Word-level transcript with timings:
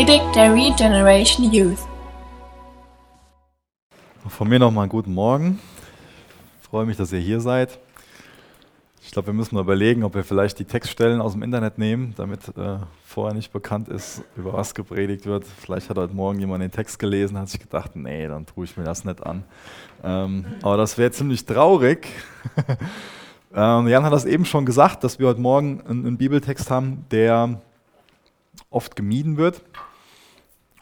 Predigt 0.00 0.34
der 0.34 0.54
Regeneration 0.54 1.52
Youth. 1.52 1.76
Von 4.28 4.48
mir 4.48 4.58
nochmal 4.58 4.84
einen 4.84 4.88
guten 4.88 5.12
Morgen. 5.12 5.60
Ich 6.62 6.68
freue 6.68 6.86
mich, 6.86 6.96
dass 6.96 7.12
ihr 7.12 7.18
hier 7.18 7.38
seid. 7.42 7.78
Ich 9.02 9.10
glaube, 9.10 9.26
wir 9.26 9.34
müssen 9.34 9.56
mal 9.56 9.60
überlegen, 9.60 10.02
ob 10.02 10.14
wir 10.14 10.24
vielleicht 10.24 10.58
die 10.58 10.64
Textstellen 10.64 11.20
aus 11.20 11.32
dem 11.32 11.42
Internet 11.42 11.76
nehmen, 11.76 12.14
damit 12.16 12.48
äh, 12.56 12.78
vorher 13.04 13.34
nicht 13.34 13.52
bekannt 13.52 13.88
ist, 13.90 14.22
über 14.38 14.54
was 14.54 14.74
gepredigt 14.74 15.26
wird. 15.26 15.44
Vielleicht 15.44 15.90
hat 15.90 15.98
heute 15.98 16.14
Morgen 16.14 16.40
jemand 16.40 16.62
den 16.62 16.72
Text 16.72 16.98
gelesen, 16.98 17.38
hat 17.38 17.50
sich 17.50 17.60
gedacht, 17.60 17.94
nee, 17.94 18.26
dann 18.26 18.46
tue 18.46 18.64
ich 18.64 18.78
mir 18.78 18.84
das 18.84 19.04
nicht 19.04 19.22
an. 19.22 19.44
Ähm, 20.02 20.46
aber 20.62 20.78
das 20.78 20.96
wäre 20.96 21.10
ziemlich 21.10 21.44
traurig. 21.44 22.08
ähm, 23.54 23.86
Jan 23.86 24.02
hat 24.02 24.14
das 24.14 24.24
eben 24.24 24.46
schon 24.46 24.64
gesagt, 24.64 25.04
dass 25.04 25.18
wir 25.18 25.26
heute 25.26 25.42
Morgen 25.42 25.82
einen, 25.82 26.06
einen 26.06 26.16
Bibeltext 26.16 26.70
haben, 26.70 27.04
der 27.10 27.60
oft 28.70 28.96
gemieden 28.96 29.36
wird. 29.36 29.60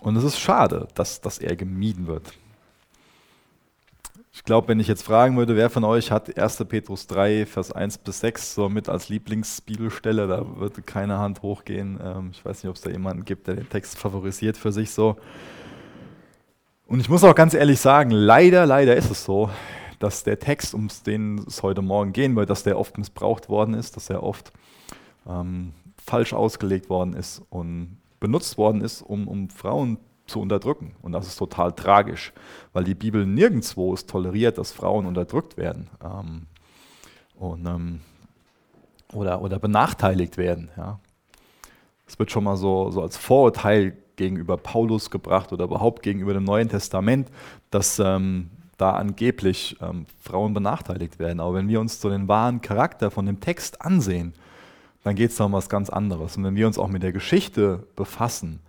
Und 0.00 0.16
es 0.16 0.24
ist 0.24 0.38
schade, 0.38 0.88
dass, 0.94 1.20
dass 1.20 1.38
er 1.38 1.56
gemieden 1.56 2.06
wird. 2.06 2.32
Ich 4.32 4.44
glaube, 4.44 4.68
wenn 4.68 4.78
ich 4.78 4.86
jetzt 4.86 5.02
fragen 5.02 5.36
würde, 5.36 5.56
wer 5.56 5.68
von 5.68 5.82
euch 5.82 6.12
hat 6.12 6.38
1. 6.38 6.64
Petrus 6.68 7.08
3, 7.08 7.44
Vers 7.44 7.72
1 7.72 7.98
bis 7.98 8.20
6 8.20 8.54
so 8.54 8.68
mit 8.68 8.88
als 8.88 9.08
Lieblingsbibelstelle, 9.08 10.28
da 10.28 10.56
würde 10.58 10.80
keine 10.82 11.18
Hand 11.18 11.42
hochgehen. 11.42 11.98
Ähm, 12.02 12.30
ich 12.32 12.44
weiß 12.44 12.62
nicht, 12.62 12.70
ob 12.70 12.76
es 12.76 12.82
da 12.82 12.90
jemanden 12.90 13.24
gibt, 13.24 13.48
der 13.48 13.56
den 13.56 13.68
Text 13.68 13.98
favorisiert 13.98 14.56
für 14.56 14.70
sich 14.70 14.92
so. 14.92 15.16
Und 16.86 17.00
ich 17.00 17.08
muss 17.08 17.24
auch 17.24 17.34
ganz 17.34 17.52
ehrlich 17.52 17.80
sagen, 17.80 18.10
leider, 18.10 18.64
leider 18.64 18.96
ist 18.96 19.10
es 19.10 19.24
so, 19.24 19.50
dass 19.98 20.22
der 20.22 20.38
Text, 20.38 20.72
um 20.72 20.88
den 21.04 21.44
es 21.46 21.62
heute 21.62 21.82
Morgen 21.82 22.12
gehen 22.12 22.36
wird, 22.36 22.48
dass 22.48 22.62
der 22.62 22.78
oft 22.78 22.96
missbraucht 22.96 23.48
worden 23.48 23.74
ist, 23.74 23.96
dass 23.96 24.08
er 24.08 24.22
oft 24.22 24.52
ähm, 25.28 25.72
falsch 26.02 26.32
ausgelegt 26.32 26.88
worden 26.88 27.14
ist 27.14 27.42
und 27.50 27.97
benutzt 28.20 28.58
worden 28.58 28.80
ist, 28.80 29.02
um, 29.02 29.28
um 29.28 29.50
Frauen 29.50 29.98
zu 30.26 30.40
unterdrücken. 30.40 30.94
Und 31.02 31.12
das 31.12 31.26
ist 31.26 31.36
total 31.36 31.72
tragisch, 31.72 32.32
weil 32.72 32.84
die 32.84 32.94
Bibel 32.94 33.26
nirgendwo 33.26 33.94
es 33.94 34.06
toleriert, 34.06 34.58
dass 34.58 34.72
Frauen 34.72 35.06
unterdrückt 35.06 35.56
werden 35.56 35.88
ähm, 36.04 36.46
und, 37.36 37.66
ähm, 37.66 38.00
oder, 39.12 39.40
oder 39.40 39.58
benachteiligt 39.58 40.36
werden. 40.36 40.70
Ja. 40.76 41.00
Es 42.06 42.18
wird 42.18 42.30
schon 42.30 42.44
mal 42.44 42.56
so, 42.56 42.90
so 42.90 43.02
als 43.02 43.16
Vorurteil 43.16 43.96
gegenüber 44.16 44.56
Paulus 44.56 45.10
gebracht 45.10 45.52
oder 45.52 45.64
überhaupt 45.64 46.02
gegenüber 46.02 46.34
dem 46.34 46.44
Neuen 46.44 46.68
Testament, 46.68 47.30
dass 47.70 47.98
ähm, 47.98 48.50
da 48.76 48.92
angeblich 48.92 49.76
ähm, 49.80 50.06
Frauen 50.20 50.54
benachteiligt 50.54 51.18
werden. 51.18 51.40
Aber 51.40 51.54
wenn 51.54 51.68
wir 51.68 51.80
uns 51.80 52.00
so 52.00 52.10
den 52.10 52.28
wahren 52.28 52.60
Charakter 52.60 53.10
von 53.10 53.26
dem 53.26 53.40
Text 53.40 53.82
ansehen, 53.82 54.34
dann 55.08 55.16
geht 55.16 55.30
es 55.30 55.40
um 55.40 55.52
was 55.52 55.70
ganz 55.70 55.88
anderes. 55.88 56.36
Und 56.36 56.44
wenn 56.44 56.54
wir 56.54 56.66
uns 56.66 56.78
auch 56.78 56.88
mit 56.88 57.02
der 57.02 57.12
Geschichte 57.12 57.86
befassen, 57.96 58.60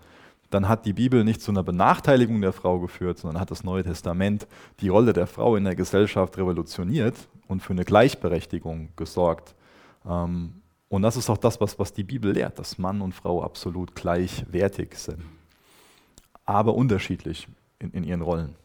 dann 0.49 0.69
hat 0.69 0.85
die 0.85 0.93
Bibel 0.93 1.25
nicht 1.25 1.41
zu 1.41 1.51
einer 1.51 1.63
Benachteiligung 1.63 2.39
der 2.39 2.53
Frau 2.53 2.79
geführt, 2.79 3.19
sondern 3.19 3.41
hat 3.41 3.51
das 3.51 3.65
Neue 3.65 3.83
Testament 3.83 4.47
die 4.79 4.87
Rolle 4.87 5.11
der 5.11 5.27
Frau 5.27 5.57
in 5.57 5.65
der 5.65 5.75
Gesellschaft 5.75 6.37
revolutioniert 6.37 7.15
und 7.49 7.61
für 7.61 7.73
eine 7.73 7.83
Gleichberechtigung 7.83 8.87
gesorgt. 8.95 9.53
Ähm, 10.07 10.53
und 10.87 11.01
das 11.01 11.17
ist 11.17 11.29
auch 11.29 11.37
das, 11.37 11.59
was, 11.59 11.77
was 11.77 11.91
die 11.91 12.05
Bibel 12.05 12.31
lehrt, 12.31 12.57
dass 12.57 12.77
Mann 12.77 13.01
und 13.01 13.13
Frau 13.13 13.43
absolut 13.43 13.93
gleichwertig 13.93 14.95
sind, 14.95 15.21
aber 16.45 16.73
unterschiedlich 16.73 17.49
in, 17.79 17.91
in 17.91 18.05
ihren 18.05 18.21
Rollen. 18.21 18.55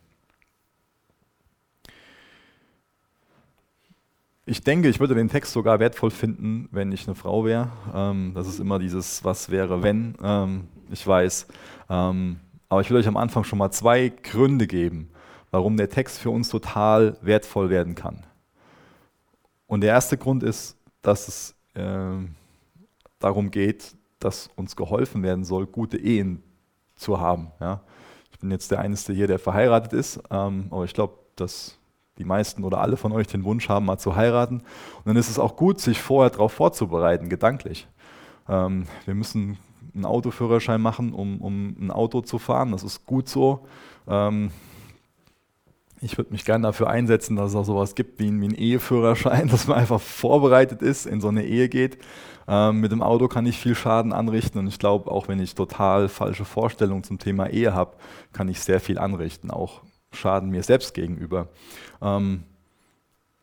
Ich 4.46 4.62
denke, 4.62 4.88
ich 4.88 5.00
würde 5.00 5.14
den 5.14 5.30
Text 5.30 5.52
sogar 5.52 5.80
wertvoll 5.80 6.10
finden, 6.10 6.68
wenn 6.70 6.92
ich 6.92 7.06
eine 7.06 7.14
Frau 7.14 7.46
wäre. 7.46 7.70
Ähm, 7.94 8.32
das 8.34 8.46
ist 8.46 8.60
immer 8.60 8.78
dieses 8.78 9.24
Was 9.24 9.48
wäre, 9.48 9.82
wenn. 9.82 10.16
Ähm, 10.22 10.68
ich 10.90 11.06
weiß. 11.06 11.46
Ähm, 11.88 12.40
aber 12.68 12.82
ich 12.82 12.90
will 12.90 12.98
euch 12.98 13.08
am 13.08 13.16
Anfang 13.16 13.44
schon 13.44 13.58
mal 13.58 13.70
zwei 13.70 14.10
Gründe 14.10 14.66
geben, 14.66 15.08
warum 15.50 15.78
der 15.78 15.88
Text 15.88 16.18
für 16.18 16.28
uns 16.28 16.50
total 16.50 17.16
wertvoll 17.22 17.70
werden 17.70 17.94
kann. 17.94 18.22
Und 19.66 19.80
der 19.80 19.90
erste 19.90 20.18
Grund 20.18 20.42
ist, 20.42 20.76
dass 21.00 21.26
es 21.26 21.54
äh, 21.72 22.18
darum 23.20 23.50
geht, 23.50 23.96
dass 24.18 24.50
uns 24.56 24.76
geholfen 24.76 25.22
werden 25.22 25.44
soll, 25.44 25.66
gute 25.66 25.96
Ehen 25.96 26.42
zu 26.96 27.18
haben. 27.18 27.50
Ja? 27.60 27.80
Ich 28.30 28.38
bin 28.38 28.50
jetzt 28.50 28.70
der 28.70 28.80
Einzige 28.80 29.16
hier, 29.16 29.26
der 29.26 29.38
verheiratet 29.38 29.94
ist, 29.94 30.20
ähm, 30.30 30.66
aber 30.70 30.84
ich 30.84 30.92
glaube, 30.92 31.14
dass 31.34 31.78
die 32.18 32.24
meisten 32.24 32.64
oder 32.64 32.80
alle 32.80 32.96
von 32.96 33.12
euch 33.12 33.26
den 33.26 33.44
Wunsch 33.44 33.68
haben, 33.68 33.86
mal 33.86 33.98
zu 33.98 34.16
heiraten. 34.16 34.56
Und 34.58 35.06
dann 35.06 35.16
ist 35.16 35.30
es 35.30 35.38
auch 35.38 35.56
gut, 35.56 35.80
sich 35.80 36.00
vorher 36.00 36.30
darauf 36.30 36.52
vorzubereiten, 36.52 37.28
gedanklich. 37.28 37.88
Ähm, 38.48 38.86
wir 39.04 39.14
müssen 39.14 39.58
einen 39.94 40.04
Autoführerschein 40.04 40.80
machen, 40.80 41.12
um, 41.12 41.40
um 41.40 41.76
ein 41.80 41.90
Auto 41.90 42.20
zu 42.20 42.38
fahren. 42.38 42.72
Das 42.72 42.82
ist 42.82 43.06
gut 43.06 43.28
so. 43.28 43.66
Ähm, 44.08 44.50
ich 46.00 46.18
würde 46.18 46.32
mich 46.32 46.44
gerne 46.44 46.62
dafür 46.62 46.90
einsetzen, 46.90 47.36
dass 47.36 47.50
es 47.50 47.56
auch 47.56 47.64
sowas 47.64 47.94
gibt 47.94 48.18
wie, 48.18 48.26
wie 48.26 48.44
einen 48.44 48.54
Eheführerschein, 48.54 49.48
dass 49.50 49.66
man 49.66 49.78
einfach 49.78 50.00
vorbereitet 50.00 50.82
ist, 50.82 51.06
in 51.06 51.20
so 51.20 51.28
eine 51.28 51.44
Ehe 51.44 51.68
geht. 51.68 51.98
Ähm, 52.46 52.80
mit 52.80 52.92
dem 52.92 53.02
Auto 53.02 53.26
kann 53.28 53.46
ich 53.46 53.58
viel 53.58 53.74
Schaden 53.74 54.12
anrichten 54.12 54.58
und 54.58 54.66
ich 54.66 54.78
glaube, 54.78 55.10
auch 55.10 55.28
wenn 55.28 55.40
ich 55.40 55.54
total 55.54 56.08
falsche 56.08 56.44
Vorstellungen 56.44 57.02
zum 57.02 57.18
Thema 57.18 57.48
Ehe 57.48 57.72
habe, 57.72 57.96
kann 58.32 58.48
ich 58.48 58.60
sehr 58.60 58.80
viel 58.80 58.98
anrichten, 58.98 59.50
auch 59.50 59.80
Schaden 60.14 60.50
mir 60.50 60.62
selbst 60.62 60.94
gegenüber. 60.94 61.48
Ähm, 62.00 62.44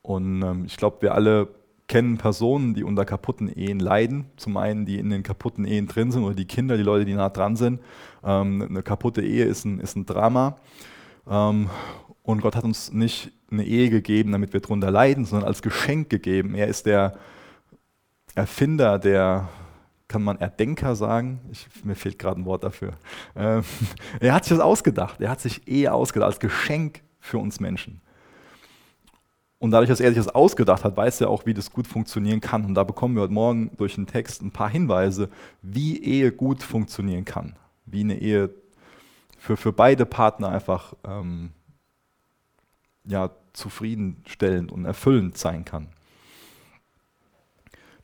und 0.02 0.42
ähm, 0.42 0.66
ich 0.66 0.78
glaube, 0.78 1.02
wir 1.02 1.14
alle 1.14 1.50
kennen 1.88 2.18
Personen, 2.18 2.74
die 2.74 2.84
unter 2.84 3.04
kaputten 3.04 3.50
Ehen 3.50 3.80
leiden. 3.80 4.26
Zum 4.38 4.56
einen, 4.58 4.86
die 4.86 4.98
in 4.98 5.10
den 5.10 5.24
kaputten 5.24 5.66
Ehen 5.66 5.88
drin 5.88 6.12
sind 6.12 6.24
oder 6.24 6.36
die 6.36 6.46
Kinder, 6.46 6.78
die 6.78 6.84
Leute, 6.84 7.06
die 7.06 7.14
nah 7.14 7.30
dran 7.30 7.56
sind. 7.58 7.81
Ähm, 8.24 8.66
eine 8.70 8.81
kaputte 8.81 9.22
Ehe 9.22 9.46
ist 9.46 9.66
ein, 9.66 9.80
ist 9.80 9.96
ein 9.96 10.06
Drama. 10.06 10.58
Ähm, 11.30 11.70
und 12.24 12.42
Gott 12.42 12.56
hat 12.56 12.64
uns 12.64 12.94
nicht 12.94 13.31
eine 13.52 13.66
Ehe 13.66 13.90
gegeben, 13.90 14.31
damit 14.31 14.54
wir 14.54 14.62
darunter 14.62 14.90
leiden, 14.90 15.26
sondern 15.26 15.48
als 15.48 15.62
Geschenk 15.62 16.10
gegeben. 16.10 16.56
Er 16.56 16.68
ist 16.68 16.86
der 16.86 17.18
Erfinder, 18.36 18.98
der, 18.98 19.50
kann 20.12 20.24
man 20.24 20.38
Erdenker 20.40 20.94
sagen? 20.98 21.40
Ich, 21.52 21.68
mir 21.86 21.96
fehlt 21.96 22.20
gerade 22.20 22.42
ein 22.42 22.46
Wort 22.46 22.66
dafür. 22.66 22.94
Ähm, 23.34 23.64
er 24.20 24.34
hat 24.34 24.44
sich 24.44 24.58
das 24.58 24.60
ausgedacht. 24.60 25.22
Er 25.22 25.30
hat 25.30 25.40
sich 25.40 25.66
Ehe 25.70 25.94
ausgedacht 25.94 26.28
als 26.28 26.40
Geschenk 26.42 27.02
für 27.22 27.38
uns 27.38 27.62
Menschen. 27.62 28.02
Und 29.58 29.72
dadurch, 29.72 29.88
dass 29.88 30.02
er 30.02 30.10
sich 30.10 30.18
das 30.18 30.28
ausgedacht 30.28 30.84
hat, 30.84 30.98
weiß 30.98 31.22
er 31.22 31.30
auch, 31.30 31.46
wie 31.46 31.54
das 31.54 31.72
gut 31.72 31.88
funktionieren 31.88 32.42
kann. 32.42 32.66
Und 32.66 32.74
da 32.74 32.84
bekommen 32.84 33.16
wir 33.16 33.22
heute 33.22 33.32
Morgen 33.32 33.72
durch 33.78 33.96
den 33.96 34.06
Text 34.06 34.42
ein 34.42 34.52
paar 34.52 34.70
Hinweise, 34.70 35.30
wie 35.62 36.04
Ehe 36.04 36.34
gut 36.34 36.62
funktionieren 36.62 37.24
kann. 37.24 37.56
Wie 37.86 38.02
eine 38.02 38.20
Ehe 38.20 38.50
für, 39.38 39.56
für 39.56 39.72
beide 39.72 40.06
Partner 40.06 40.50
einfach 40.50 40.94
ähm, 41.06 41.52
ja, 43.06 43.30
zufriedenstellend 43.54 44.74
und 44.74 44.84
erfüllend 44.84 45.38
sein 45.38 45.64
kann. 45.64 45.88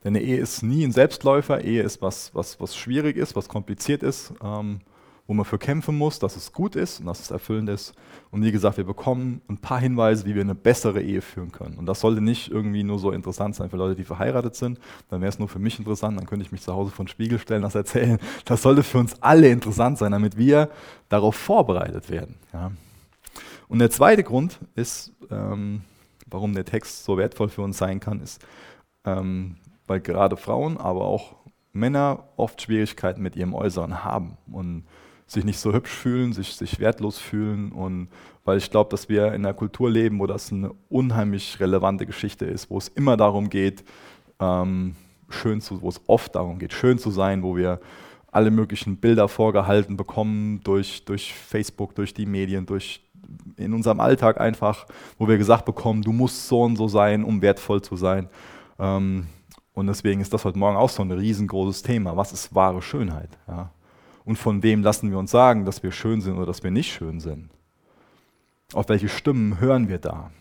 Denn 0.03 0.15
eine 0.15 0.21
Ehe 0.21 0.37
ist 0.37 0.63
nie 0.63 0.83
ein 0.83 0.91
Selbstläufer. 0.91 1.63
Ehe 1.63 1.83
ist 1.83 2.01
was, 2.01 2.33
was, 2.33 2.59
was 2.59 2.75
schwierig 2.75 3.17
ist, 3.17 3.35
was 3.35 3.49
kompliziert 3.49 4.03
ist. 4.03 4.33
Ähm, 4.43 4.79
wo 5.27 5.33
man 5.33 5.45
für 5.45 5.57
kämpfen 5.57 5.97
muss, 5.97 6.19
dass 6.19 6.37
es 6.37 6.53
gut 6.53 6.75
ist 6.75 7.01
und 7.01 7.05
dass 7.05 7.19
es 7.19 7.31
erfüllend 7.31 7.69
ist. 7.69 7.93
Und 8.31 8.43
wie 8.43 8.51
gesagt, 8.51 8.77
wir 8.77 8.85
bekommen 8.85 9.41
ein 9.49 9.57
paar 9.57 9.79
Hinweise, 9.79 10.25
wie 10.25 10.35
wir 10.35 10.41
eine 10.41 10.55
bessere 10.55 11.01
Ehe 11.01 11.21
führen 11.21 11.51
können. 11.51 11.77
Und 11.77 11.85
das 11.85 11.99
sollte 11.99 12.21
nicht 12.21 12.49
irgendwie 12.49 12.83
nur 12.83 12.97
so 12.97 13.11
interessant 13.11 13.53
sein 13.55 13.69
für 13.69 13.75
Leute, 13.75 13.95
die 13.95 14.05
verheiratet 14.05 14.55
sind. 14.55 14.79
Dann 15.09 15.19
wäre 15.19 15.29
es 15.29 15.37
nur 15.37 15.49
für 15.49 15.59
mich 15.59 15.77
interessant, 15.77 16.17
dann 16.17 16.25
könnte 16.25 16.45
ich 16.45 16.53
mich 16.53 16.61
zu 16.61 16.73
Hause 16.73 16.91
von 16.91 17.09
Spiegel 17.09 17.39
stellen, 17.39 17.61
das 17.61 17.75
erzählen. 17.75 18.19
Das 18.45 18.61
sollte 18.61 18.83
für 18.83 18.99
uns 18.99 19.21
alle 19.21 19.49
interessant 19.49 19.97
sein, 19.97 20.13
damit 20.13 20.37
wir 20.37 20.69
darauf 21.09 21.35
vorbereitet 21.35 22.09
werden. 22.09 22.35
Ja. 22.53 22.71
Und 23.67 23.79
der 23.79 23.91
zweite 23.91 24.23
Grund 24.23 24.59
ist, 24.75 25.11
ähm, 25.29 25.81
warum 26.25 26.53
der 26.53 26.63
Text 26.63 27.03
so 27.03 27.17
wertvoll 27.17 27.49
für 27.49 27.63
uns 27.63 27.77
sein 27.77 27.99
kann, 27.99 28.21
ist, 28.21 28.41
ähm, 29.03 29.57
weil 29.87 29.99
gerade 29.99 30.37
Frauen, 30.37 30.77
aber 30.77 31.05
auch 31.05 31.35
Männer 31.73 32.25
oft 32.35 32.61
Schwierigkeiten 32.61 33.21
mit 33.21 33.35
ihrem 33.35 33.53
Äußeren 33.53 34.03
haben. 34.03 34.37
Und 34.51 34.83
sich 35.27 35.43
nicht 35.43 35.59
so 35.59 35.73
hübsch 35.73 35.91
fühlen, 35.91 36.31
sich, 36.31 36.55
sich 36.55 36.79
wertlos 36.79 37.19
fühlen. 37.19 37.71
Und 37.71 38.09
weil 38.45 38.57
ich 38.57 38.71
glaube, 38.71 38.89
dass 38.89 39.09
wir 39.09 39.27
in 39.27 39.45
einer 39.45 39.53
Kultur 39.53 39.89
leben, 39.89 40.19
wo 40.19 40.25
das 40.25 40.51
eine 40.51 40.71
unheimlich 40.89 41.59
relevante 41.59 42.05
Geschichte 42.05 42.45
ist, 42.45 42.69
wo 42.69 42.77
es 42.77 42.87
immer 42.87 43.17
darum 43.17 43.49
geht, 43.49 43.83
ähm, 44.39 44.95
schön 45.29 45.59
zu, 45.59 45.81
wo 45.81 45.89
es 45.89 46.01
oft 46.07 46.35
darum 46.35 46.59
geht, 46.59 46.71
schön 46.71 46.97
zu 46.97 47.11
sein, 47.11 47.43
wo 47.43 47.57
wir 47.57 47.81
alle 48.31 48.51
möglichen 48.51 48.97
Bilder 48.97 49.27
vorgehalten 49.27 49.97
bekommen 49.97 50.61
durch, 50.63 51.03
durch 51.05 51.33
Facebook, 51.33 51.95
durch 51.95 52.13
die 52.13 52.25
Medien, 52.25 52.65
durch 52.65 53.01
in 53.57 53.73
unserem 53.73 53.99
Alltag 53.99 54.39
einfach, 54.39 54.85
wo 55.17 55.27
wir 55.27 55.37
gesagt 55.37 55.65
bekommen, 55.65 56.01
du 56.01 56.13
musst 56.13 56.47
so 56.47 56.61
und 56.61 56.77
so 56.77 56.87
sein, 56.87 57.25
um 57.25 57.41
wertvoll 57.41 57.81
zu 57.81 57.97
sein. 57.97 58.29
Ähm, 58.79 59.27
und 59.77 59.85
deswegen 59.85 60.21
ist 60.21 60.33
das 60.33 60.43
heute 60.43 60.57
Morgen 60.57 60.75
auch 60.75 60.89
so 60.89 61.03
ein 61.03 61.11
riesengroßes 61.11 61.83
Thema. 61.83 62.17
Was 62.17 62.33
ist 62.33 62.55
wahre 62.55 62.81
Schönheit? 62.81 63.29
Ja? 63.47 63.69
Und 64.25 64.37
von 64.37 64.63
wem 64.63 64.81
lassen 64.81 65.11
wir 65.11 65.19
uns 65.19 65.29
sagen, 65.29 65.65
dass 65.65 65.83
wir 65.83 65.91
schön 65.91 66.19
sind 66.19 66.35
oder 66.35 66.47
dass 66.47 66.63
wir 66.63 66.71
nicht 66.71 66.91
schön 66.91 67.19
sind? 67.19 67.51
Auf 68.73 68.89
welche 68.89 69.07
Stimmen 69.07 69.59
hören 69.59 69.87
wir 69.87 69.99
da? 69.99 70.31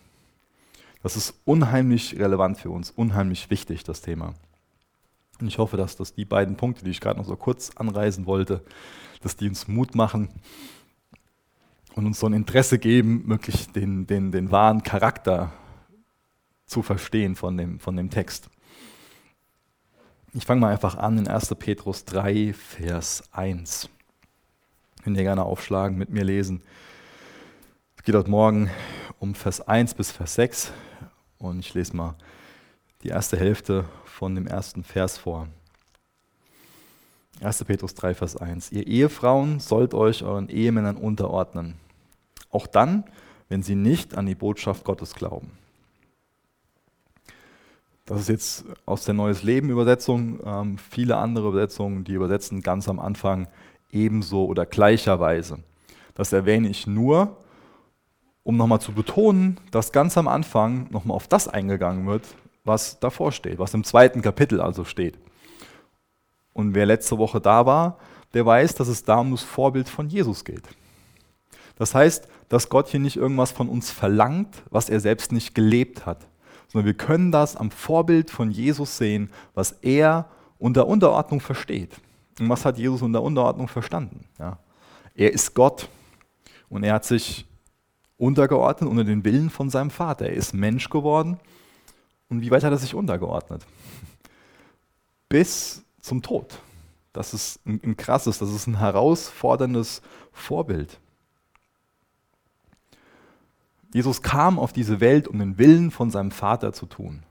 Das 1.03 1.19
ist 1.19 1.35
unheimlich 1.45 2.19
relevant 2.19 2.57
für 2.57 2.71
uns, 2.71 2.91
unheimlich 2.91 3.51
wichtig, 3.51 3.85
das 3.85 4.01
Thema. 4.01 4.33
Und 5.39 5.49
ich 5.49 5.59
hoffe, 5.59 5.77
dass 5.77 5.97
das 5.97 6.15
die 6.15 6.25
beiden 6.25 6.57
Punkte, 6.57 6.83
die 6.83 6.91
ich 6.91 7.01
gerade 7.03 7.19
noch 7.19 7.27
so 7.27 7.37
kurz 7.37 7.73
anreisen 7.77 8.25
wollte, 8.25 8.65
dass 9.21 9.37
die 9.37 9.51
uns 9.51 9.69
Mut 9.69 9.95
machen 9.95 10.31
und 11.95 12.07
uns 12.07 12.21
so 12.21 12.27
ein 12.27 12.33
Interesse 12.33 12.79
geben, 12.79 13.29
wirklich 13.29 13.71
den, 13.71 14.07
den, 14.07 14.33
den 14.33 14.51
wahren 14.51 14.83
Charakter 14.83 15.53
zu 16.65 16.81
verstehen 16.83 17.37
von 17.37 17.59
dem, 17.59 17.79
von 17.81 17.99
dem 17.99 18.09
Text. 18.09 18.49
Ich 20.39 20.45
fange 20.45 20.61
mal 20.61 20.71
einfach 20.71 20.97
an 20.99 21.17
in 21.17 21.29
1. 21.29 21.55
Petrus 21.55 22.05
3, 22.05 22.53
Vers 22.53 23.25
1. 23.33 23.89
Könnt 25.03 25.17
ihr 25.17 25.23
gerne 25.23 25.43
aufschlagen, 25.43 25.97
mit 25.97 26.11
mir 26.11 26.25
lesen. 26.25 26.63
Es 27.97 28.03
geht 28.03 28.15
heute 28.15 28.29
Morgen 28.29 28.69
um 29.19 29.35
Vers 29.35 29.63
1 29.63 29.95
bis 29.95 30.11
Vers 30.11 30.35
6 30.35 30.73
und 31.39 31.61
ich 31.61 31.73
lese 31.73 31.97
mal 31.97 32.17
die 33.03 33.09
erste 33.09 33.39
Hälfte 33.39 33.87
von 34.05 34.35
dem 34.35 34.47
ersten 34.47 34.85
Vers 34.85 35.17
vor. 35.17 35.49
1. 37.41 37.65
Petrus 37.65 37.95
3, 37.95 38.13
Vers 38.13 38.37
1. 38.37 38.73
Ihr 38.73 38.87
Ehefrauen 38.87 39.59
sollt 39.59 39.95
euch 39.95 40.23
euren 40.23 40.51
Ehemännern 40.51 40.99
unterordnen, 40.99 41.77
auch 42.51 42.67
dann, 42.67 43.05
wenn 43.49 43.63
sie 43.63 43.75
nicht 43.75 44.19
an 44.19 44.27
die 44.27 44.35
Botschaft 44.35 44.85
Gottes 44.85 45.15
glauben. 45.15 45.53
Das 48.07 48.21
ist 48.21 48.29
jetzt 48.29 48.65
aus 48.87 49.05
der 49.05 49.15
Neues 49.15 49.43
Leben 49.43 49.69
Übersetzung. 49.69 50.39
Ähm, 50.45 50.79
viele 50.79 51.17
andere 51.17 51.49
Übersetzungen, 51.49 52.05
die 52.05 52.13
übersetzen 52.13 52.63
ganz 52.63 52.89
am 52.89 53.01
Anfang 53.01 53.49
ebenso 53.91 54.47
oder 54.47 54.65
gleicherweise. 54.65 55.59
Das 56.15 56.33
erwähne 56.33 56.69
ich 56.69 56.87
nur, 56.87 57.37
um 58.45 58.57
nochmal 58.57 58.81
zu 58.81 58.93
betonen, 58.93 59.59
dass 59.73 59.91
ganz 59.91 60.17
am 60.17 60.29
Anfang 60.29 60.87
nochmal 60.91 61.17
auf 61.17 61.27
das 61.27 61.49
eingegangen 61.49 62.07
wird, 62.07 62.23
was 62.65 63.01
davor 63.01 63.33
steht, 63.33 63.59
was 63.59 63.75
im 63.75 63.83
zweiten 63.83 64.23
Kapitel 64.23 64.61
also 64.61 64.85
steht. 64.85 65.19
Und 66.53 66.75
wer 66.75 66.87
letzte 66.87 67.19
Woche 67.19 67.41
da 67.41 67.67
war, 67.67 67.99
der 68.35 68.47
weiß, 68.47 68.77
dass 68.77 68.87
es 68.87 69.03
da 69.03 69.19
um 69.19 69.33
das 69.33 69.43
Vorbild 69.43 69.89
von 69.89 70.09
Jesus 70.09 70.45
geht. 70.45 70.63
Das 71.77 71.95
heißt, 71.95 72.29
dass 72.49 72.69
Gott 72.69 72.89
hier 72.89 73.01
nicht 73.01 73.17
irgendwas 73.17 73.51
von 73.51 73.69
uns 73.69 73.91
verlangt, 73.91 74.63
was 74.71 74.89
er 74.89 75.01
selbst 75.01 75.33
nicht 75.33 75.55
gelebt 75.55 76.07
hat, 76.07 76.27
sondern 76.69 76.87
wir 76.87 76.95
können 76.95 77.33
das 77.33 77.57
am 77.57 77.71
Vorbild 77.71 78.31
von 78.31 78.51
Jesus 78.51 78.97
sehen, 78.97 79.31
was 79.55 79.73
er 79.83 80.29
unter 80.59 80.87
Unterordnung 80.87 81.41
versteht. 81.41 81.97
Und 82.39 82.49
was 82.49 82.65
hat 82.65 82.79
Jesus 82.79 83.03
unter 83.03 83.23
Unterordnung 83.23 83.69
verstanden? 83.69 84.25
Ja. 84.39 84.59
Er 85.15 85.33
ist 85.33 85.55
Gott 85.55 85.89
und 86.69 86.85
er 86.85 86.95
hat 86.95 87.05
sich 87.05 87.47
untergeordnet 88.19 88.91
unter 88.91 89.05
den 89.05 89.25
Willen 89.25 89.51
von 89.51 89.71
seinem 89.71 89.91
Vater. 89.91 90.27
Er 90.27 90.35
ist 90.35 90.53
Mensch 90.55 90.89
geworden. 90.91 91.39
Und 92.29 92.41
wie 92.41 92.51
weit 92.51 92.65
hat 92.65 92.73
er 92.73 92.79
sich 92.79 92.95
untergeordnet? 92.95 93.65
Bis 95.29 95.83
zum 96.01 96.23
Tod. 96.23 96.59
Das 97.13 97.33
ist 97.33 97.61
ein, 97.67 97.81
ein 97.83 97.97
krasses, 97.97 98.39
das 98.39 98.51
ist 98.51 98.67
ein 98.67 98.79
herausforderndes 98.79 100.03
Vorbild. 100.33 100.99
Jesus 103.97 104.21
kam 104.21 104.59
auf 104.59 104.75
diese 104.75 105.01
Welt, 105.01 105.27
um 105.27 105.39
den 105.39 105.57
Willen 105.57 105.91
von 105.91 106.11
seinem 106.11 106.31
Vater 106.31 106.75
zu 106.75 106.85
tun. 106.85 107.23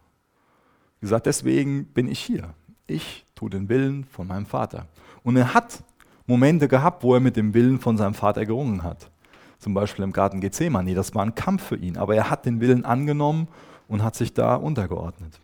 Wie 0.99 1.05
gesagt, 1.05 1.27
deswegen 1.27 1.85
bin 1.85 2.07
ich 2.07 2.19
hier. 2.19 2.55
Ich 2.87 3.23
tue 3.35 3.51
den 3.51 3.69
Willen 3.69 4.03
von 4.05 4.25
meinem 4.25 4.47
Vater. 4.47 4.87
Und 5.21 5.37
er 5.37 5.53
hat 5.53 5.83
Momente 6.25 6.67
gehabt, 6.67 7.03
wo 7.03 7.13
er 7.13 7.19
mit 7.19 7.35
dem 7.35 7.53
Willen 7.53 7.79
von 7.79 7.97
seinem 7.97 8.15
Vater 8.15 8.47
gerungen 8.47 8.81
hat. 8.81 9.11
Zum 9.59 9.75
Beispiel 9.75 10.03
im 10.03 10.11
Garten 10.11 10.41
Gethsemane. 10.41 10.95
Das 10.95 11.13
war 11.13 11.23
ein 11.23 11.35
Kampf 11.35 11.61
für 11.61 11.75
ihn. 11.75 11.97
Aber 11.97 12.15
er 12.15 12.31
hat 12.31 12.47
den 12.47 12.59
Willen 12.59 12.83
angenommen 12.83 13.47
und 13.87 14.01
hat 14.01 14.15
sich 14.15 14.33
da 14.33 14.55
untergeordnet. 14.55 15.39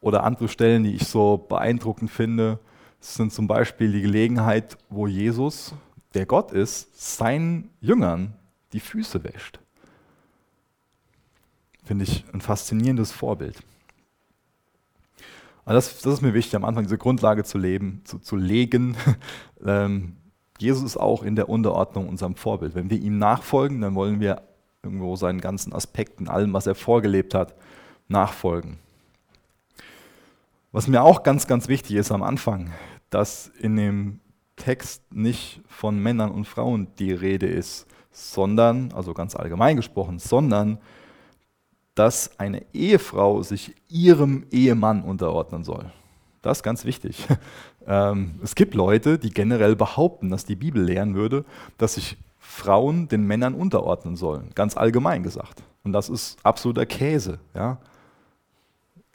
Oder 0.00 0.24
andere 0.24 0.48
Stellen, 0.48 0.82
die 0.82 0.96
ich 0.96 1.06
so 1.06 1.36
beeindruckend 1.36 2.10
finde, 2.10 2.58
sind 2.98 3.32
zum 3.32 3.46
Beispiel 3.46 3.92
die 3.92 4.02
Gelegenheit, 4.02 4.76
wo 4.90 5.06
Jesus 5.06 5.72
der 6.14 6.26
Gott 6.26 6.52
ist, 6.52 7.16
seinen 7.16 7.70
Jüngern 7.80 8.34
die 8.72 8.80
Füße 8.80 9.24
wäscht. 9.24 9.58
Finde 11.84 12.04
ich 12.04 12.24
ein 12.32 12.40
faszinierendes 12.40 13.12
Vorbild. 13.12 13.62
Aber 15.64 15.74
das, 15.74 16.00
das, 16.00 16.14
ist 16.14 16.22
mir 16.22 16.34
wichtig, 16.34 16.56
am 16.56 16.64
Anfang 16.64 16.84
diese 16.84 16.98
Grundlage 16.98 17.44
zu, 17.44 17.58
leben, 17.58 18.02
zu, 18.04 18.18
zu 18.18 18.36
legen. 18.36 18.96
ähm, 19.64 20.16
Jesus 20.58 20.82
ist 20.82 20.96
auch 20.96 21.22
in 21.22 21.36
der 21.36 21.48
Unterordnung 21.48 22.08
unserem 22.08 22.34
Vorbild. 22.34 22.74
Wenn 22.74 22.90
wir 22.90 22.98
ihm 22.98 23.18
nachfolgen, 23.18 23.80
dann 23.80 23.94
wollen 23.94 24.20
wir 24.20 24.42
irgendwo 24.82 25.14
seinen 25.16 25.40
ganzen 25.40 25.72
Aspekten, 25.72 26.28
allem, 26.28 26.52
was 26.52 26.66
er 26.66 26.74
vorgelebt 26.74 27.34
hat, 27.34 27.54
nachfolgen. 28.08 28.78
Was 30.72 30.88
mir 30.88 31.02
auch 31.02 31.22
ganz, 31.22 31.46
ganz 31.46 31.68
wichtig 31.68 31.96
ist 31.96 32.10
am 32.10 32.22
Anfang, 32.22 32.72
dass 33.10 33.48
in 33.60 33.76
dem 33.76 34.20
Text 34.62 35.02
nicht 35.12 35.60
von 35.66 35.98
Männern 35.98 36.30
und 36.30 36.46
Frauen 36.46 36.86
die 37.00 37.12
Rede 37.12 37.48
ist, 37.48 37.86
sondern, 38.12 38.92
also 38.92 39.12
ganz 39.12 39.34
allgemein 39.34 39.74
gesprochen, 39.74 40.20
sondern 40.20 40.78
dass 41.96 42.38
eine 42.38 42.64
Ehefrau 42.72 43.42
sich 43.42 43.74
ihrem 43.88 44.46
Ehemann 44.52 45.02
unterordnen 45.02 45.64
soll. 45.64 45.90
Das 46.42 46.58
ist 46.58 46.62
ganz 46.62 46.84
wichtig. 46.84 47.26
Ähm, 47.84 48.38
es 48.44 48.54
gibt 48.54 48.74
Leute, 48.74 49.18
die 49.18 49.30
generell 49.30 49.74
behaupten, 49.74 50.30
dass 50.30 50.44
die 50.44 50.54
Bibel 50.54 50.80
lehren 50.80 51.16
würde, 51.16 51.44
dass 51.78 51.94
sich 51.94 52.16
Frauen 52.38 53.08
den 53.08 53.26
Männern 53.26 53.54
unterordnen 53.54 54.14
sollen, 54.14 54.50
ganz 54.54 54.76
allgemein 54.76 55.24
gesagt. 55.24 55.64
Und 55.82 55.92
das 55.92 56.08
ist 56.08 56.38
absoluter 56.44 56.86
Käse. 56.86 57.40
Ja? 57.56 57.78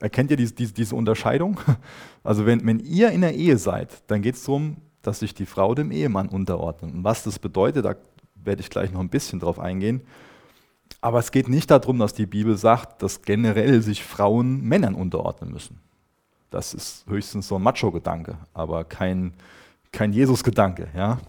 Erkennt 0.01 0.31
ihr 0.31 0.35
diese, 0.35 0.53
diese, 0.53 0.73
diese 0.73 0.95
Unterscheidung? 0.97 1.61
Also 2.25 2.45
wenn, 2.45 2.67
wenn 2.67 2.81
ihr 2.81 3.11
in 3.11 3.21
der 3.21 3.35
Ehe 3.35 3.57
seid, 3.57 4.03
dann 4.07 4.21
geht 4.21 4.35
es 4.35 4.43
darum, 4.43 4.75
dass 5.07 5.19
sich 5.19 5.33
die 5.33 5.45
Frau 5.45 5.73
dem 5.73 5.89
Ehemann 5.89 6.27
unterordnet. 6.27 6.93
Und 6.93 7.03
was 7.05 7.23
das 7.23 7.39
bedeutet, 7.39 7.85
da 7.85 7.95
werde 8.35 8.61
ich 8.61 8.69
gleich 8.69 8.91
noch 8.91 8.99
ein 8.99 9.07
bisschen 9.07 9.39
drauf 9.39 9.57
eingehen. 9.57 10.01
Aber 10.99 11.19
es 11.19 11.31
geht 11.31 11.47
nicht 11.47 11.71
darum, 11.71 11.97
dass 11.97 12.13
die 12.13 12.25
Bibel 12.25 12.57
sagt, 12.57 13.01
dass 13.01 13.21
generell 13.21 13.81
sich 13.81 14.03
Frauen 14.03 14.61
Männern 14.61 14.95
unterordnen 14.95 15.53
müssen. 15.53 15.79
Das 16.49 16.73
ist 16.73 17.05
höchstens 17.07 17.47
so 17.47 17.55
ein 17.55 17.63
Macho-Gedanke, 17.63 18.37
aber 18.53 18.83
kein, 18.83 19.31
kein 19.93 20.11
Jesus-Gedanke. 20.11 20.89
Ja? 20.93 21.19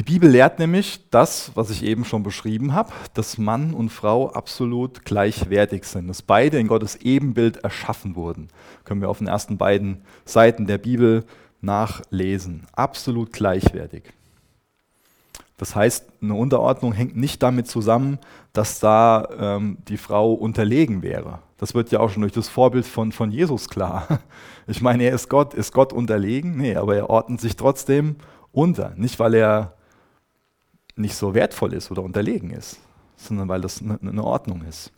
Die 0.00 0.04
Bibel 0.04 0.30
lehrt 0.30 0.58
nämlich 0.58 1.10
das, 1.10 1.50
was 1.56 1.68
ich 1.68 1.84
eben 1.84 2.06
schon 2.06 2.22
beschrieben 2.22 2.72
habe, 2.72 2.90
dass 3.12 3.36
Mann 3.36 3.74
und 3.74 3.90
Frau 3.90 4.30
absolut 4.30 5.04
gleichwertig 5.04 5.84
sind, 5.84 6.08
dass 6.08 6.22
beide 6.22 6.58
in 6.58 6.68
Gottes 6.68 6.96
Ebenbild 6.96 7.58
erschaffen 7.58 8.16
wurden. 8.16 8.48
Können 8.84 9.02
wir 9.02 9.10
auf 9.10 9.18
den 9.18 9.26
ersten 9.26 9.58
beiden 9.58 10.00
Seiten 10.24 10.66
der 10.66 10.78
Bibel 10.78 11.26
nachlesen. 11.60 12.66
Absolut 12.72 13.34
gleichwertig. 13.34 14.04
Das 15.58 15.76
heißt, 15.76 16.06
eine 16.22 16.32
Unterordnung 16.32 16.94
hängt 16.94 17.14
nicht 17.14 17.42
damit 17.42 17.68
zusammen, 17.68 18.18
dass 18.54 18.80
da 18.80 19.28
ähm, 19.38 19.76
die 19.88 19.98
Frau 19.98 20.32
unterlegen 20.32 21.02
wäre. 21.02 21.40
Das 21.58 21.74
wird 21.74 21.90
ja 21.90 22.00
auch 22.00 22.08
schon 22.08 22.22
durch 22.22 22.32
das 22.32 22.48
Vorbild 22.48 22.86
von, 22.86 23.12
von 23.12 23.30
Jesus 23.30 23.68
klar. 23.68 24.20
Ich 24.66 24.80
meine, 24.80 25.02
er 25.02 25.14
ist 25.14 25.28
Gott. 25.28 25.52
Ist 25.52 25.74
Gott 25.74 25.92
unterlegen? 25.92 26.56
Nee, 26.56 26.76
aber 26.76 26.96
er 26.96 27.10
ordnet 27.10 27.40
sich 27.40 27.56
trotzdem 27.56 28.16
unter. 28.52 28.94
Nicht, 28.96 29.18
weil 29.18 29.34
er 29.34 29.74
nicht 31.00 31.14
so 31.14 31.34
wertvoll 31.34 31.72
ist 31.72 31.90
oder 31.90 32.02
unterlegen 32.02 32.50
ist, 32.50 32.78
sondern 33.16 33.48
weil 33.48 33.60
das 33.60 33.82
eine 33.82 34.24
Ordnung 34.24 34.62
ist. 34.62 34.92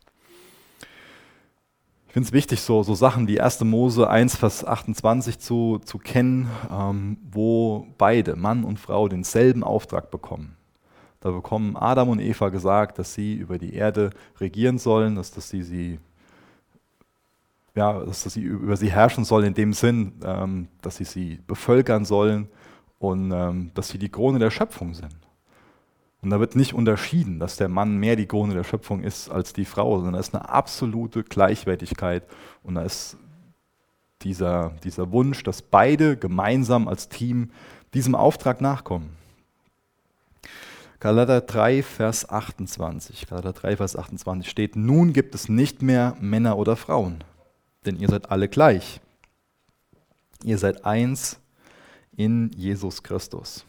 Ich 2.12 2.14
finde 2.14 2.26
es 2.26 2.32
wichtig, 2.34 2.60
so, 2.60 2.82
so 2.82 2.94
Sachen 2.94 3.26
wie 3.26 3.40
1. 3.40 3.62
Mose 3.64 4.06
1, 4.06 4.36
Vers 4.36 4.66
28 4.66 5.38
zu, 5.38 5.80
zu 5.82 5.96
kennen, 5.96 6.46
ähm, 6.70 7.16
wo 7.30 7.86
beide, 7.96 8.36
Mann 8.36 8.64
und 8.64 8.78
Frau, 8.78 9.08
denselben 9.08 9.64
Auftrag 9.64 10.10
bekommen. 10.10 10.54
Da 11.20 11.30
bekommen 11.30 11.74
Adam 11.74 12.10
und 12.10 12.18
Eva 12.18 12.50
gesagt, 12.50 12.98
dass 12.98 13.14
sie 13.14 13.32
über 13.32 13.56
die 13.56 13.72
Erde 13.72 14.10
regieren 14.40 14.76
sollen, 14.76 15.14
dass, 15.14 15.30
dass, 15.30 15.48
sie, 15.48 15.62
sie, 15.62 16.00
ja, 17.74 18.00
dass, 18.04 18.24
dass 18.24 18.34
sie 18.34 18.42
über 18.42 18.76
sie 18.76 18.92
herrschen 18.92 19.24
sollen, 19.24 19.46
in 19.46 19.54
dem 19.54 19.72
Sinn, 19.72 20.12
ähm, 20.22 20.68
dass 20.82 20.96
sie 20.96 21.04
sie 21.04 21.38
bevölkern 21.46 22.04
sollen 22.04 22.46
und 22.98 23.32
ähm, 23.32 23.70
dass 23.72 23.88
sie 23.88 23.98
die 23.98 24.10
Krone 24.10 24.38
der 24.38 24.50
Schöpfung 24.50 24.92
sind. 24.92 25.16
Und 26.22 26.30
da 26.30 26.38
wird 26.38 26.54
nicht 26.54 26.72
unterschieden, 26.72 27.40
dass 27.40 27.56
der 27.56 27.68
Mann 27.68 27.96
mehr 27.96 28.14
die 28.14 28.26
Krone 28.26 28.54
der 28.54 28.62
Schöpfung 28.62 29.02
ist 29.02 29.28
als 29.28 29.52
die 29.52 29.64
Frau, 29.64 29.96
sondern 29.96 30.14
da 30.14 30.20
ist 30.20 30.34
eine 30.34 30.48
absolute 30.48 31.24
Gleichwertigkeit 31.24 32.24
und 32.62 32.76
da 32.76 32.82
ist 32.82 33.16
dieser, 34.22 34.70
dieser 34.84 35.10
Wunsch, 35.10 35.42
dass 35.42 35.62
beide 35.62 36.16
gemeinsam 36.16 36.86
als 36.86 37.08
Team 37.08 37.50
diesem 37.92 38.14
Auftrag 38.14 38.60
nachkommen. 38.60 39.16
Galater 41.00 41.40
3, 41.40 41.82
Vers 41.82 42.30
28. 42.30 43.26
Galater 43.26 43.52
3, 43.52 43.78
Vers 43.78 43.96
28 43.96 44.48
steht, 44.48 44.76
nun 44.76 45.12
gibt 45.12 45.34
es 45.34 45.48
nicht 45.48 45.82
mehr 45.82 46.16
Männer 46.20 46.56
oder 46.56 46.76
Frauen, 46.76 47.24
denn 47.84 47.96
ihr 47.96 48.08
seid 48.08 48.30
alle 48.30 48.48
gleich. 48.48 49.00
Ihr 50.44 50.58
seid 50.58 50.84
eins 50.84 51.40
in 52.16 52.52
Jesus 52.56 53.02
Christus. 53.02 53.64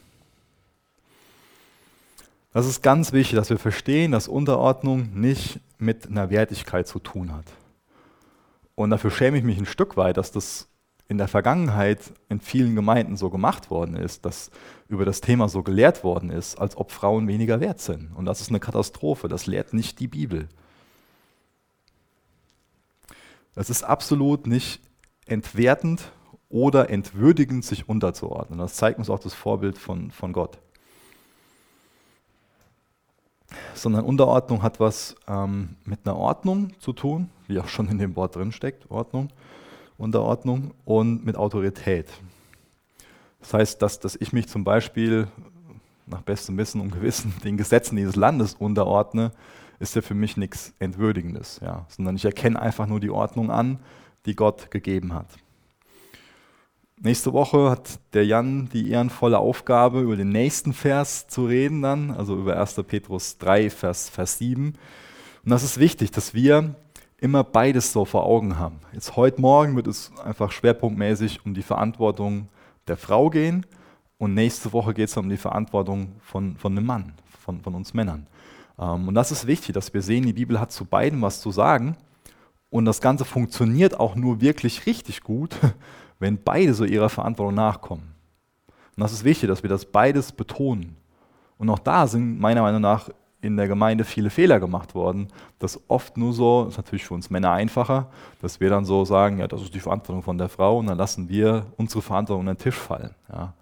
Das 2.54 2.68
ist 2.68 2.84
ganz 2.84 3.14
wichtig, 3.14 3.36
dass 3.36 3.50
wir 3.50 3.58
verstehen, 3.58 4.12
dass 4.12 4.28
Unterordnung 4.28 5.10
nicht 5.20 5.60
mit 5.80 6.08
einer 6.08 6.30
Wertigkeit 6.30 6.88
zu 6.88 7.00
tun 7.00 7.34
hat. 7.34 7.46
Und 8.76 8.92
dafür 8.92 9.10
schäme 9.10 9.38
ich 9.38 9.44
mich 9.44 9.58
ein 9.58 9.66
Stück 9.66 9.98
weit, 9.98 10.18
dass 10.18 10.32
das 10.32 10.70
in 11.08 11.18
der 11.18 11.28
Vergangenheit 11.28 12.00
in 12.30 12.40
vielen 12.40 12.76
Gemeinden 12.76 13.18
so 13.18 13.30
gemacht 13.30 13.70
worden 13.70 13.96
ist, 13.96 14.26
dass 14.26 14.52
über 14.88 15.04
das 15.04 15.20
Thema 15.20 15.50
so 15.50 15.64
gelehrt 15.64 16.04
worden 16.04 16.30
ist, 16.30 16.58
als 16.60 16.78
ob 16.78 16.92
Frauen 16.92 17.28
weniger 17.28 17.60
wert 17.60 17.82
sind. 17.82 18.12
Und 18.16 18.26
das 18.26 18.40
ist 18.40 18.50
eine 18.50 18.60
Katastrophe, 18.60 19.28
das 19.28 19.48
lehrt 19.48 19.74
nicht 19.74 20.00
die 20.00 20.08
Bibel. 20.08 20.48
Das 23.56 23.70
ist 23.70 23.84
absolut 23.84 24.48
nicht 24.48 24.82
entwertend 25.26 26.12
oder 26.50 26.90
entwürdigend, 26.90 27.66
sich 27.66 27.90
unterzuordnen. 27.90 28.60
Das 28.60 28.76
zeigt 28.76 29.00
uns 29.00 29.10
auch 29.10 29.20
das 29.20 29.34
Vorbild 29.34 29.78
von, 29.78 30.12
von 30.12 30.34
Gott. 30.34 30.60
Sondern 33.74 34.06
Unterordnung 34.06 34.64
hat 34.64 34.80
was 34.80 35.16
ähm, 35.28 35.76
mit 35.86 36.00
einer 36.06 36.16
Ordnung 36.16 36.72
zu 36.80 36.94
tun, 36.94 37.30
wie 37.48 37.60
auch 37.60 37.68
schon 37.68 37.88
in 37.90 37.98
dem 37.98 38.16
Wort 38.16 38.36
drin 38.36 38.52
steckt, 38.52 38.90
Ordnung, 38.90 39.30
Unterordnung 39.98 40.72
und 40.86 41.26
mit 41.26 41.36
Autorität. 41.36 42.08
Das 43.40 43.54
heißt, 43.54 43.82
dass, 43.82 44.00
dass 44.00 44.16
ich 44.16 44.34
mich 44.34 44.48
zum 44.48 44.64
Beispiel 44.64 45.28
nach 46.06 46.22
bestem 46.22 46.58
Wissen 46.58 46.82
und 46.82 46.92
Gewissen 46.92 47.34
den 47.44 47.58
Gesetzen 47.58 47.96
dieses 47.96 48.16
Landes 48.16 48.56
unterordne, 48.56 49.32
ist 49.80 49.96
ja 49.96 50.02
für 50.02 50.14
mich 50.14 50.38
nichts 50.38 50.74
Entwürdigendes, 50.80 51.60
ja, 51.62 51.86
sondern 51.90 52.16
ich 52.16 52.26
erkenne 52.26 52.62
einfach 52.62 52.88
nur 52.88 53.00
die 53.00 53.10
Ordnung 53.10 53.52
an, 53.52 53.80
die 54.26 54.36
Gott 54.36 54.72
gegeben 54.72 55.14
hat. 55.14 55.28
Nächste 57.06 57.34
Woche 57.34 57.70
hat 57.70 58.00
der 58.14 58.26
Jan 58.26 58.70
die 58.72 58.90
ehrenvolle 58.90 59.38
Aufgabe, 59.38 60.00
über 60.00 60.16
den 60.16 60.30
nächsten 60.30 60.72
Vers 60.72 61.28
zu 61.28 61.46
reden, 61.46 61.82
dann, 61.82 62.12
also 62.12 62.38
über 62.38 62.58
1. 62.58 62.76
Petrus 62.88 63.38
3, 63.40 63.70
Vers, 63.70 64.08
Vers 64.08 64.38
7. 64.38 64.68
Und 64.68 64.76
das 65.44 65.64
ist 65.64 65.82
wichtig, 65.82 66.12
dass 66.12 66.34
wir 66.34 66.76
immer 67.18 67.44
beides 67.44 67.92
so 67.92 68.06
vor 68.06 68.26
Augen 68.26 68.58
haben. 68.58 68.80
Jetzt 68.94 69.18
heute 69.18 69.42
Morgen 69.42 69.76
wird 69.76 69.88
es 69.88 70.14
einfach 70.24 70.54
schwerpunktmäßig 70.54 71.46
um 71.46 71.54
die 71.54 71.62
Verantwortung 71.62 72.48
der 72.88 72.96
Frau 72.96 73.30
gehen 73.30 73.66
und 74.18 74.34
nächste 74.34 74.72
Woche 74.72 74.94
geht 74.94 75.10
es 75.10 75.18
um 75.18 75.28
die 75.28 75.36
Verantwortung 75.36 76.14
von, 76.22 76.56
von 76.56 76.72
einem 76.72 76.86
Mann, 76.86 77.12
von, 77.44 77.60
von 77.60 77.76
uns 77.76 77.94
Männern. 77.94 78.28
Ähm, 78.80 79.10
und 79.10 79.14
das 79.16 79.30
ist 79.34 79.46
wichtig, 79.46 79.74
dass 79.74 79.94
wir 79.94 80.02
sehen, 80.02 80.26
die 80.26 80.32
Bibel 80.32 80.58
hat 80.58 80.72
zu 80.72 80.86
beiden 80.86 81.22
was 81.22 81.42
zu 81.42 81.52
sagen. 81.52 81.98
Und 82.70 82.86
das 82.86 83.02
Ganze 83.02 83.26
funktioniert 83.26 84.00
auch 84.00 84.16
nur 84.16 84.40
wirklich 84.40 84.86
richtig 84.86 85.22
gut, 85.22 85.58
wenn 86.24 86.42
beide 86.42 86.74
so 86.74 86.86
ihrer 86.86 87.10
Verantwortung 87.10 87.56
nachkommen. 87.56 88.16
Und 88.96 89.02
das 89.02 89.12
ist 89.12 89.24
wichtig, 89.24 89.50
dass 89.50 89.62
wir 89.62 89.70
das 89.70 89.86
beides 89.86 90.32
betonen. 90.32 90.96
Und 91.58 91.70
auch 91.70 91.80
da 91.80 92.08
sind 92.08 92.40
meiner 92.40 92.62
Meinung 92.62 92.82
nach 92.82 93.10
in 93.42 93.58
der 93.58 93.68
Gemeinde 93.68 94.06
viele 94.06 94.30
Fehler 94.30 94.60
gemacht 94.62 94.96
worden. 94.96 95.28
Das 95.60 95.80
oft 95.90 96.16
nur 96.16 96.32
so, 96.32 96.68
ist 96.70 96.78
natürlich 96.78 97.04
für 97.04 97.14
uns 97.14 97.30
Männer 97.30 97.52
einfacher, 97.52 98.08
dass 98.42 98.62
wir 98.62 98.70
dann 98.70 98.86
so 98.86 99.04
sagen, 99.04 99.40
ja, 99.40 99.50
das 99.50 99.62
ist 99.62 99.74
die 99.76 99.82
Verantwortung 99.82 100.24
von 100.24 100.38
der 100.38 100.48
Frau 100.48 100.80
und 100.80 100.88
dann 100.88 100.98
lassen 100.98 101.28
wir 101.28 101.66
unsere 101.76 102.02
Verantwortung 102.02 102.48
an 102.48 102.56
den 102.56 102.64
Tisch 102.64 102.76
fallen. 102.76 103.14
Ja. 103.30 103.54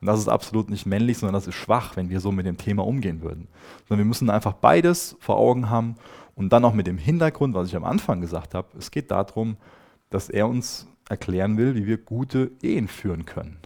Und 0.00 0.06
das 0.06 0.20
ist 0.20 0.28
absolut 0.28 0.68
nicht 0.68 0.84
männlich, 0.84 1.16
sondern 1.16 1.34
das 1.34 1.46
ist 1.46 1.54
schwach, 1.54 1.96
wenn 1.96 2.10
wir 2.10 2.20
so 2.20 2.32
mit 2.32 2.44
dem 2.44 2.58
Thema 2.58 2.86
umgehen 2.86 3.22
würden. 3.22 3.48
Sondern 3.88 4.04
wir 4.04 4.08
müssen 4.08 4.28
einfach 4.28 4.52
beides 4.52 5.16
vor 5.20 5.36
Augen 5.36 5.70
haben 5.70 5.96
und 6.34 6.52
dann 6.52 6.64
auch 6.66 6.74
mit 6.74 6.86
dem 6.86 6.98
Hintergrund, 6.98 7.54
was 7.54 7.68
ich 7.68 7.76
am 7.76 7.84
Anfang 7.84 8.20
gesagt 8.20 8.54
habe, 8.54 8.68
es 8.78 8.90
geht 8.90 9.10
darum, 9.10 9.56
dass 10.10 10.28
er 10.28 10.48
uns 10.48 10.86
erklären 11.10 11.58
will, 11.58 11.74
wie 11.74 11.86
wir 11.86 11.98
gute 11.98 12.52
Ehen 12.62 12.88
führen 12.88 13.26
können. 13.26 13.58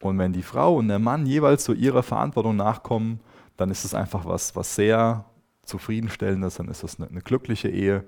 Und 0.00 0.18
wenn 0.18 0.32
die 0.32 0.42
Frau 0.42 0.76
und 0.76 0.88
der 0.88 0.98
Mann 0.98 1.26
jeweils 1.26 1.64
zu 1.64 1.72
ihrer 1.72 2.02
Verantwortung 2.02 2.56
nachkommen, 2.56 3.20
dann 3.56 3.70
ist 3.70 3.84
es 3.84 3.94
einfach 3.94 4.24
was, 4.24 4.56
was 4.56 4.74
sehr 4.74 5.24
zufriedenstellendes, 5.64 6.56
dann 6.56 6.68
ist 6.68 6.82
das 6.82 6.98
eine, 6.98 7.08
eine 7.08 7.20
glückliche 7.20 7.68
Ehe. 7.68 8.04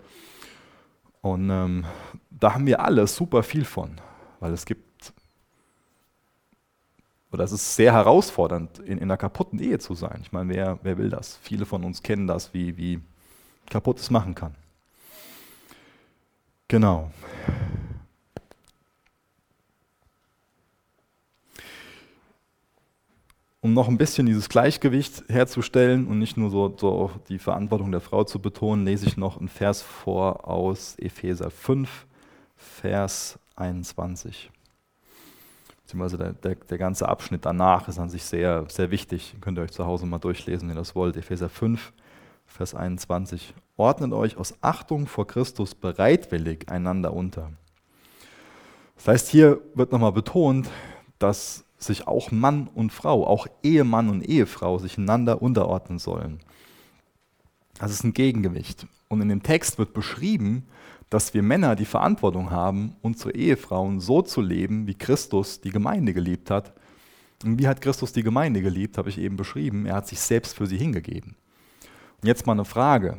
Und 1.23 1.49
ähm, 1.51 1.85
da 2.31 2.55
haben 2.55 2.67
wir 2.67 2.81
alle 2.81 3.07
super 3.07 3.45
viel 3.45 3.65
von, 3.65 4.01
weil 4.41 4.53
es 4.53 4.67
gibt 4.67 4.83
oder 7.33 7.43
es 7.43 7.53
ist 7.53 7.75
sehr 7.75 7.93
herausfordernd, 7.93 8.79
in, 8.79 8.99
in 8.99 9.03
einer 9.05 9.17
kaputten 9.17 9.59
Ehe 9.59 9.81
zu 9.81 9.95
sein. 9.95 10.21
Ich 10.23 10.31
meine, 10.31 10.55
wer, 10.55 10.79
wer 10.83 10.99
will 10.99 11.11
das? 11.11 11.37
Viele 11.43 11.67
von 11.67 11.83
uns 11.83 12.01
kennen 12.01 12.29
das, 12.29 12.55
wie, 12.55 12.77
wie 12.77 13.01
kaputt 13.69 13.99
es 13.99 14.09
machen 14.11 14.37
kann. 14.37 14.55
Genau. 16.69 17.11
Um 23.65 23.73
noch 23.73 23.89
ein 23.89 23.97
bisschen 23.97 24.27
dieses 24.27 24.51
Gleichgewicht 24.51 25.25
herzustellen 25.27 26.07
und 26.07 26.19
nicht 26.19 26.37
nur 26.37 26.51
so, 26.51 26.77
so 26.79 27.11
die 27.31 27.39
Verantwortung 27.39 27.91
der 27.93 28.03
Frau 28.03 28.23
zu 28.23 28.39
betonen, 28.39 28.85
lese 28.85 29.07
ich 29.07 29.17
noch 29.17 29.39
einen 29.39 29.49
Vers 29.49 29.81
vor 29.81 30.47
aus 30.47 30.97
Epheser 30.99 31.51
5, 31.51 32.07
Vers 32.57 33.39
21 33.57 34.51
beziehungsweise 35.81 36.19
der, 36.19 36.33
der, 36.35 36.57
der, 36.57 36.77
ganze 36.77 37.09
Abschnitt 37.09 37.47
danach 37.47 37.89
ist 37.89 37.99
an 37.99 38.11
sich 38.11 38.25
sehr, 38.25 38.67
sehr 38.69 38.91
wichtig. 38.91 39.35
Könnt 39.41 39.59
ihr 39.59 39.63
euch 39.63 39.73
zu 39.73 39.87
Hause 39.87 40.05
mal 40.05 40.19
durchlesen, 40.19 40.69
wenn 40.69 40.77
ihr 40.77 40.81
das 40.81 40.95
wollt. 40.95 41.17
Epheser 41.17 41.49
5, 41.49 41.95
Vers 42.45 42.75
21. 42.75 43.55
Ordnet 43.79 44.13
euch 44.13 44.37
aus 44.37 44.55
Achtung 44.61 45.07
vor 45.07 45.27
Christus 45.27 45.75
bereitwillig 45.75 46.69
einander 46.69 47.15
unter. 47.15 47.51
Das 48.97 49.09
heißt, 49.09 49.29
hier 49.29 49.63
wird 49.75 49.91
nochmal 49.91 50.13
betont, 50.13 50.69
dass 51.19 51.64
sich 51.87 52.07
auch 52.07 52.31
Mann 52.31 52.69
und 52.75 52.93
Frau, 52.93 53.27
auch 53.27 53.47
Ehemann 53.63 54.09
und 54.09 54.23
Ehefrau 54.23 54.79
sich 54.79 54.99
einander 54.99 55.43
unterordnen 55.43 55.99
sollen. 55.99 56.41
Das 57.79 57.91
ist 57.91 58.05
ein 58.05 58.15
Gegengewicht. 58.15 58.87
Und 59.09 59.21
in 59.21 59.29
dem 59.29 59.43
Text 59.43 59.79
wird 59.79 59.95
beschrieben, 59.95 60.67
dass 61.11 61.35
wir 61.35 61.43
Männer 61.43 61.77
die 61.77 61.85
Verantwortung 61.85 62.51
haben, 62.51 62.97
unsere 63.03 63.35
Ehefrauen 63.35 64.01
so 64.01 64.23
zu 64.23 64.41
leben, 64.41 64.87
wie 64.87 64.95
Christus 64.95 65.61
die 65.61 65.71
Gemeinde 65.71 66.13
geliebt 66.13 66.51
hat. 66.51 66.73
Und 67.45 67.59
wie 67.59 67.69
hat 67.69 67.81
Christus 67.81 68.13
die 68.13 68.23
Gemeinde 68.23 68.63
geliebt, 68.63 68.99
habe 68.99 69.11
ich 69.11 69.19
eben 69.19 69.37
beschrieben. 69.37 69.87
Er 69.87 69.97
hat 69.97 70.09
sich 70.09 70.21
selbst 70.21 70.57
für 70.57 70.67
sie 70.67 70.79
hingegeben. 70.79 71.37
Und 72.21 72.29
jetzt 72.29 72.47
mal 72.47 72.53
eine 72.53 72.65
Frage. 72.65 73.19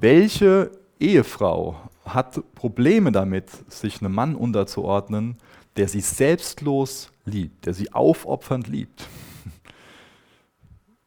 Welche 0.00 0.70
Ehefrau 0.98 1.76
hat 2.04 2.42
Probleme 2.54 3.12
damit, 3.12 3.50
sich 3.72 4.00
einem 4.00 4.14
Mann 4.14 4.34
unterzuordnen, 4.34 5.36
der 5.78 5.88
sie 5.88 6.00
selbstlos 6.00 7.10
liebt, 7.24 7.66
der 7.66 7.72
sie 7.72 7.92
aufopfernd 7.92 8.66
liebt? 8.66 9.08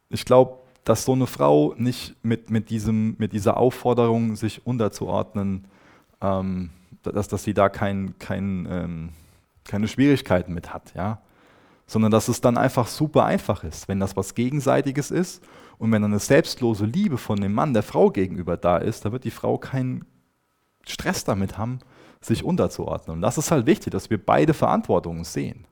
Ich 0.08 0.24
glaube, 0.24 0.58
dass 0.84 1.04
so 1.04 1.12
eine 1.12 1.26
Frau 1.26 1.74
nicht 1.76 2.16
mit, 2.24 2.50
mit, 2.50 2.70
diesem, 2.70 3.14
mit 3.18 3.32
dieser 3.32 3.56
Aufforderung, 3.56 4.34
sich 4.34 4.66
unterzuordnen, 4.66 5.66
ähm, 6.20 6.70
dass, 7.02 7.28
dass 7.28 7.44
sie 7.44 7.54
da 7.54 7.68
kein, 7.68 8.18
kein, 8.18 8.66
ähm, 8.70 9.08
keine 9.64 9.88
Schwierigkeiten 9.88 10.54
mit 10.54 10.72
hat, 10.72 10.94
ja? 10.94 11.20
sondern 11.86 12.10
dass 12.10 12.28
es 12.28 12.40
dann 12.40 12.56
einfach 12.56 12.88
super 12.88 13.24
einfach 13.24 13.64
ist, 13.64 13.88
wenn 13.88 14.00
das 14.00 14.16
was 14.16 14.34
Gegenseitiges 14.34 15.10
ist 15.10 15.42
und 15.78 15.92
wenn 15.92 16.02
eine 16.02 16.18
selbstlose 16.18 16.86
Liebe 16.86 17.18
von 17.18 17.40
dem 17.40 17.52
Mann 17.52 17.74
der 17.74 17.82
Frau 17.82 18.10
gegenüber 18.10 18.56
da 18.56 18.78
ist, 18.78 19.04
da 19.04 19.12
wird 19.12 19.24
die 19.24 19.30
Frau 19.30 19.58
keinen 19.58 20.04
Stress 20.86 21.24
damit 21.24 21.58
haben, 21.58 21.78
sich 22.22 22.44
unterzuordnen. 22.44 23.16
Und 23.16 23.22
das 23.22 23.38
ist 23.38 23.50
halt 23.50 23.66
wichtig, 23.66 23.92
dass 23.92 24.10
wir 24.10 24.24
beide 24.24 24.54
Verantwortungen 24.54 25.24
sehen. 25.24 25.66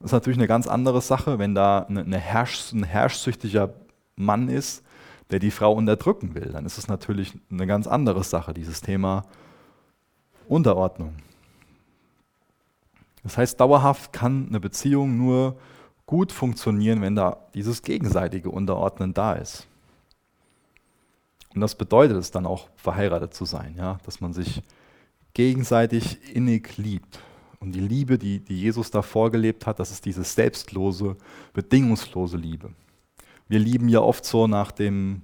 Das 0.00 0.08
ist 0.08 0.12
natürlich 0.12 0.38
eine 0.38 0.48
ganz 0.48 0.66
andere 0.66 1.00
Sache, 1.00 1.38
wenn 1.38 1.54
da 1.54 1.86
eine 1.88 2.18
Herrsch, 2.18 2.72
ein 2.72 2.82
herrschsüchtiger 2.82 3.72
Mann 4.16 4.48
ist, 4.48 4.82
der 5.30 5.38
die 5.38 5.50
Frau 5.50 5.72
unterdrücken 5.72 6.34
will. 6.34 6.50
Dann 6.52 6.66
ist 6.66 6.78
es 6.78 6.88
natürlich 6.88 7.32
eine 7.50 7.66
ganz 7.66 7.86
andere 7.86 8.24
Sache, 8.24 8.52
dieses 8.52 8.80
Thema 8.80 9.24
Unterordnung. 10.48 11.14
Das 13.22 13.38
heißt, 13.38 13.60
dauerhaft 13.60 14.12
kann 14.12 14.46
eine 14.48 14.60
Beziehung 14.60 15.16
nur 15.16 15.56
gut 16.06 16.32
funktionieren, 16.32 17.00
wenn 17.00 17.14
da 17.14 17.38
dieses 17.54 17.82
gegenseitige 17.82 18.50
Unterordnen 18.50 19.14
da 19.14 19.34
ist. 19.34 19.68
Und 21.54 21.60
das 21.60 21.74
bedeutet 21.74 22.16
es 22.16 22.30
dann 22.30 22.46
auch, 22.46 22.68
verheiratet 22.76 23.34
zu 23.34 23.44
sein, 23.44 23.74
ja? 23.76 23.98
dass 24.04 24.20
man 24.20 24.32
sich 24.32 24.62
gegenseitig 25.34 26.34
innig 26.34 26.76
liebt. 26.76 27.20
Und 27.60 27.72
die 27.72 27.80
Liebe, 27.80 28.18
die, 28.18 28.40
die 28.40 28.60
Jesus 28.60 28.90
da 28.90 29.02
vorgelebt 29.02 29.66
hat, 29.66 29.78
das 29.78 29.90
ist 29.90 30.04
diese 30.04 30.24
selbstlose, 30.24 31.16
bedingungslose 31.52 32.36
Liebe. 32.36 32.70
Wir 33.48 33.60
lieben 33.60 33.88
ja 33.88 34.00
oft 34.00 34.24
so 34.24 34.46
nach 34.46 34.72
dem, 34.72 35.22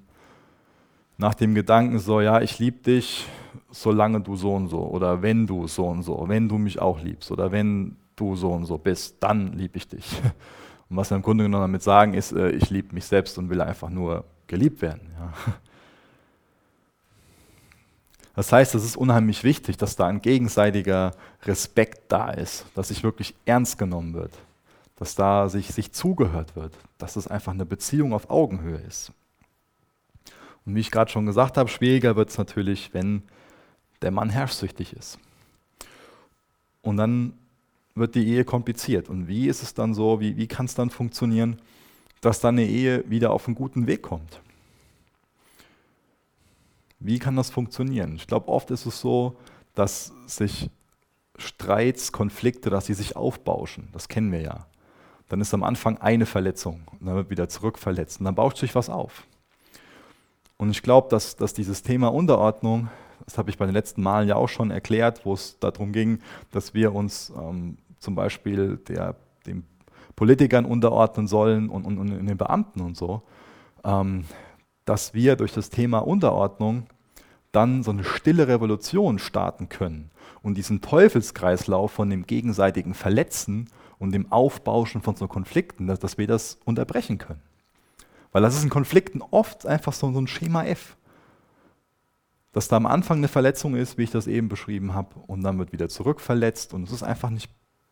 nach 1.16 1.34
dem 1.34 1.54
Gedanken 1.54 1.98
so, 1.98 2.20
ja, 2.20 2.40
ich 2.40 2.58
liebe 2.58 2.78
dich, 2.78 3.26
solange 3.70 4.20
du 4.20 4.36
so 4.36 4.54
und 4.54 4.68
so 4.68 4.82
oder 4.86 5.22
wenn 5.22 5.46
du 5.46 5.66
so 5.66 5.86
und 5.86 6.02
so, 6.02 6.24
wenn 6.28 6.48
du 6.48 6.58
mich 6.58 6.78
auch 6.78 7.02
liebst 7.02 7.30
oder 7.30 7.50
wenn 7.50 7.96
du 8.16 8.36
so 8.36 8.52
und 8.52 8.66
so 8.66 8.78
bist, 8.78 9.16
dann 9.20 9.52
liebe 9.54 9.76
ich 9.76 9.88
dich. 9.88 10.20
Und 10.90 10.96
was 10.96 11.10
wir 11.10 11.16
im 11.16 11.22
Grunde 11.22 11.44
genommen 11.44 11.64
damit 11.64 11.82
sagen, 11.82 12.14
ist, 12.14 12.32
äh, 12.32 12.50
ich 12.50 12.70
liebe 12.70 12.94
mich 12.94 13.04
selbst 13.04 13.36
und 13.36 13.50
will 13.50 13.60
einfach 13.60 13.90
nur 13.90 14.24
geliebt 14.46 14.80
werden. 14.80 15.10
Ja. 15.18 15.32
Das 18.38 18.52
heißt, 18.52 18.76
es 18.76 18.84
ist 18.84 18.96
unheimlich 18.96 19.42
wichtig, 19.42 19.78
dass 19.78 19.96
da 19.96 20.06
ein 20.06 20.22
gegenseitiger 20.22 21.10
Respekt 21.42 22.02
da 22.12 22.30
ist, 22.30 22.66
dass 22.76 22.86
sich 22.86 23.02
wirklich 23.02 23.34
ernst 23.46 23.78
genommen 23.78 24.14
wird, 24.14 24.30
dass 24.94 25.16
da 25.16 25.48
sich, 25.48 25.74
sich 25.74 25.90
zugehört 25.90 26.54
wird, 26.54 26.72
dass 26.98 27.16
es 27.16 27.26
einfach 27.26 27.50
eine 27.50 27.66
Beziehung 27.66 28.12
auf 28.12 28.30
Augenhöhe 28.30 28.78
ist. 28.78 29.10
Und 30.64 30.76
wie 30.76 30.78
ich 30.78 30.92
gerade 30.92 31.10
schon 31.10 31.26
gesagt 31.26 31.56
habe, 31.56 31.68
schwieriger 31.68 32.14
wird 32.14 32.30
es 32.30 32.38
natürlich, 32.38 32.94
wenn 32.94 33.24
der 34.02 34.12
Mann 34.12 34.30
herrschsüchtig 34.30 34.92
ist. 34.92 35.18
Und 36.80 36.96
dann 36.96 37.32
wird 37.96 38.14
die 38.14 38.24
Ehe 38.24 38.44
kompliziert. 38.44 39.08
Und 39.08 39.26
wie 39.26 39.48
ist 39.48 39.64
es 39.64 39.74
dann 39.74 39.94
so, 39.94 40.20
wie, 40.20 40.36
wie 40.36 40.46
kann 40.46 40.66
es 40.66 40.76
dann 40.76 40.90
funktionieren, 40.90 41.60
dass 42.20 42.38
dann 42.38 42.54
eine 42.54 42.68
Ehe 42.68 43.02
wieder 43.10 43.32
auf 43.32 43.48
einen 43.48 43.56
guten 43.56 43.88
Weg 43.88 44.02
kommt? 44.02 44.40
Wie 47.00 47.18
kann 47.18 47.36
das 47.36 47.50
funktionieren? 47.50 48.16
Ich 48.16 48.26
glaube, 48.26 48.48
oft 48.48 48.70
ist 48.70 48.86
es 48.86 49.00
so, 49.00 49.36
dass 49.74 50.12
sich 50.26 50.70
Streits, 51.36 52.10
Konflikte, 52.10 52.70
dass 52.70 52.86
sie 52.86 52.94
sich 52.94 53.16
aufbauschen. 53.16 53.88
Das 53.92 54.08
kennen 54.08 54.32
wir 54.32 54.40
ja. 54.40 54.66
Dann 55.28 55.40
ist 55.40 55.54
am 55.54 55.62
Anfang 55.62 55.98
eine 55.98 56.26
Verletzung 56.26 56.82
und 56.98 57.06
dann 57.06 57.14
wird 57.14 57.30
wieder 57.30 57.48
zurückverletzt 57.48 58.18
und 58.18 58.24
dann 58.24 58.34
bauscht 58.34 58.58
sich 58.58 58.74
was 58.74 58.90
auf. 58.90 59.24
Und 60.56 60.70
ich 60.70 60.82
glaube, 60.82 61.08
dass, 61.10 61.36
dass 61.36 61.54
dieses 61.54 61.82
Thema 61.82 62.08
Unterordnung, 62.08 62.88
das 63.24 63.38
habe 63.38 63.50
ich 63.50 63.58
bei 63.58 63.66
den 63.66 63.74
letzten 63.74 64.02
Malen 64.02 64.28
ja 64.28 64.34
auch 64.34 64.48
schon 64.48 64.70
erklärt, 64.70 65.24
wo 65.24 65.34
es 65.34 65.58
darum 65.60 65.92
ging, 65.92 66.20
dass 66.50 66.74
wir 66.74 66.94
uns 66.94 67.32
ähm, 67.38 67.78
zum 68.00 68.16
Beispiel 68.16 68.78
der, 68.88 69.14
den 69.46 69.64
Politikern 70.16 70.64
unterordnen 70.64 71.28
sollen 71.28 71.68
und, 71.68 71.84
und, 71.84 71.98
und 71.98 72.26
den 72.26 72.36
Beamten 72.36 72.80
und 72.80 72.96
so, 72.96 73.22
ähm, 73.84 74.24
dass 74.88 75.12
wir 75.12 75.36
durch 75.36 75.52
das 75.52 75.68
Thema 75.68 75.98
Unterordnung 75.98 76.86
dann 77.52 77.82
so 77.82 77.90
eine 77.90 78.04
stille 78.04 78.48
Revolution 78.48 79.18
starten 79.18 79.68
können 79.68 80.10
und 80.42 80.56
diesen 80.56 80.80
Teufelskreislauf 80.80 81.92
von 81.92 82.08
dem 82.08 82.26
gegenseitigen 82.26 82.94
Verletzen 82.94 83.68
und 83.98 84.12
dem 84.12 84.32
Aufbauschen 84.32 85.02
von 85.02 85.16
so 85.16 85.28
Konflikten, 85.28 85.86
dass, 85.86 85.98
dass 85.98 86.16
wir 86.16 86.26
das 86.26 86.58
unterbrechen 86.64 87.18
können. 87.18 87.42
Weil 88.32 88.42
das 88.42 88.56
ist 88.56 88.64
in 88.64 88.70
Konflikten 88.70 89.22
oft 89.22 89.66
einfach 89.66 89.92
so, 89.92 90.10
so 90.12 90.20
ein 90.20 90.26
Schema 90.26 90.64
F. 90.64 90.96
Dass 92.52 92.68
da 92.68 92.76
am 92.76 92.86
Anfang 92.86 93.18
eine 93.18 93.28
Verletzung 93.28 93.74
ist, 93.74 93.98
wie 93.98 94.04
ich 94.04 94.10
das 94.10 94.26
eben 94.26 94.48
beschrieben 94.48 94.94
habe, 94.94 95.16
und 95.26 95.42
dann 95.42 95.58
wird 95.58 95.72
wieder 95.72 95.88
zurückverletzt 95.88 96.72
und 96.72 96.84
es 96.84 96.92
ist 96.92 97.02
einfach 97.02 97.30
nicht 97.30 97.50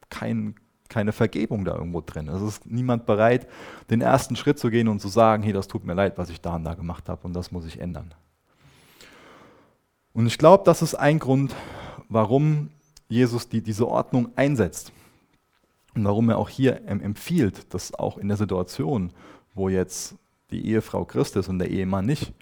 kein, 0.09 0.55
keine 0.89 1.13
Vergebung 1.13 1.65
da 1.65 1.75
irgendwo 1.75 2.01
drin. 2.01 2.29
Es 2.29 2.43
ist 2.43 2.67
niemand 2.67 3.07
bereit, 3.07 3.47
den 3.91 4.01
ersten 4.01 4.37
Schritt 4.37 4.59
zu 4.59 4.71
gehen 4.71 4.89
und 4.89 5.01
zu 5.01 5.09
sagen, 5.09 5.43
hey, 5.43 5.53
das 5.53 5.69
tut 5.69 5.85
mir 5.85 5.95
leid, 5.95 6.19
was 6.19 6.31
ich 6.31 6.41
da 6.41 6.57
und 6.57 6.65
da 6.65 6.75
gemacht 6.75 7.09
habe 7.09 7.27
und 7.27 7.35
das 7.35 7.53
muss 7.53 7.67
ich 7.67 7.81
ändern. 7.81 8.15
Und 10.13 10.27
ich 10.27 10.39
glaube, 10.39 10.65
das 10.65 10.83
ist 10.83 10.95
ein 10.95 11.19
Grund, 11.19 11.55
warum 12.09 12.71
Jesus 13.09 13.49
die, 13.49 13.61
diese 13.61 13.87
Ordnung 13.87 14.31
einsetzt. 14.37 14.93
Und 15.95 16.05
warum 16.05 16.29
er 16.29 16.39
auch 16.39 16.49
hier 16.49 16.87
empfiehlt, 16.89 17.73
dass 17.73 17.95
auch 17.95 18.19
in 18.19 18.29
der 18.29 18.37
Situation, 18.37 19.13
wo 19.55 19.69
jetzt 19.69 20.15
die 20.51 20.67
Ehefrau 20.67 21.05
Christ 21.05 21.37
ist 21.37 21.49
und 21.49 21.59
der 21.59 21.71
Ehemann 21.71 22.07
nicht, 22.07 22.33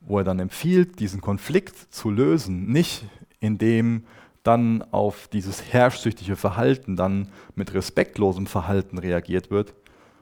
wo 0.00 0.18
er 0.18 0.24
dann 0.24 0.38
empfiehlt, 0.38 1.00
diesen 1.00 1.20
Konflikt 1.20 1.76
zu 1.92 2.10
lösen, 2.10 2.70
nicht 2.70 3.04
indem 3.40 4.04
dann 4.48 4.82
auf 4.92 5.28
dieses 5.28 5.74
herrschsüchtige 5.74 6.34
Verhalten 6.34 6.96
dann 6.96 7.28
mit 7.54 7.74
respektlosem 7.74 8.46
Verhalten 8.46 8.96
reagiert 8.96 9.50
wird, 9.50 9.74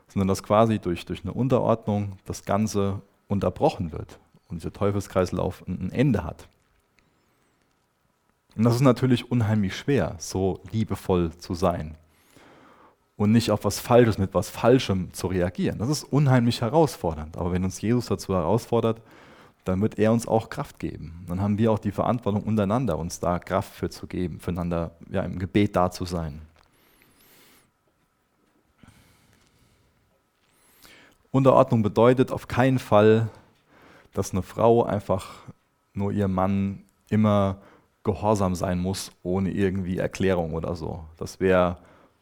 sondern 0.08 0.26
dass 0.26 0.42
quasi 0.42 0.80
durch, 0.80 1.06
durch 1.06 1.22
eine 1.22 1.32
Unterordnung 1.32 2.18
das 2.24 2.44
Ganze 2.44 3.02
unterbrochen 3.28 3.92
wird 3.92 4.18
und 4.48 4.56
dieser 4.56 4.72
Teufelskreislauf 4.72 5.62
ein 5.68 5.92
Ende 5.92 6.24
hat. 6.24 6.48
Und 8.56 8.64
das 8.64 8.74
ist 8.74 8.80
natürlich 8.80 9.30
unheimlich 9.30 9.76
schwer, 9.76 10.16
so 10.18 10.60
liebevoll 10.72 11.30
zu 11.36 11.54
sein 11.54 11.94
und 13.16 13.30
nicht 13.30 13.52
auf 13.52 13.64
was 13.64 13.78
Falsches 13.78 14.18
mit 14.18 14.34
was 14.34 14.50
Falschem 14.50 15.12
zu 15.12 15.28
reagieren. 15.28 15.78
Das 15.78 15.88
ist 15.88 16.02
unheimlich 16.02 16.62
herausfordernd. 16.62 17.36
Aber 17.36 17.52
wenn 17.52 17.62
uns 17.62 17.80
Jesus 17.80 18.06
dazu 18.06 18.34
herausfordert, 18.34 19.00
dann 19.66 19.80
wird 19.82 19.98
er 19.98 20.12
uns 20.12 20.28
auch 20.28 20.48
Kraft 20.48 20.78
geben. 20.78 21.24
Dann 21.26 21.40
haben 21.40 21.58
wir 21.58 21.72
auch 21.72 21.80
die 21.80 21.90
Verantwortung 21.90 22.44
untereinander, 22.44 22.96
uns 22.98 23.18
da 23.18 23.40
Kraft 23.40 23.74
für 23.74 23.90
zu 23.90 24.06
geben, 24.06 24.38
füreinander 24.38 24.92
ja, 25.10 25.22
im 25.22 25.38
Gebet 25.38 25.74
da 25.74 25.90
zu 25.90 26.04
sein. 26.04 26.40
Unterordnung 31.32 31.82
bedeutet 31.82 32.30
auf 32.30 32.46
keinen 32.46 32.78
Fall, 32.78 33.28
dass 34.14 34.30
eine 34.30 34.42
Frau 34.42 34.84
einfach 34.84 35.34
nur 35.92 36.12
ihrem 36.12 36.32
Mann 36.32 36.84
immer 37.10 37.58
gehorsam 38.04 38.54
sein 38.54 38.78
muss, 38.78 39.10
ohne 39.24 39.50
irgendwie 39.50 39.98
Erklärung 39.98 40.54
oder 40.54 40.76
so. 40.76 41.04
Das 41.16 41.40
wäre 41.40 41.76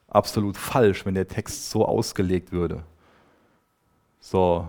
absolut 0.09 0.57
falsch, 0.57 1.05
wenn 1.05 1.15
der 1.15 1.29
Text 1.29 1.69
so 1.69 1.85
ausgelegt 1.85 2.53
würde. 2.53 2.83
So, 4.19 4.67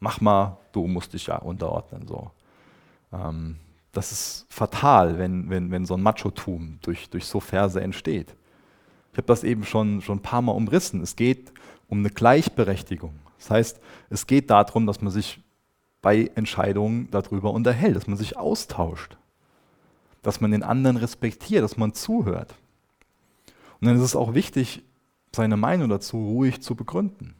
mach 0.00 0.20
mal, 0.20 0.58
du 0.72 0.86
musst 0.86 1.12
dich 1.12 1.26
ja 1.26 1.36
unterordnen. 1.36 2.06
So. 2.06 2.30
Ähm, 3.12 3.56
das 3.92 4.12
ist 4.12 4.46
fatal, 4.48 5.18
wenn, 5.18 5.50
wenn, 5.50 5.70
wenn 5.70 5.86
so 5.86 5.94
ein 5.94 6.02
Machotum 6.02 6.78
durch, 6.82 7.08
durch 7.10 7.26
so 7.26 7.40
Verse 7.40 7.80
entsteht. 7.80 8.34
Ich 9.12 9.18
habe 9.18 9.26
das 9.26 9.44
eben 9.44 9.64
schon, 9.64 10.00
schon 10.02 10.18
ein 10.18 10.22
paar 10.22 10.42
Mal 10.42 10.52
umrissen. 10.52 11.00
Es 11.00 11.16
geht 11.16 11.52
um 11.88 11.98
eine 11.98 12.10
Gleichberechtigung. 12.10 13.14
Das 13.38 13.50
heißt, 13.50 13.80
es 14.10 14.26
geht 14.26 14.50
darum, 14.50 14.86
dass 14.86 15.00
man 15.00 15.12
sich 15.12 15.40
bei 16.02 16.30
Entscheidungen 16.34 17.10
darüber 17.10 17.52
unterhält, 17.52 17.96
dass 17.96 18.06
man 18.06 18.16
sich 18.16 18.36
austauscht, 18.36 19.16
dass 20.22 20.40
man 20.40 20.52
den 20.52 20.62
anderen 20.62 20.96
respektiert, 20.96 21.64
dass 21.64 21.76
man 21.76 21.94
zuhört. 21.94 22.54
Und 23.80 23.88
dann 23.88 23.96
ist 23.96 24.02
es 24.02 24.16
auch 24.16 24.34
wichtig, 24.34 24.82
seine 25.34 25.56
Meinung 25.56 25.88
dazu 25.88 26.16
ruhig 26.16 26.62
zu 26.62 26.74
begründen. 26.74 27.34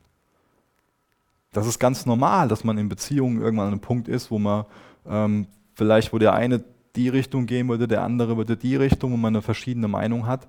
Das 1.52 1.66
ist 1.66 1.78
ganz 1.78 2.06
normal, 2.06 2.48
dass 2.48 2.64
man 2.64 2.78
in 2.78 2.88
Beziehungen 2.88 3.40
irgendwann 3.40 3.66
an 3.66 3.72
einem 3.72 3.80
Punkt 3.80 4.08
ist, 4.08 4.30
wo 4.30 4.38
man 4.38 4.66
ähm, 5.06 5.46
vielleicht, 5.74 6.12
wo 6.12 6.18
der 6.18 6.34
eine 6.34 6.62
die 6.96 7.08
Richtung 7.08 7.46
gehen 7.46 7.68
würde, 7.68 7.88
der 7.88 8.02
andere 8.02 8.36
würde 8.36 8.56
die 8.56 8.76
Richtung, 8.76 9.12
wo 9.12 9.16
man 9.16 9.34
eine 9.34 9.42
verschiedene 9.42 9.88
Meinung 9.88 10.26
hat. 10.26 10.46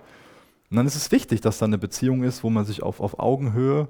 Und 0.69 0.77
dann 0.77 0.88
ist 0.88 0.95
es 0.95 1.12
wichtig, 1.12 1.41
dass 1.41 1.59
da 1.59 1.65
eine 1.65 1.77
Beziehung 1.77 2.23
ist, 2.23 2.43
wo 2.43 2.49
man 2.49 2.65
sich 2.65 2.83
auf, 2.83 2.99
auf 2.99 3.19
Augenhöhe 3.19 3.88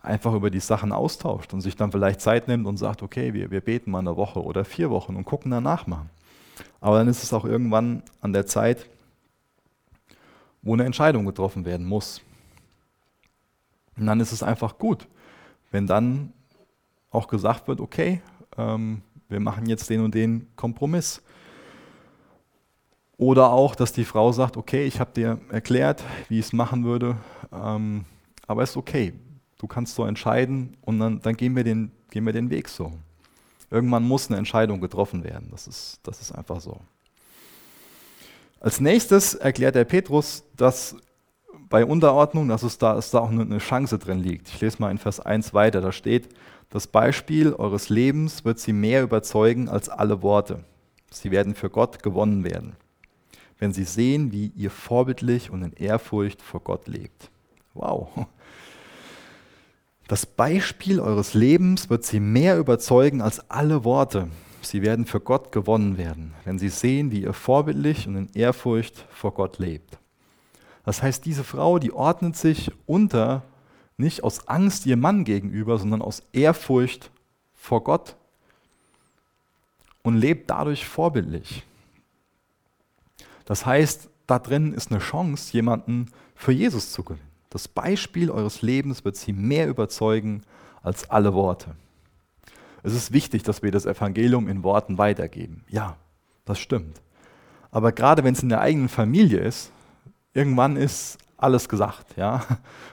einfach 0.00 0.34
über 0.34 0.50
die 0.50 0.60
Sachen 0.60 0.92
austauscht 0.92 1.52
und 1.52 1.60
sich 1.60 1.76
dann 1.76 1.92
vielleicht 1.92 2.20
Zeit 2.20 2.48
nimmt 2.48 2.66
und 2.66 2.76
sagt, 2.76 3.02
okay, 3.02 3.34
wir, 3.34 3.50
wir 3.50 3.60
beten 3.60 3.90
mal 3.90 4.00
eine 4.00 4.16
Woche 4.16 4.42
oder 4.42 4.64
vier 4.64 4.90
Wochen 4.90 5.16
und 5.16 5.24
gucken 5.24 5.50
danach 5.50 5.86
mal. 5.86 6.06
Aber 6.80 6.98
dann 6.98 7.08
ist 7.08 7.22
es 7.22 7.32
auch 7.32 7.44
irgendwann 7.44 8.02
an 8.20 8.32
der 8.32 8.46
Zeit, 8.46 8.86
wo 10.62 10.74
eine 10.74 10.84
Entscheidung 10.84 11.24
getroffen 11.24 11.64
werden 11.64 11.86
muss. 11.86 12.20
Und 13.96 14.06
dann 14.06 14.20
ist 14.20 14.32
es 14.32 14.42
einfach 14.42 14.78
gut, 14.78 15.06
wenn 15.70 15.86
dann 15.86 16.32
auch 17.12 17.28
gesagt 17.28 17.68
wird, 17.68 17.80
okay, 17.80 18.20
ähm, 18.56 19.02
wir 19.28 19.40
machen 19.40 19.66
jetzt 19.66 19.88
den 19.90 20.00
und 20.00 20.14
den 20.14 20.48
Kompromiss. 20.56 21.22
Oder 23.16 23.52
auch, 23.52 23.74
dass 23.74 23.92
die 23.92 24.04
Frau 24.04 24.32
sagt, 24.32 24.56
okay, 24.56 24.84
ich 24.84 24.98
habe 24.98 25.12
dir 25.12 25.38
erklärt, 25.50 26.02
wie 26.28 26.38
ich 26.38 26.46
es 26.46 26.52
machen 26.52 26.84
würde, 26.84 27.16
ähm, 27.52 28.04
aber 28.46 28.62
es 28.62 28.70
ist 28.70 28.76
okay, 28.76 29.12
du 29.58 29.66
kannst 29.66 29.94
so 29.94 30.04
entscheiden 30.04 30.76
und 30.80 30.98
dann, 30.98 31.20
dann 31.20 31.36
gehen, 31.36 31.54
wir 31.54 31.62
den, 31.62 31.92
gehen 32.10 32.26
wir 32.26 32.32
den 32.32 32.50
Weg 32.50 32.68
so. 32.68 32.92
Irgendwann 33.70 34.02
muss 34.02 34.28
eine 34.28 34.38
Entscheidung 34.38 34.80
getroffen 34.80 35.22
werden, 35.22 35.48
das 35.50 35.66
ist, 35.66 36.00
das 36.02 36.20
ist 36.20 36.32
einfach 36.32 36.60
so. 36.60 36.80
Als 38.58 38.80
nächstes 38.80 39.34
erklärt 39.34 39.74
der 39.74 39.84
Petrus, 39.84 40.44
dass 40.56 40.96
bei 41.68 41.84
Unterordnung, 41.84 42.48
dass 42.48 42.62
es 42.62 42.76
da, 42.78 42.94
dass 42.94 43.10
da 43.10 43.20
auch 43.20 43.30
eine 43.30 43.58
Chance 43.58 43.98
drin 43.98 44.18
liegt. 44.18 44.48
Ich 44.48 44.60
lese 44.60 44.76
mal 44.78 44.90
in 44.90 44.98
Vers 44.98 45.20
1 45.20 45.54
weiter, 45.54 45.80
da 45.80 45.90
steht, 45.90 46.28
das 46.72 46.86
Beispiel 46.86 47.52
eures 47.52 47.90
Lebens 47.90 48.46
wird 48.46 48.58
sie 48.58 48.72
mehr 48.72 49.02
überzeugen 49.02 49.68
als 49.68 49.90
alle 49.90 50.22
Worte. 50.22 50.64
Sie 51.10 51.30
werden 51.30 51.54
für 51.54 51.68
Gott 51.68 52.02
gewonnen 52.02 52.44
werden, 52.44 52.76
wenn 53.58 53.74
sie 53.74 53.84
sehen, 53.84 54.32
wie 54.32 54.52
ihr 54.56 54.70
vorbildlich 54.70 55.50
und 55.50 55.62
in 55.62 55.74
Ehrfurcht 55.74 56.40
vor 56.40 56.60
Gott 56.60 56.88
lebt. 56.88 57.30
Wow. 57.74 58.26
Das 60.08 60.24
Beispiel 60.24 60.98
eures 60.98 61.34
Lebens 61.34 61.90
wird 61.90 62.04
sie 62.04 62.20
mehr 62.20 62.58
überzeugen 62.58 63.20
als 63.20 63.50
alle 63.50 63.84
Worte. 63.84 64.28
Sie 64.62 64.80
werden 64.80 65.04
für 65.04 65.20
Gott 65.20 65.52
gewonnen 65.52 65.98
werden, 65.98 66.32
wenn 66.44 66.58
sie 66.58 66.70
sehen, 66.70 67.10
wie 67.10 67.20
ihr 67.20 67.34
vorbildlich 67.34 68.08
und 68.08 68.16
in 68.16 68.28
Ehrfurcht 68.32 69.04
vor 69.10 69.34
Gott 69.34 69.58
lebt. 69.58 69.98
Das 70.86 71.02
heißt, 71.02 71.26
diese 71.26 71.44
Frau, 71.44 71.78
die 71.78 71.92
ordnet 71.92 72.34
sich 72.34 72.70
unter, 72.86 73.42
nicht 74.02 74.22
aus 74.24 74.48
Angst 74.48 74.84
ihrem 74.86 75.00
Mann 75.00 75.24
gegenüber, 75.24 75.78
sondern 75.78 76.02
aus 76.02 76.22
Ehrfurcht 76.32 77.10
vor 77.54 77.82
Gott 77.84 78.16
und 80.02 80.16
lebt 80.16 80.50
dadurch 80.50 80.86
vorbildlich. 80.86 81.64
Das 83.44 83.64
heißt, 83.64 84.08
da 84.26 84.38
drin 84.38 84.72
ist 84.74 84.90
eine 84.90 85.00
Chance, 85.00 85.52
jemanden 85.52 86.10
für 86.34 86.52
Jesus 86.52 86.92
zu 86.92 87.02
gewinnen. 87.02 87.32
Das 87.50 87.68
Beispiel 87.68 88.30
eures 88.30 88.62
Lebens 88.62 89.04
wird 89.04 89.16
sie 89.16 89.32
mehr 89.32 89.68
überzeugen 89.68 90.42
als 90.82 91.10
alle 91.10 91.34
Worte. 91.34 91.76
Es 92.82 92.94
ist 92.94 93.12
wichtig, 93.12 93.42
dass 93.42 93.62
wir 93.62 93.70
das 93.70 93.86
Evangelium 93.86 94.48
in 94.48 94.62
Worten 94.62 94.98
weitergeben. 94.98 95.64
Ja, 95.68 95.96
das 96.44 96.58
stimmt. 96.58 97.00
Aber 97.70 97.92
gerade 97.92 98.24
wenn 98.24 98.34
es 98.34 98.42
in 98.42 98.48
der 98.48 98.60
eigenen 98.60 98.88
Familie 98.88 99.40
ist, 99.40 99.70
irgendwann 100.34 100.76
ist 100.76 101.18
alles 101.42 101.68
gesagt, 101.68 102.16
ja, 102.16 102.44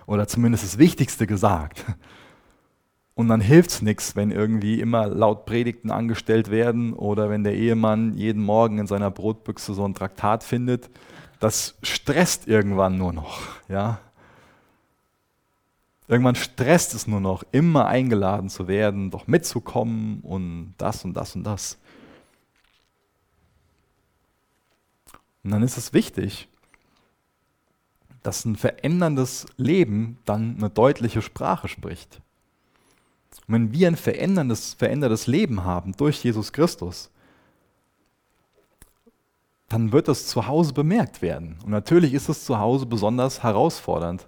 oder 0.06 0.28
zumindest 0.28 0.64
das 0.64 0.78
Wichtigste 0.78 1.28
gesagt. 1.28 1.86
Und 3.20 3.28
dann 3.28 3.42
hilft 3.42 3.72
es 3.72 3.82
nichts, 3.82 4.16
wenn 4.16 4.32
irgendwie 4.32 4.80
immer 4.80 5.08
laut 5.08 5.46
Predigten 5.46 5.92
angestellt 5.92 6.50
werden 6.50 6.94
oder 6.94 7.30
wenn 7.30 7.44
der 7.44 7.54
Ehemann 7.54 8.14
jeden 8.14 8.42
Morgen 8.42 8.78
in 8.78 8.88
seiner 8.88 9.12
Brotbüchse 9.12 9.74
so 9.74 9.86
ein 9.86 9.94
Traktat 9.94 10.42
findet. 10.42 10.90
Das 11.42 11.78
stresst 11.84 12.48
irgendwann 12.48 12.98
nur 12.98 13.12
noch. 13.12 13.42
Ja? 13.68 14.00
Irgendwann 16.08 16.36
stresst 16.36 16.94
es 16.94 17.08
nur 17.08 17.20
noch, 17.20 17.44
immer 17.52 17.88
eingeladen 17.88 18.50
zu 18.50 18.70
werden, 18.70 19.12
doch 19.12 19.28
mitzukommen 19.28 20.22
und 20.22 20.74
das 20.78 21.04
und 21.04 21.14
das 21.14 21.36
und 21.36 21.44
das. 21.44 21.78
Und 25.44 25.52
dann 25.52 25.62
ist 25.62 25.78
es 25.78 25.92
wichtig, 25.92 26.48
dass 28.24 28.46
ein 28.46 28.56
veränderndes 28.56 29.46
Leben 29.58 30.18
dann 30.26 30.58
eine 30.58 30.70
deutliche 30.70 31.22
Sprache 31.22 31.68
spricht. 31.68 32.22
Und 33.48 33.54
wenn 33.54 33.74
wir 33.74 33.88
ein 33.88 33.96
veränderndes, 33.96 34.74
verändertes 34.74 35.28
Leben 35.28 35.64
haben 35.64 35.94
durch 35.94 36.24
Jesus 36.24 36.52
Christus, 36.52 37.10
dann 39.70 39.92
wird 39.92 40.08
das 40.08 40.28
zu 40.28 40.48
Hause 40.48 40.74
bemerkt 40.74 41.22
werden. 41.22 41.58
Und 41.64 41.72
natürlich 41.72 42.14
ist 42.14 42.28
es 42.28 42.44
zu 42.44 42.60
Hause 42.60 42.86
besonders 42.86 43.44
herausfordernd, 43.44 44.28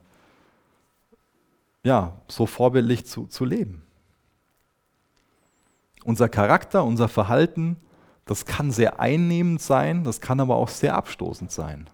ja, 1.83 2.13
so 2.27 2.45
vorbildlich 2.45 3.07
zu, 3.07 3.25
zu 3.25 3.43
leben. 3.43 3.81
Unser 6.03 6.29
Charakter, 6.29 6.83
unser 6.83 7.07
Verhalten, 7.07 7.77
das 8.25 8.45
kann 8.45 8.71
sehr 8.71 8.99
einnehmend 8.99 9.61
sein, 9.61 10.03
das 10.03 10.21
kann 10.21 10.39
aber 10.39 10.55
auch 10.55 10.69
sehr 10.69 10.95
abstoßend 10.95 11.51
sein. 11.51 11.89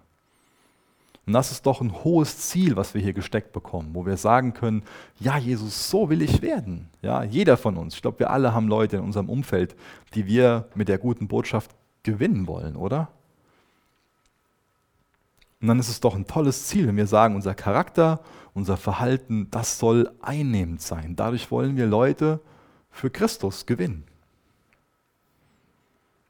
Und 1.27 1.33
das 1.33 1.51
ist 1.51 1.65
doch 1.65 1.81
ein 1.81 1.93
hohes 2.05 2.37
Ziel, 2.37 2.77
was 2.77 2.93
wir 2.93 3.01
hier 3.01 3.11
gesteckt 3.11 3.51
bekommen, 3.51 3.89
wo 3.91 4.05
wir 4.05 4.15
sagen 4.15 4.53
können, 4.53 4.83
ja, 5.19 5.37
Jesus, 5.37 5.89
so 5.89 6.09
will 6.09 6.21
ich 6.21 6.41
werden. 6.41 6.89
Ja, 7.01 7.21
jeder 7.21 7.57
von 7.57 7.75
uns, 7.75 7.95
ich 7.95 8.01
glaube, 8.01 8.19
wir 8.19 8.29
alle 8.29 8.53
haben 8.53 8.69
Leute 8.69 8.95
in 8.95 9.03
unserem 9.03 9.29
Umfeld, 9.29 9.75
die 10.15 10.25
wir 10.25 10.69
mit 10.73 10.87
der 10.87 10.97
guten 10.97 11.27
Botschaft 11.27 11.75
gewinnen 12.03 12.47
wollen, 12.47 12.77
oder? 12.77 13.09
Und 15.59 15.67
dann 15.67 15.79
ist 15.79 15.89
es 15.89 15.99
doch 15.99 16.15
ein 16.15 16.27
tolles 16.27 16.67
Ziel, 16.67 16.87
wenn 16.87 16.95
wir 16.95 17.07
sagen, 17.07 17.35
unser 17.35 17.55
Charakter, 17.55 18.21
unser 18.53 18.77
Verhalten, 18.77 19.51
das 19.51 19.79
soll 19.79 20.09
einnehmend 20.21 20.81
sein. 20.81 21.17
Dadurch 21.17 21.51
wollen 21.51 21.75
wir 21.75 21.87
Leute 21.87 22.39
für 22.89 23.09
Christus 23.09 23.65
gewinnen. 23.65 24.05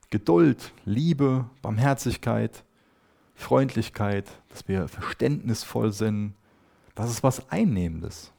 Geduld, 0.09 0.71
Liebe, 0.85 1.45
Barmherzigkeit, 1.61 2.63
Freundlichkeit, 3.37 4.25
dass 4.49 4.67
wir 4.67 4.87
verständnisvoll 4.87 5.93
sind. 5.93 6.33
Das 6.95 7.09
ist 7.09 7.23
was 7.23 7.49
Einnehmendes. 7.49 8.33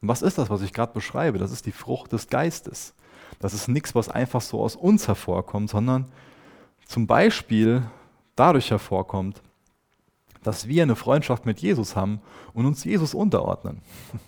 Und 0.00 0.08
was 0.08 0.22
ist 0.22 0.38
das, 0.38 0.48
was 0.50 0.62
ich 0.62 0.72
gerade 0.72 0.92
beschreibe? 0.92 1.38
Das 1.38 1.50
ist 1.50 1.66
die 1.66 1.72
Frucht 1.72 2.12
des 2.12 2.28
Geistes. 2.28 2.94
Das 3.40 3.52
ist 3.52 3.68
nichts, 3.68 3.94
was 3.94 4.08
einfach 4.08 4.40
so 4.40 4.60
aus 4.60 4.76
uns 4.76 5.08
hervorkommt, 5.08 5.68
sondern 5.68 6.06
zum 6.86 7.06
Beispiel 7.06 7.82
dadurch 8.36 8.70
hervorkommt, 8.70 9.42
dass 10.44 10.68
wir 10.68 10.84
eine 10.84 10.96
Freundschaft 10.96 11.44
mit 11.44 11.60
Jesus 11.60 11.96
haben 11.96 12.20
und 12.52 12.66
uns 12.66 12.84
Jesus 12.84 13.14
unterordnen. 13.14 13.82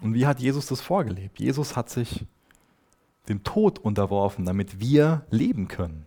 Und 0.00 0.12
wie 0.12 0.26
hat 0.26 0.38
Jesus 0.38 0.66
das 0.66 0.82
vorgelebt? 0.82 1.40
Jesus 1.40 1.76
hat 1.76 1.88
sich 1.88 2.26
dem 3.28 3.42
Tod 3.44 3.78
unterworfen, 3.78 4.44
damit 4.44 4.80
wir 4.80 5.22
leben 5.30 5.68
können. 5.68 6.06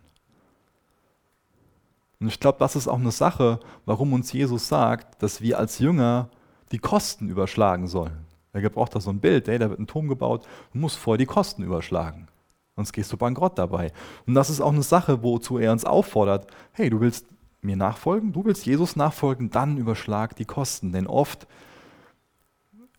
Und 2.20 2.28
ich 2.28 2.40
glaube, 2.40 2.58
das 2.58 2.76
ist 2.76 2.88
auch 2.88 2.98
eine 2.98 3.12
Sache, 3.12 3.60
warum 3.84 4.12
uns 4.12 4.32
Jesus 4.32 4.68
sagt, 4.68 5.22
dass 5.22 5.40
wir 5.40 5.58
als 5.58 5.78
Jünger 5.78 6.30
die 6.72 6.78
Kosten 6.78 7.28
überschlagen 7.28 7.86
sollen. 7.86 8.26
Er 8.52 8.60
gebraucht 8.60 8.94
da 8.94 9.00
so 9.00 9.10
ein 9.10 9.20
Bild, 9.20 9.46
ey, 9.48 9.58
da 9.58 9.70
wird 9.70 9.78
ein 9.78 9.86
Turm 9.86 10.08
gebaut, 10.08 10.46
du 10.72 10.78
musst 10.78 10.96
vorher 10.96 11.18
die 11.18 11.26
Kosten 11.26 11.62
überschlagen. 11.62 12.28
Sonst 12.74 12.92
gehst 12.92 13.12
du 13.12 13.16
bankrott 13.16 13.58
dabei. 13.58 13.92
Und 14.26 14.34
das 14.34 14.50
ist 14.50 14.60
auch 14.60 14.72
eine 14.72 14.82
Sache, 14.82 15.22
wozu 15.22 15.58
er 15.58 15.72
uns 15.72 15.84
auffordert, 15.84 16.48
hey, 16.72 16.90
du 16.90 17.00
willst 17.00 17.26
mir 17.60 17.76
nachfolgen, 17.76 18.32
du 18.32 18.44
willst 18.44 18.66
Jesus 18.66 18.96
nachfolgen, 18.96 19.50
dann 19.50 19.76
überschlag 19.78 20.36
die 20.36 20.44
Kosten. 20.44 20.92
Denn 20.92 21.06
oft, 21.06 21.46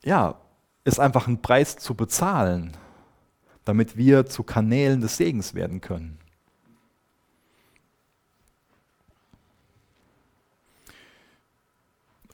ja, 0.04 0.36
ist 0.84 1.00
einfach 1.00 1.28
ein 1.28 1.42
Preis 1.42 1.78
zu 1.78 1.94
bezahlen, 1.94 2.76
damit 3.70 3.98
wir 3.98 4.26
zu 4.26 4.42
Kanälen 4.42 5.00
des 5.00 5.18
Segens 5.18 5.54
werden 5.54 5.80
können. 5.80 6.18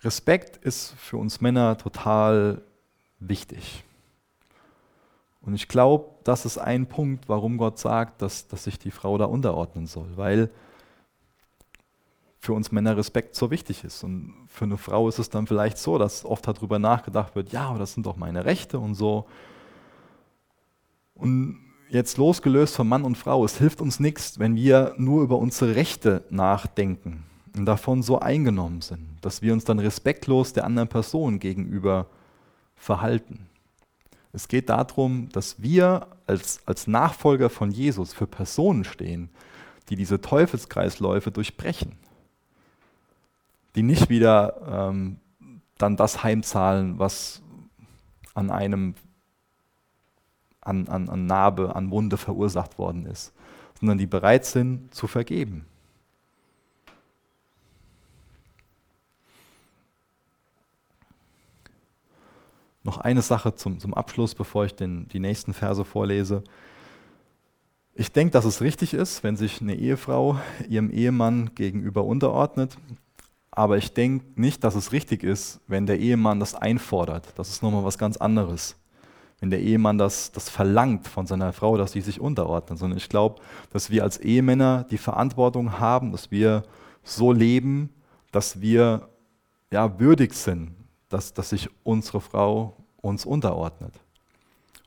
Respekt 0.02 0.56
ist 0.64 0.94
für 0.98 1.18
uns 1.18 1.42
Männer 1.42 1.78
total 1.78 2.62
wichtig. 3.20 3.84
Und 5.42 5.56
ich 5.56 5.68
glaube, 5.68 6.10
das 6.24 6.46
ist 6.46 6.58
ein 6.58 6.88
Punkt, 6.88 7.28
warum 7.28 7.58
Gott 7.58 7.80
sagt, 7.80 8.22
dass, 8.22 8.48
dass 8.48 8.64
sich 8.64 8.80
die 8.80 8.92
Frau 8.92 9.18
da 9.18 9.26
unterordnen 9.26 9.88
soll, 9.88 10.16
weil 10.16 10.50
für 12.40 12.54
uns 12.54 12.72
Männer 12.72 12.96
Respekt 12.96 13.36
so 13.36 13.52
wichtig 13.52 13.84
ist. 13.84 14.06
Und 14.06 14.34
für 14.48 14.64
eine 14.64 14.78
Frau 14.78 15.10
ist 15.10 15.20
es 15.20 15.30
dann 15.30 15.48
vielleicht 15.48 15.80
so, 15.80 15.98
dass 15.98 16.24
oft 16.24 16.48
darüber 16.48 16.80
nachgedacht 16.80 17.36
wird, 17.36 17.52
ja, 17.52 17.68
aber 17.68 17.80
das 17.80 17.94
sind 17.94 18.06
doch 18.06 18.16
meine 18.16 18.46
Rechte 18.46 18.80
und 18.80 18.96
so. 18.96 19.28
Und 21.16 21.58
jetzt 21.90 22.18
losgelöst 22.18 22.76
von 22.76 22.88
Mann 22.88 23.04
und 23.04 23.18
Frau, 23.18 23.44
es 23.44 23.58
hilft 23.58 23.82
uns 23.82 24.00
nichts, 24.00 24.38
wenn 24.38 24.56
wir 24.56 24.94
nur 24.98 25.24
über 25.24 25.38
unsere 25.38 25.76
Rechte 25.76 26.24
nachdenken 26.30 27.24
und 27.56 27.66
davon 27.66 28.04
so 28.04 28.20
eingenommen 28.20 28.82
sind, 28.82 29.18
dass 29.22 29.42
wir 29.42 29.54
uns 29.54 29.64
dann 29.64 29.80
respektlos 29.80 30.54
der 30.54 30.66
anderen 30.66 30.90
Person 30.90 31.40
gegenüber 31.40 32.08
verhalten. 32.76 33.48
Es 34.34 34.50
geht 34.50 34.70
darum, 34.70 35.30
dass 35.30 35.62
wir 35.62 36.08
als, 36.28 36.60
als 36.66 36.88
Nachfolger 36.88 37.50
von 37.50 37.72
Jesus 37.72 38.14
für 38.14 38.28
Personen 38.28 38.84
stehen, 38.84 39.30
die 39.90 39.96
diese 39.96 40.20
Teufelskreisläufe 40.20 41.32
durchbrechen, 41.32 41.94
die 43.76 43.84
nicht 43.84 44.10
wieder 44.10 44.90
ähm, 44.92 45.18
dann 45.78 45.96
das 45.96 46.24
heimzahlen, 46.24 47.00
was 47.00 47.42
an 48.34 48.50
einem 48.50 48.96
an, 50.66 50.88
an, 50.88 51.08
an 51.08 51.26
Narbe, 51.26 51.76
an 51.76 51.92
Wunde 51.92 52.18
verursacht 52.18 52.78
worden 52.78 53.06
ist, 53.06 53.34
sondern 53.80 53.98
die 53.98 54.08
bereit 54.08 54.46
sind 54.46 54.94
zu 54.94 55.08
vergeben. 55.08 55.66
Noch 62.84 62.98
eine 62.98 63.22
Sache 63.22 63.56
zum, 63.56 63.80
zum 63.80 63.94
Abschluss, 63.94 64.36
bevor 64.36 64.66
ich 64.66 64.76
den, 64.76 65.08
die 65.08 65.20
nächsten 65.20 65.54
Verse 65.54 65.84
vorlese. 65.86 66.44
Ich 67.96 68.12
denke, 68.12 68.32
dass 68.32 68.46
es 68.46 68.62
richtig 68.62 68.94
ist, 68.94 69.24
wenn 69.24 69.38
sich 69.38 69.62
eine 69.62 69.76
Ehefrau 69.76 70.40
ihrem 70.68 70.92
Ehemann 70.92 71.56
gegenüber 71.56 72.04
unterordnet. 72.04 72.78
Aber 73.50 73.78
ich 73.78 73.94
denke 73.94 74.26
nicht, 74.40 74.64
dass 74.64 74.76
es 74.76 74.92
richtig 74.92 75.24
ist, 75.24 75.62
wenn 75.68 75.88
der 75.88 76.00
Ehemann 76.00 76.40
das 76.40 76.54
einfordert. 76.54 77.28
Das 77.38 77.50
ist 77.50 77.64
nochmal 77.64 77.86
was 77.86 77.98
ganz 77.98 78.18
anderes 78.18 78.76
wenn 79.40 79.50
der 79.50 79.62
Ehemann 79.62 79.98
das, 79.98 80.32
das 80.32 80.50
verlangt 80.50 81.08
von 81.08 81.28
seiner 81.28 81.54
Frau, 81.54 81.78
dass 81.78 81.92
sie 81.92 82.02
sich 82.02 82.20
unterordnet, 82.20 82.80
sondern 82.80 82.98
ich 82.98 83.10
glaube, 83.10 83.42
dass 83.72 83.90
wir 83.90 84.04
als 84.04 84.18
Ehemänner 84.18 84.86
die 84.90 84.98
Verantwortung 84.98 85.80
haben, 85.80 86.12
dass 86.12 86.32
wir 86.32 86.64
so 87.04 87.32
leben, 87.32 87.90
dass 88.32 88.62
wir 88.62 89.10
ja, 89.72 90.00
würdig 90.00 90.34
sind, 90.34 90.72
dass, 91.10 91.34
dass 91.34 91.50
sich 91.50 91.70
unsere 91.84 92.22
Frau 92.22 92.78
uns 93.02 93.26
unterordnet. 93.26 93.94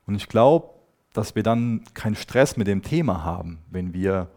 Und 0.06 0.14
ich 0.14 0.28
glaube, 0.28 0.70
dass 1.12 1.34
wir 1.34 1.42
dann 1.42 1.84
keinen 1.94 2.16
Stress 2.16 2.56
mit 2.56 2.66
dem 2.66 2.82
Thema 2.82 3.24
haben, 3.24 3.58
wenn 3.70 3.92
wir 3.92 4.28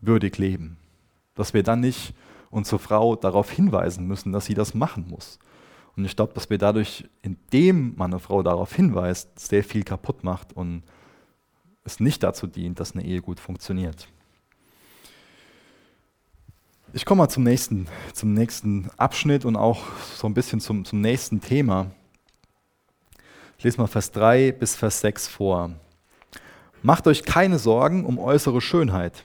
würdig 0.00 0.38
leben. 0.38 0.78
Dass 1.34 1.54
wir 1.54 1.62
dann 1.62 1.80
nicht 1.80 2.14
unsere 2.50 2.78
Frau 2.78 3.14
darauf 3.16 3.50
hinweisen 3.50 4.06
müssen, 4.06 4.32
dass 4.32 4.46
sie 4.46 4.54
das 4.54 4.74
machen 4.74 5.06
muss, 5.08 5.38
und 5.98 6.04
ich 6.04 6.14
glaube, 6.14 6.32
dass 6.32 6.48
wir 6.48 6.58
dadurch, 6.58 7.04
indem 7.22 7.94
man 7.96 8.12
eine 8.12 8.20
Frau 8.20 8.44
darauf 8.44 8.72
hinweist, 8.72 9.36
sehr 9.36 9.64
viel 9.64 9.82
kaputt 9.82 10.22
macht 10.22 10.52
und 10.52 10.84
es 11.82 11.98
nicht 11.98 12.22
dazu 12.22 12.46
dient, 12.46 12.78
dass 12.78 12.94
eine 12.94 13.04
Ehe 13.04 13.20
gut 13.20 13.40
funktioniert. 13.40 14.06
Ich 16.92 17.04
komme 17.04 17.22
mal 17.22 17.28
zum 17.28 17.42
nächsten, 17.42 17.88
zum 18.12 18.32
nächsten 18.32 18.88
Abschnitt 18.96 19.44
und 19.44 19.56
auch 19.56 19.86
so 20.14 20.28
ein 20.28 20.34
bisschen 20.34 20.60
zum, 20.60 20.84
zum 20.84 21.00
nächsten 21.00 21.40
Thema. 21.40 21.90
Ich 23.58 23.64
lese 23.64 23.78
mal 23.78 23.88
Vers 23.88 24.12
3 24.12 24.52
bis 24.52 24.76
Vers 24.76 25.00
6 25.00 25.26
vor. 25.26 25.72
Macht 26.80 27.08
euch 27.08 27.24
keine 27.24 27.58
Sorgen 27.58 28.06
um 28.06 28.20
äußere 28.20 28.60
Schönheit, 28.60 29.24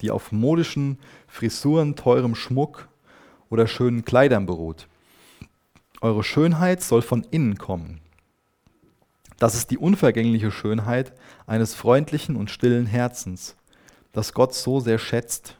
die 0.00 0.12
auf 0.12 0.30
modischen 0.30 1.00
Frisuren, 1.26 1.96
teurem 1.96 2.36
Schmuck 2.36 2.88
oder 3.50 3.66
schönen 3.66 4.04
Kleidern 4.04 4.46
beruht. 4.46 4.86
Eure 6.02 6.24
Schönheit 6.24 6.82
soll 6.82 7.00
von 7.00 7.24
innen 7.30 7.58
kommen. 7.58 8.00
Das 9.38 9.54
ist 9.54 9.70
die 9.70 9.78
unvergängliche 9.78 10.50
Schönheit 10.50 11.12
eines 11.46 11.76
freundlichen 11.76 12.34
und 12.34 12.50
stillen 12.50 12.86
Herzens, 12.86 13.54
das 14.10 14.34
Gott 14.34 14.52
so 14.52 14.80
sehr 14.80 14.98
schätzt. 14.98 15.56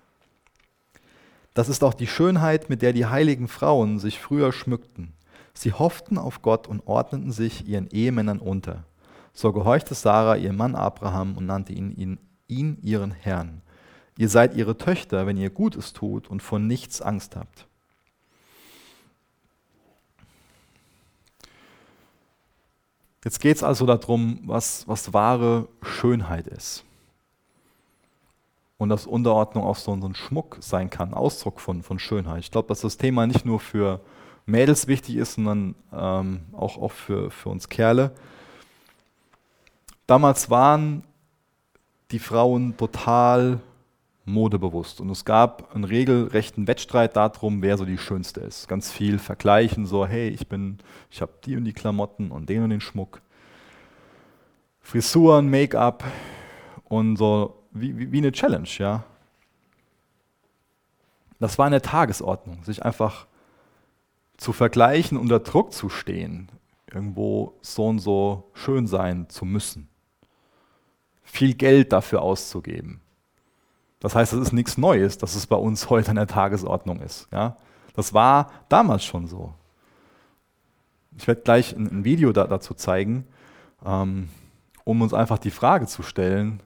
Das 1.55 1.69
ist 1.69 1.85
auch 1.85 1.95
die 1.95 2.09
Schönheit, 2.09 2.69
mit 2.69 2.83
der 2.83 2.93
die 2.93 3.07
heiligen 3.07 3.47
Frauen 3.47 4.01
sich 4.01 4.19
früher 4.19 4.53
schmückten. 4.53 5.13
Sie 5.55 5.73
hofften 5.73 6.19
auf 6.19 6.43
Gott 6.43 6.67
und 6.67 6.89
ordneten 6.89 7.31
sich 7.31 7.69
ihren 7.69 7.87
Ehemännern 7.91 8.41
unter. 8.41 8.83
So 9.33 9.53
gehorchte 9.53 9.95
Sarah 9.95 10.35
ihrem 10.35 10.57
Mann 10.57 10.75
Abraham 10.75 11.37
und 11.37 11.47
nannte 11.47 11.73
ihn, 11.73 11.93
ihn, 11.93 12.19
ihn 12.49 12.79
ihren 12.83 13.13
Herrn. 13.13 13.63
Ihr 14.19 14.29
seid 14.29 14.57
ihre 14.57 14.77
Töchter, 14.77 15.25
wenn 15.25 15.37
ihr 15.37 15.51
Gutes 15.51 15.93
tut 15.93 16.29
und 16.29 16.43
vor 16.43 16.59
nichts 16.59 17.01
Angst 17.01 17.37
habt. 17.37 17.69
Jetzt 23.25 23.41
geht 23.41 23.57
es 23.57 23.63
also 23.63 23.87
darum, 23.87 24.41
was, 24.45 24.87
was 24.89 25.13
wahre 25.13 25.69
Schönheit 25.83 26.47
ist. 26.49 26.85
Und 28.79 28.89
dass 28.89 29.07
Unterordnung 29.07 29.63
auch 29.65 29.77
so 29.77 29.93
ein 29.93 30.15
Schmuck 30.15 30.57
sein 30.61 30.91
kann, 30.91 31.15
Ausdruck 31.15 31.61
von, 31.61 31.85
von 31.85 32.01
Schönheit. 32.01 32.41
Ich 32.41 32.51
glaube, 32.51 32.69
dass 32.69 32.81
das 32.81 32.97
Thema 32.97 33.27
nicht 33.29 33.45
nur 33.45 33.61
für 33.61 34.01
Mädels 34.45 34.89
wichtig 34.89 35.17
ist, 35.17 35.35
sondern 35.35 35.77
ähm, 35.93 36.41
auch, 36.53 36.79
auch 36.79 36.91
für, 36.91 37.31
für 37.31 37.49
uns 37.49 37.69
Kerle. 37.69 38.11
Damals 40.09 40.51
waren 40.51 41.05
die 42.11 42.19
Frauen 42.19 42.77
total 42.77 43.61
modebewusst 44.25 45.01
und 45.01 45.11
es 45.11 45.25
gab 45.25 45.75
einen 45.75 45.85
regelrechten 45.85 46.67
Wettstreit 46.67 47.17
darum, 47.17 47.63
wer 47.63 47.77
so 47.77 47.85
die 47.85 47.99
schönste 47.99 48.41
ist. 48.41 48.69
Ganz 48.69 48.93
viel 48.93 49.19
vergleichen, 49.19 49.87
so 49.87 50.07
hey, 50.07 50.29
ich 50.29 50.49
bin, 50.49 50.79
ich 51.11 51.21
habe 51.21 51.33
die 51.45 51.57
und 51.57 51.65
die 51.65 51.73
Klamotten 51.73 52.31
und 52.31 52.49
den 52.49 52.63
und 52.63 52.71
den 52.71 52.81
Schmuck. 52.81 53.21
Frisuren, 54.81 55.51
Make-up 55.51 56.05
und 56.85 57.17
so 57.17 57.63
wie, 57.73 57.97
wie, 57.99 58.13
wie 58.13 58.19
eine 58.19 58.33
Challenge, 58.33 58.69
ja. 58.79 59.05
Das 61.41 61.59
war 61.59 61.67
eine 61.67 61.83
Tagesordnung, 61.83 62.63
sich 62.63 62.85
einfach 62.85 63.27
zu 64.37 64.53
vergleichen, 64.53 65.19
unter 65.19 65.41
Druck 65.41 65.73
zu 65.73 65.89
stehen, 65.89 66.49
irgendwo 66.93 67.55
so 67.63 67.87
und 67.87 67.99
so 67.99 68.51
schön 68.55 68.87
sein 68.87 69.29
zu 69.29 69.45
müssen. 69.45 69.89
Viel 71.25 71.55
Geld 71.55 71.93
dafür 71.93 72.23
auszugeben. 72.23 73.01
Das 74.03 74.17
heißt, 74.17 74.33
es 74.33 74.41
ist 74.41 74.53
nichts 74.53 74.77
Neues, 74.79 75.17
dass 75.17 75.37
es 75.37 75.47
bei 75.47 75.55
uns 75.55 75.89
heute 75.89 76.11
an 76.11 76.17
der 76.17 76.27
Tagesordnung 76.27 76.99
ist. 76.99 77.29
Ja? 77.31 77.57
Das 77.95 78.13
war 78.13 78.51
damals 78.69 79.05
schon 79.05 79.29
so. 79.29 79.55
Ich 81.17 81.29
werde 81.29 81.43
gleich 81.43 81.77
ein, 81.77 82.03
Video 82.03 82.33
da, 82.33 82.49
dazu 82.49 82.75
zeigen, 82.75 83.29
ähm, 83.87 84.29
um 84.83 85.03
uns 85.03 85.15
einfach 85.15 85.39
die 85.39 85.53
Frage 85.53 85.87
zu 85.87 86.03
stellen, 86.03 86.61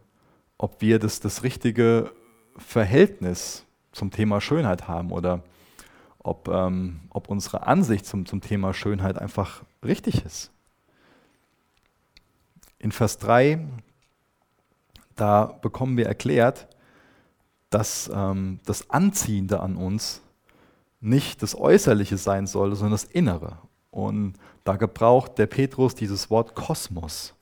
ob 0.56 0.80
wir 0.80 0.98
das, 0.98 1.20
das 1.20 1.42
richtige 1.42 2.10
Verhältnis 2.56 3.66
zum 3.92 4.10
Thema 4.10 4.40
Schönheit 4.40 4.88
haben 4.88 5.12
oder 5.12 5.42
ob, 6.18 6.48
ähm, 6.48 7.00
ob 7.10 7.28
unsere 7.28 7.66
Ansicht 7.66 8.06
zum, 8.06 8.24
zum 8.24 8.40
Thema 8.40 8.72
Schönheit 8.72 9.18
einfach 9.18 9.62
richtig 9.84 10.24
ist. 10.24 10.50
In 12.78 12.92
Vers 12.92 13.18
3, 13.18 13.58
da 15.16 15.58
bekommen 15.60 15.98
wir 15.98 16.06
erklärt, 16.06 16.66
dass 17.70 18.10
ähm, 18.14 18.60
das 18.64 18.90
Anziehende 18.90 19.60
an 19.60 19.76
uns 19.76 20.22
nicht 21.00 21.42
das 21.42 21.54
Äußerliche 21.54 22.16
sein 22.16 22.46
soll, 22.46 22.74
sondern 22.74 22.92
das 22.92 23.04
Innere. 23.04 23.58
Und 23.90 24.34
da 24.64 24.76
gebraucht 24.76 25.38
der 25.38 25.46
Petrus 25.46 25.94
dieses 25.94 26.30
Wort 26.30 26.54
Kosmos. 26.54 27.34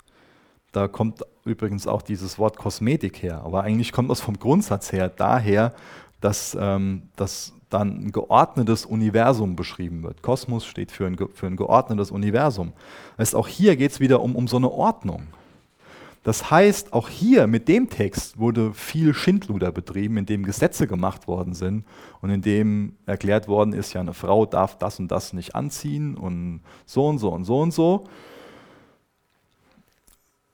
Da 0.72 0.88
kommt 0.88 1.22
übrigens 1.44 1.86
auch 1.86 2.02
dieses 2.02 2.38
Wort 2.38 2.56
Kosmetik 2.56 3.22
her. 3.22 3.42
Aber 3.44 3.62
eigentlich 3.62 3.92
kommt 3.92 4.10
das 4.10 4.20
vom 4.20 4.38
Grundsatz 4.38 4.92
her 4.92 5.08
daher, 5.08 5.72
dass, 6.20 6.56
ähm, 6.58 7.10
dass 7.16 7.52
dann 7.70 8.06
ein 8.06 8.12
geordnetes 8.12 8.86
Universum 8.86 9.56
beschrieben 9.56 10.02
wird. 10.02 10.22
Kosmos 10.22 10.64
steht 10.64 10.92
für 10.92 11.06
ein, 11.06 11.16
für 11.16 11.46
ein 11.46 11.56
geordnetes 11.56 12.10
Universum. 12.10 12.72
Das 13.16 13.28
heißt, 13.28 13.34
auch 13.34 13.48
hier 13.48 13.76
geht 13.76 13.92
es 13.92 14.00
wieder 14.00 14.20
um, 14.20 14.36
um 14.36 14.46
so 14.48 14.56
eine 14.56 14.70
Ordnung. 14.70 15.26
Das 16.24 16.50
heißt, 16.50 16.94
auch 16.94 17.10
hier 17.10 17.46
mit 17.46 17.68
dem 17.68 17.90
Text 17.90 18.38
wurde 18.38 18.72
viel 18.72 19.12
Schindluder 19.12 19.70
betrieben, 19.70 20.16
in 20.16 20.24
dem 20.24 20.42
Gesetze 20.42 20.86
gemacht 20.86 21.28
worden 21.28 21.52
sind 21.52 21.84
und 22.22 22.30
in 22.30 22.40
dem 22.40 22.96
erklärt 23.04 23.46
worden 23.46 23.74
ist, 23.74 23.92
ja, 23.92 24.00
eine 24.00 24.14
Frau 24.14 24.46
darf 24.46 24.78
das 24.78 24.98
und 24.98 25.08
das 25.08 25.34
nicht 25.34 25.54
anziehen 25.54 26.16
und 26.16 26.62
so 26.86 27.06
und 27.06 27.18
so 27.18 27.28
und 27.28 27.44
so 27.44 27.60
und 27.60 27.72
so. 27.72 28.04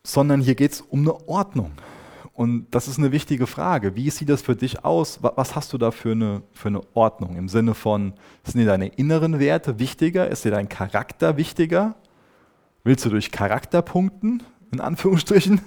Sondern 0.03 0.41
hier 0.41 0.57
geht 0.57 0.73
es 0.73 0.81
um 0.81 1.03
eine 1.03 1.29
Ordnung. 1.29 1.71
Und 2.33 2.67
das 2.73 2.89
ist 2.89 2.99
eine 2.99 3.13
wichtige 3.13 3.47
Frage. 3.47 3.95
Wie 3.95 4.11
sieht 4.11 4.29
das 4.29 4.43
für 4.43 4.57
dich 4.57 4.85
aus? 4.85 5.21
Was 5.23 5.55
hast 5.55 5.73
du 5.73 5.79
da 5.79 5.93
für 5.93 6.13
eine, 6.13 6.43
für 6.53 6.69
eine 6.69 6.81
Ordnung? 6.95 7.37
Im 7.37 7.49
Sinne 7.49 7.75
von, 7.75 8.15
sind 8.43 8.61
dir 8.61 8.67
deine 8.67 8.89
inneren 8.89 9.39
Werte 9.39 9.79
wichtiger? 9.79 10.27
Ist 10.27 10.45
dir 10.45 10.51
dein 10.51 10.69
Charakter 10.69 11.37
wichtiger? 11.37 11.95
Willst 12.83 13.05
du 13.05 13.11
durch 13.11 13.31
Charakter 13.31 13.83
punkten? 13.83 14.43
In 14.73 14.81
Anführungsstrichen, 14.81 15.61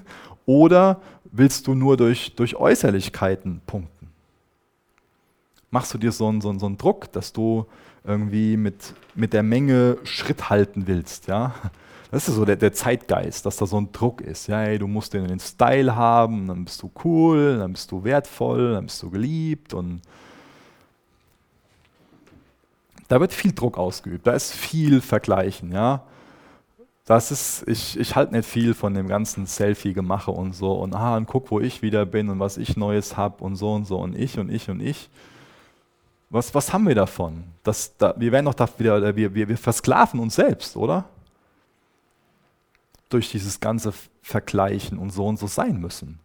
oder 0.45 1.01
willst 1.31 1.67
du 1.67 1.73
nur 1.73 1.97
durch, 1.97 2.35
durch 2.35 2.55
Äußerlichkeiten 2.55 3.61
punkten? 3.65 4.07
Machst 5.71 5.93
du 5.93 5.97
dir 5.97 6.11
so 6.11 6.27
einen, 6.27 6.41
so, 6.41 6.49
einen, 6.49 6.59
so 6.59 6.67
einen 6.67 6.77
Druck, 6.77 7.11
dass 7.11 7.33
du 7.33 7.65
irgendwie 8.03 8.57
mit, 8.57 8.93
mit 9.15 9.33
der 9.33 9.43
Menge 9.43 9.97
Schritt 10.03 10.49
halten 10.49 10.87
willst? 10.87 11.27
Ja? 11.27 11.55
Das 12.11 12.27
ist 12.27 12.35
so 12.35 12.45
der, 12.45 12.57
der 12.57 12.73
Zeitgeist, 12.73 13.45
dass 13.45 13.57
da 13.57 13.65
so 13.65 13.77
ein 13.77 13.91
Druck 13.91 14.21
ist. 14.21 14.47
Ja, 14.47 14.63
ey, 14.63 14.77
du 14.77 14.87
musst 14.87 15.13
den, 15.13 15.27
den 15.27 15.39
Style 15.39 15.95
haben, 15.95 16.47
dann 16.47 16.65
bist 16.65 16.81
du 16.83 16.91
cool, 17.03 17.57
dann 17.57 17.73
bist 17.73 17.91
du 17.91 18.03
wertvoll, 18.03 18.73
dann 18.73 18.85
bist 18.85 19.01
du 19.01 19.09
geliebt 19.09 19.73
und 19.73 20.01
da 23.07 23.19
wird 23.19 23.33
viel 23.33 23.53
Druck 23.53 23.77
ausgeübt, 23.77 24.25
da 24.25 24.33
ist 24.33 24.53
viel 24.53 25.01
Vergleichen, 25.01 25.71
ja 25.71 26.03
das 27.05 27.31
ist, 27.31 27.67
ich, 27.67 27.99
ich 27.99 28.15
halte 28.15 28.33
nicht 28.33 28.47
viel 28.47 28.73
von 28.73 28.93
dem 28.93 29.07
ganzen 29.07 29.45
Selfie-Gemache 29.45 30.31
und 30.31 30.53
so 30.53 30.73
und 30.73 30.95
ah, 30.95 31.17
und 31.17 31.25
guck, 31.25 31.51
wo 31.51 31.59
ich 31.59 31.81
wieder 31.81 32.05
bin 32.05 32.29
und 32.29 32.39
was 32.39 32.57
ich 32.57 32.77
Neues 32.77 33.17
habe 33.17 33.43
und 33.43 33.57
so 33.57 33.73
und 33.73 33.85
so 33.85 33.97
und 33.97 34.15
ich 34.15 34.39
und 34.39 34.49
ich 34.49 34.69
und 34.69 34.79
ich. 34.79 35.09
Was, 36.29 36.55
was 36.55 36.71
haben 36.71 36.87
wir 36.87 36.95
davon? 36.95 37.43
Das, 37.63 37.95
da, 37.97 38.13
wir 38.17 38.31
werden 38.31 38.45
doch 38.45 38.53
da 38.53 38.69
wieder, 38.77 39.15
wir, 39.15 39.35
wir, 39.35 39.49
wir 39.49 39.57
versklaven 39.57 40.19
uns 40.19 40.35
selbst, 40.35 40.77
oder? 40.77 41.05
Durch 43.09 43.29
dieses 43.29 43.59
ganze 43.59 43.93
Vergleichen 44.21 44.97
und 44.97 45.11
so 45.11 45.27
und 45.27 45.37
so 45.37 45.47
sein 45.47 45.79
müssen. 45.79 46.19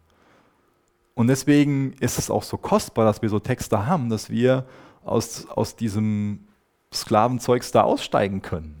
Und 1.13 1.27
deswegen 1.27 1.93
ist 1.99 2.17
es 2.17 2.31
auch 2.31 2.43
so 2.43 2.57
kostbar, 2.57 3.03
dass 3.03 3.21
wir 3.21 3.29
so 3.29 3.39
Texte 3.39 3.85
haben, 3.85 4.09
dass 4.09 4.29
wir 4.29 4.65
aus, 5.03 5.45
aus 5.49 5.75
diesem 5.75 6.47
Sklavenzeugs 6.93 7.71
da 7.71 7.81
aussteigen 7.83 8.41
können 8.41 8.79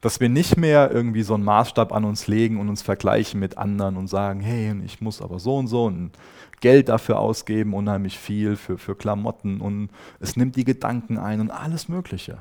dass 0.00 0.20
wir 0.20 0.28
nicht 0.28 0.56
mehr 0.56 0.90
irgendwie 0.90 1.22
so 1.22 1.34
einen 1.34 1.44
Maßstab 1.44 1.92
an 1.92 2.04
uns 2.04 2.26
legen 2.26 2.60
und 2.60 2.68
uns 2.68 2.82
vergleichen 2.82 3.40
mit 3.40 3.58
anderen 3.58 3.96
und 3.96 4.08
sagen, 4.08 4.40
hey, 4.40 4.74
ich 4.84 5.00
muss 5.00 5.22
aber 5.22 5.38
so 5.38 5.56
und 5.56 5.66
so 5.66 5.84
und 5.86 6.12
Geld 6.60 6.88
dafür 6.88 7.18
ausgeben, 7.18 7.74
unheimlich 7.74 8.18
viel 8.18 8.56
für, 8.56 8.78
für 8.78 8.94
Klamotten 8.94 9.60
und 9.60 9.90
es 10.20 10.36
nimmt 10.36 10.56
die 10.56 10.64
Gedanken 10.64 11.18
ein 11.18 11.40
und 11.40 11.50
alles 11.50 11.88
Mögliche. 11.88 12.38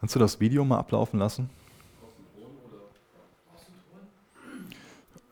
Kannst 0.00 0.14
du 0.14 0.18
das 0.18 0.38
Video 0.38 0.64
mal 0.64 0.78
ablaufen 0.78 1.18
lassen? 1.18 1.50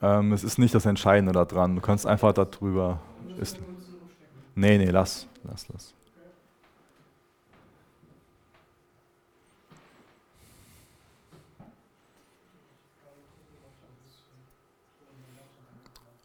Ähm, 0.01 0.33
es 0.33 0.43
ist 0.43 0.59
nicht 0.59 0.75
das 0.75 0.87
Entscheidende 0.87 1.33
daran. 1.33 1.77
Du 1.77 1.81
kannst 1.81 2.07
einfach 2.07 2.33
darüber. 2.33 3.01
Ist, 3.39 3.59
nee, 4.55 4.79
nee, 4.79 4.91
lass, 4.91 5.29
lass, 5.45 5.69
lass. 5.69 5.95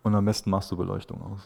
Und 0.08 0.15
am 0.15 0.24
besten 0.24 0.52
machst 0.52 0.72
du 0.72 0.78
Beleuchtung 0.78 1.22
aus. 1.22 1.41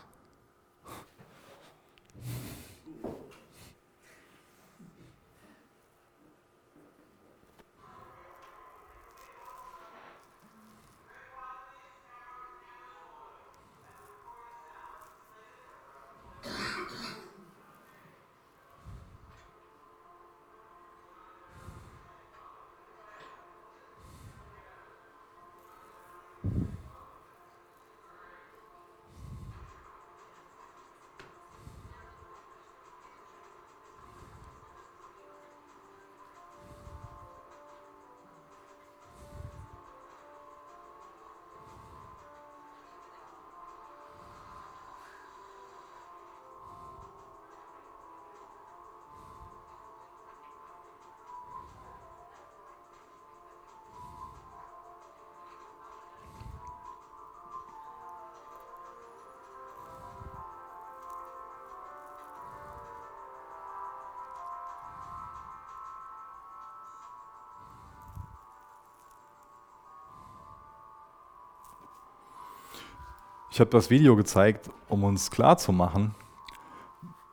Ich 73.54 73.60
habe 73.60 73.70
das 73.70 73.90
Video 73.90 74.16
gezeigt, 74.16 74.70
um 74.88 75.04
uns 75.04 75.30
klarzumachen, 75.30 76.16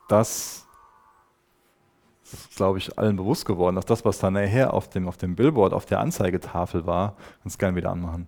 dass, 0.09 0.67
das 2.25 2.33
ist 2.33 2.57
glaube 2.57 2.79
ich 2.79 2.99
allen 2.99 3.15
bewusst 3.15 3.45
geworden, 3.47 3.77
dass 3.77 3.87
das, 3.87 4.05
was 4.05 4.19
da 4.19 4.29
nachher 4.29 4.75
auf 4.75 4.91
dem, 4.91 5.07
auf 5.07 5.17
dem 5.17 5.37
Billboard, 5.37 5.73
auf 5.73 5.87
der 5.87 6.01
Anzeigetafel 6.01 6.87
war, 6.87 7.15
ganz 7.45 7.57
gerne 7.57 7.77
wieder 7.77 7.93
anmachen, 7.93 8.27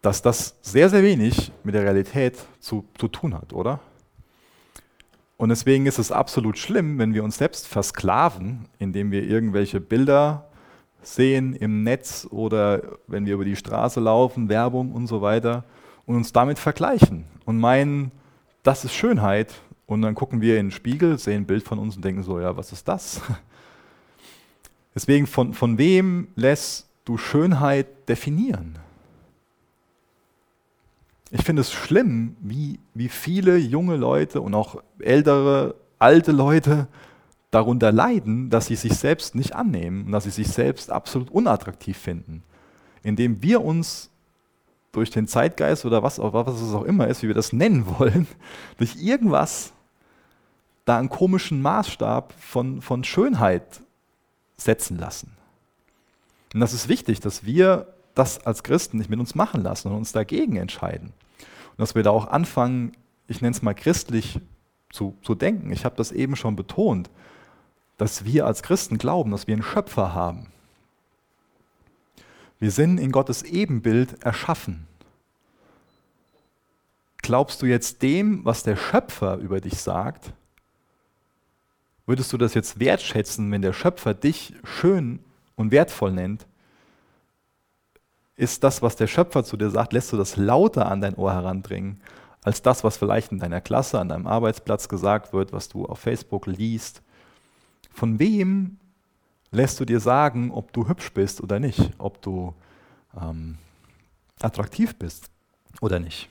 dass 0.00 0.20
das 0.20 0.56
sehr, 0.62 0.90
sehr 0.90 1.04
wenig 1.04 1.52
mit 1.62 1.76
der 1.76 1.84
Realität 1.84 2.44
zu, 2.58 2.88
zu 2.98 3.06
tun 3.06 3.34
hat, 3.34 3.52
oder? 3.52 3.78
Und 5.36 5.50
deswegen 5.50 5.86
ist 5.86 6.00
es 6.00 6.10
absolut 6.10 6.58
schlimm, 6.58 6.98
wenn 6.98 7.14
wir 7.14 7.22
uns 7.22 7.38
selbst 7.38 7.68
versklaven, 7.68 8.68
indem 8.80 9.12
wir 9.12 9.22
irgendwelche 9.22 9.80
Bilder 9.80 10.50
sehen 11.02 11.54
im 11.54 11.84
Netz 11.84 12.26
oder 12.28 12.82
wenn 13.06 13.26
wir 13.26 13.34
über 13.34 13.44
die 13.44 13.56
Straße 13.56 14.00
laufen, 14.00 14.48
Werbung 14.48 14.90
und 14.90 15.06
so 15.06 15.22
weiter 15.22 15.62
und 16.12 16.18
uns 16.18 16.32
damit 16.32 16.58
vergleichen 16.58 17.24
und 17.46 17.58
meinen, 17.58 18.12
das 18.62 18.84
ist 18.84 18.94
Schönheit. 18.94 19.54
Und 19.86 20.02
dann 20.02 20.14
gucken 20.14 20.40
wir 20.40 20.58
in 20.58 20.66
den 20.66 20.70
Spiegel, 20.70 21.18
sehen 21.18 21.42
ein 21.42 21.46
Bild 21.46 21.64
von 21.64 21.78
uns 21.78 21.96
und 21.96 22.04
denken 22.04 22.22
so, 22.22 22.38
ja, 22.38 22.56
was 22.56 22.72
ist 22.72 22.86
das? 22.86 23.20
Deswegen, 24.94 25.26
von, 25.26 25.54
von 25.54 25.78
wem 25.78 26.28
lässt 26.36 26.88
du 27.06 27.16
Schönheit 27.16 28.08
definieren? 28.08 28.78
Ich 31.30 31.42
finde 31.42 31.62
es 31.62 31.72
schlimm, 31.72 32.36
wie, 32.40 32.78
wie 32.92 33.08
viele 33.08 33.56
junge 33.56 33.96
Leute 33.96 34.42
und 34.42 34.54
auch 34.54 34.82
ältere, 34.98 35.74
alte 35.98 36.30
Leute 36.30 36.88
darunter 37.50 37.90
leiden, 37.90 38.50
dass 38.50 38.66
sie 38.66 38.76
sich 38.76 38.94
selbst 38.94 39.34
nicht 39.34 39.54
annehmen 39.54 40.06
und 40.06 40.12
dass 40.12 40.24
sie 40.24 40.30
sich 40.30 40.48
selbst 40.48 40.90
absolut 40.90 41.30
unattraktiv 41.30 41.96
finden. 41.96 42.42
Indem 43.02 43.42
wir 43.42 43.62
uns 43.62 44.11
durch 44.92 45.10
den 45.10 45.26
Zeitgeist 45.26 45.84
oder 45.84 46.02
was, 46.02 46.18
was 46.18 46.60
es 46.60 46.74
auch 46.74 46.84
immer 46.84 47.08
ist, 47.08 47.22
wie 47.22 47.28
wir 47.28 47.34
das 47.34 47.52
nennen 47.52 47.86
wollen, 47.98 48.28
durch 48.78 48.96
irgendwas 48.96 49.72
da 50.84 50.98
einen 50.98 51.08
komischen 51.08 51.62
Maßstab 51.62 52.34
von, 52.38 52.82
von 52.82 53.04
Schönheit 53.04 53.80
setzen 54.56 54.98
lassen. 54.98 55.32
Und 56.54 56.60
das 56.60 56.74
ist 56.74 56.88
wichtig, 56.88 57.20
dass 57.20 57.44
wir 57.44 57.86
das 58.14 58.44
als 58.46 58.62
Christen 58.62 58.98
nicht 58.98 59.08
mit 59.08 59.20
uns 59.20 59.34
machen 59.34 59.62
lassen 59.62 59.88
und 59.88 59.96
uns 59.96 60.12
dagegen 60.12 60.56
entscheiden. 60.56 61.12
Und 61.70 61.78
dass 61.78 61.94
wir 61.94 62.02
da 62.02 62.10
auch 62.10 62.26
anfangen, 62.28 62.92
ich 63.26 63.40
nenne 63.40 63.54
es 63.54 63.62
mal 63.62 63.74
christlich 63.74 64.40
zu, 64.90 65.16
zu 65.22 65.34
denken. 65.34 65.72
Ich 65.72 65.84
habe 65.86 65.96
das 65.96 66.12
eben 66.12 66.36
schon 66.36 66.56
betont, 66.56 67.08
dass 67.96 68.24
wir 68.24 68.46
als 68.46 68.62
Christen 68.62 68.98
glauben, 68.98 69.30
dass 69.30 69.46
wir 69.46 69.54
einen 69.54 69.62
Schöpfer 69.62 70.14
haben, 70.14 70.48
wir 72.62 72.70
sind 72.70 72.98
in 72.98 73.10
Gottes 73.10 73.42
Ebenbild 73.42 74.22
erschaffen. 74.22 74.86
Glaubst 77.20 77.60
du 77.60 77.66
jetzt 77.66 78.02
dem, 78.02 78.44
was 78.44 78.62
der 78.62 78.76
Schöpfer 78.76 79.38
über 79.38 79.60
dich 79.60 79.80
sagt? 79.80 80.32
Würdest 82.06 82.32
du 82.32 82.38
das 82.38 82.54
jetzt 82.54 82.78
wertschätzen, 82.78 83.50
wenn 83.50 83.62
der 83.62 83.72
Schöpfer 83.72 84.14
dich 84.14 84.54
schön 84.62 85.18
und 85.56 85.72
wertvoll 85.72 86.12
nennt? 86.12 86.46
Ist 88.36 88.62
das, 88.62 88.80
was 88.80 88.94
der 88.94 89.08
Schöpfer 89.08 89.42
zu 89.42 89.56
dir 89.56 89.70
sagt, 89.70 89.92
lässt 89.92 90.12
du 90.12 90.16
das 90.16 90.36
lauter 90.36 90.86
an 90.86 91.00
dein 91.00 91.16
Ohr 91.16 91.32
herandringen, 91.32 92.00
als 92.44 92.62
das, 92.62 92.84
was 92.84 92.96
vielleicht 92.96 93.32
in 93.32 93.40
deiner 93.40 93.60
Klasse, 93.60 93.98
an 93.98 94.08
deinem 94.08 94.28
Arbeitsplatz 94.28 94.88
gesagt 94.88 95.32
wird, 95.32 95.52
was 95.52 95.68
du 95.68 95.84
auf 95.84 95.98
Facebook 95.98 96.46
liest? 96.46 97.02
Von 97.92 98.20
wem 98.20 98.78
lässt 99.52 99.78
du 99.78 99.84
dir 99.84 100.00
sagen, 100.00 100.50
ob 100.50 100.72
du 100.72 100.88
hübsch 100.88 101.12
bist 101.12 101.40
oder 101.40 101.60
nicht, 101.60 101.92
ob 101.98 102.20
du 102.20 102.54
ähm, 103.20 103.58
attraktiv 104.40 104.96
bist 104.96 105.30
oder 105.80 106.00
nicht. 106.00 106.28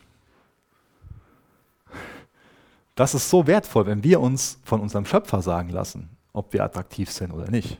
Das 2.95 3.13
ist 3.13 3.29
so 3.29 3.47
wertvoll, 3.47 3.85
wenn 3.85 4.03
wir 4.03 4.19
uns 4.19 4.59
von 4.63 4.81
unserem 4.81 5.05
Schöpfer 5.05 5.41
sagen 5.41 5.69
lassen, 5.69 6.09
ob 6.33 6.51
wir 6.51 6.63
attraktiv 6.63 7.09
sind 7.09 7.31
oder 7.31 7.49
nicht. 7.49 7.79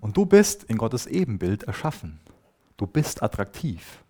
Und 0.00 0.16
du 0.16 0.24
bist 0.24 0.64
in 0.64 0.78
Gottes 0.78 1.06
Ebenbild 1.06 1.64
erschaffen. 1.64 2.20
Du 2.76 2.86
bist 2.86 3.22
attraktiv. 3.22 4.02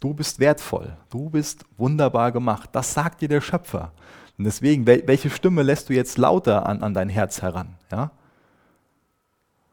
Du 0.00 0.14
bist 0.14 0.38
wertvoll. 0.38 0.96
Du 1.10 1.28
bist 1.28 1.64
wunderbar 1.76 2.32
gemacht. 2.32 2.70
Das 2.72 2.94
sagt 2.94 3.20
dir 3.20 3.28
der 3.28 3.40
Schöpfer. 3.40 3.92
Und 4.40 4.44
deswegen, 4.44 4.86
welche 4.86 5.28
Stimme 5.28 5.62
lässt 5.62 5.90
du 5.90 5.92
jetzt 5.92 6.16
lauter 6.16 6.64
an, 6.64 6.82
an 6.82 6.94
dein 6.94 7.10
Herz 7.10 7.42
heran? 7.42 7.74
Ja? 7.92 8.10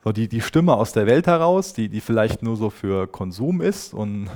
So 0.03 0.11
die, 0.11 0.27
die 0.27 0.41
Stimme 0.41 0.73
aus 0.73 0.91
der 0.91 1.05
Welt 1.05 1.25
heraus, 1.25 1.71
die, 1.71 1.87
die 1.87 2.01
vielleicht 2.01 2.43
nur 2.43 2.57
so 2.57 2.69
für 2.69 3.07
Konsum 3.07 3.61
ist 3.61 3.93
und 3.93 4.29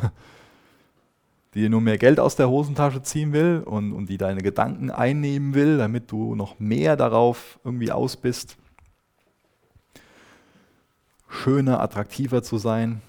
die 1.54 1.68
nur 1.68 1.82
mehr 1.82 1.98
Geld 1.98 2.18
aus 2.18 2.38
der 2.38 2.48
Hosentasche 2.50 3.04
ziehen 3.04 3.34
will 3.34 3.62
und, 3.66 3.92
und 3.92 4.08
die 4.08 4.18
deine 4.18 4.42
Gedanken 4.42 4.90
einnehmen 4.90 5.54
will, 5.54 5.78
damit 5.78 6.10
du 6.10 6.34
noch 6.34 6.62
mehr 6.62 6.96
darauf 6.96 7.60
irgendwie 7.66 7.92
aus 7.92 8.16
bist, 8.16 8.56
schöner, 11.28 11.82
attraktiver 11.82 12.42
zu 12.42 12.58
sein. 12.58 13.02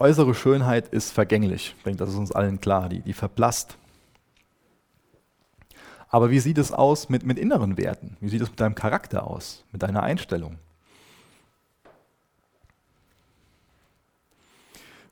Äußere 0.00 0.34
Schönheit 0.34 0.88
ist 0.88 1.12
vergänglich. 1.12 1.76
Ich 1.78 1.84
denke, 1.84 1.98
das 1.98 2.08
ist 2.10 2.16
uns 2.16 2.32
allen 2.32 2.60
klar. 2.60 2.88
Die, 2.88 3.02
die 3.02 3.12
verblasst. 3.12 3.78
Aber 6.08 6.30
wie 6.30 6.40
sieht 6.40 6.58
es 6.58 6.72
aus 6.72 7.08
mit, 7.08 7.24
mit 7.24 7.38
inneren 7.38 7.76
Werten? 7.76 8.16
Wie 8.20 8.28
sieht 8.28 8.40
es 8.40 8.50
mit 8.50 8.60
deinem 8.60 8.74
Charakter 8.74 9.26
aus, 9.26 9.64
mit 9.72 9.82
deiner 9.82 10.02
Einstellung? 10.02 10.58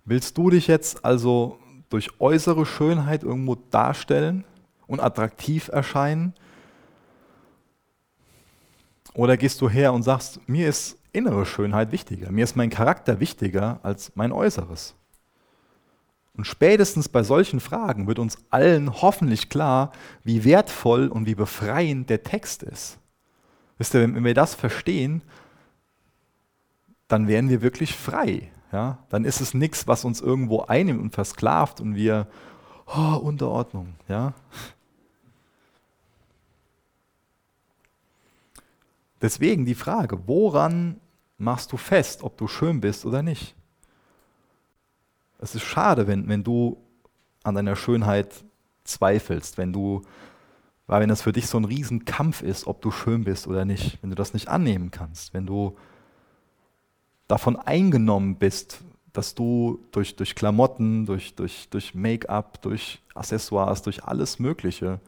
Willst 0.04 0.38
du 0.38 0.50
dich 0.50 0.68
jetzt 0.68 1.04
also 1.04 1.58
durch 1.90 2.20
äußere 2.20 2.64
Schönheit 2.64 3.24
irgendwo 3.24 3.56
darstellen 3.56 4.44
und 4.86 5.00
attraktiv 5.00 5.68
erscheinen? 5.68 6.32
Oder 9.14 9.36
gehst 9.36 9.60
du 9.60 9.68
her 9.68 9.92
und 9.92 10.02
sagst, 10.02 10.40
mir 10.48 10.68
ist 10.68 10.98
innere 11.12 11.44
Schönheit 11.44 11.90
wichtiger, 11.92 12.30
mir 12.30 12.44
ist 12.44 12.56
mein 12.56 12.70
Charakter 12.70 13.18
wichtiger 13.20 13.80
als 13.82 14.12
mein 14.14 14.32
Äußeres? 14.32 14.94
Und 16.36 16.46
spätestens 16.46 17.08
bei 17.08 17.22
solchen 17.22 17.60
Fragen 17.60 18.06
wird 18.06 18.18
uns 18.18 18.38
allen 18.50 19.00
hoffentlich 19.00 19.48
klar, 19.48 19.92
wie 20.22 20.44
wertvoll 20.44 21.08
und 21.08 21.26
wie 21.26 21.34
befreiend 21.34 22.10
der 22.10 22.22
Text 22.22 22.62
ist. 22.62 22.98
Wisst 23.78 23.94
ihr, 23.94 24.02
wenn 24.02 24.24
wir 24.24 24.34
das 24.34 24.54
verstehen, 24.54 25.22
dann 27.08 27.28
werden 27.28 27.48
wir 27.48 27.62
wirklich 27.62 27.96
frei. 27.96 28.50
Ja? 28.72 28.98
Dann 29.08 29.24
ist 29.24 29.40
es 29.40 29.54
nichts, 29.54 29.86
was 29.86 30.04
uns 30.04 30.20
irgendwo 30.20 30.62
einnimmt 30.62 31.00
und 31.00 31.14
versklavt 31.14 31.80
und 31.80 31.94
wir, 31.94 32.26
oh, 32.86 33.16
Unterordnung. 33.16 33.94
Ja? 34.08 34.34
Deswegen 39.22 39.64
die 39.64 39.74
Frage, 39.74 40.26
woran 40.26 41.00
machst 41.38 41.72
du 41.72 41.78
fest, 41.78 42.22
ob 42.22 42.36
du 42.36 42.48
schön 42.48 42.80
bist 42.80 43.06
oder 43.06 43.22
nicht? 43.22 43.54
Es 45.38 45.54
ist 45.54 45.64
schade, 45.64 46.06
wenn, 46.06 46.28
wenn 46.28 46.44
du 46.44 46.76
an 47.42 47.54
deiner 47.54 47.76
Schönheit 47.76 48.44
zweifelst, 48.84 49.58
wenn 49.58 49.72
du, 49.72 50.02
weil 50.86 51.00
wenn 51.02 51.08
das 51.08 51.22
für 51.22 51.32
dich 51.32 51.46
so 51.46 51.58
ein 51.58 51.64
Riesenkampf 51.64 52.42
ist, 52.42 52.66
ob 52.66 52.80
du 52.82 52.90
schön 52.90 53.24
bist 53.24 53.46
oder 53.46 53.64
nicht, 53.64 53.98
wenn 54.02 54.10
du 54.10 54.16
das 54.16 54.34
nicht 54.34 54.48
annehmen 54.48 54.90
kannst, 54.90 55.34
wenn 55.34 55.46
du 55.46 55.76
davon 57.28 57.56
eingenommen 57.56 58.36
bist, 58.36 58.80
dass 59.12 59.34
du 59.34 59.80
durch, 59.92 60.16
durch 60.16 60.34
Klamotten, 60.34 61.06
durch, 61.06 61.34
durch, 61.34 61.68
durch 61.70 61.94
Make-up, 61.94 62.60
durch 62.62 63.02
Accessoires, 63.14 63.82
durch 63.82 64.04
alles 64.04 64.38
Mögliche 64.38 65.00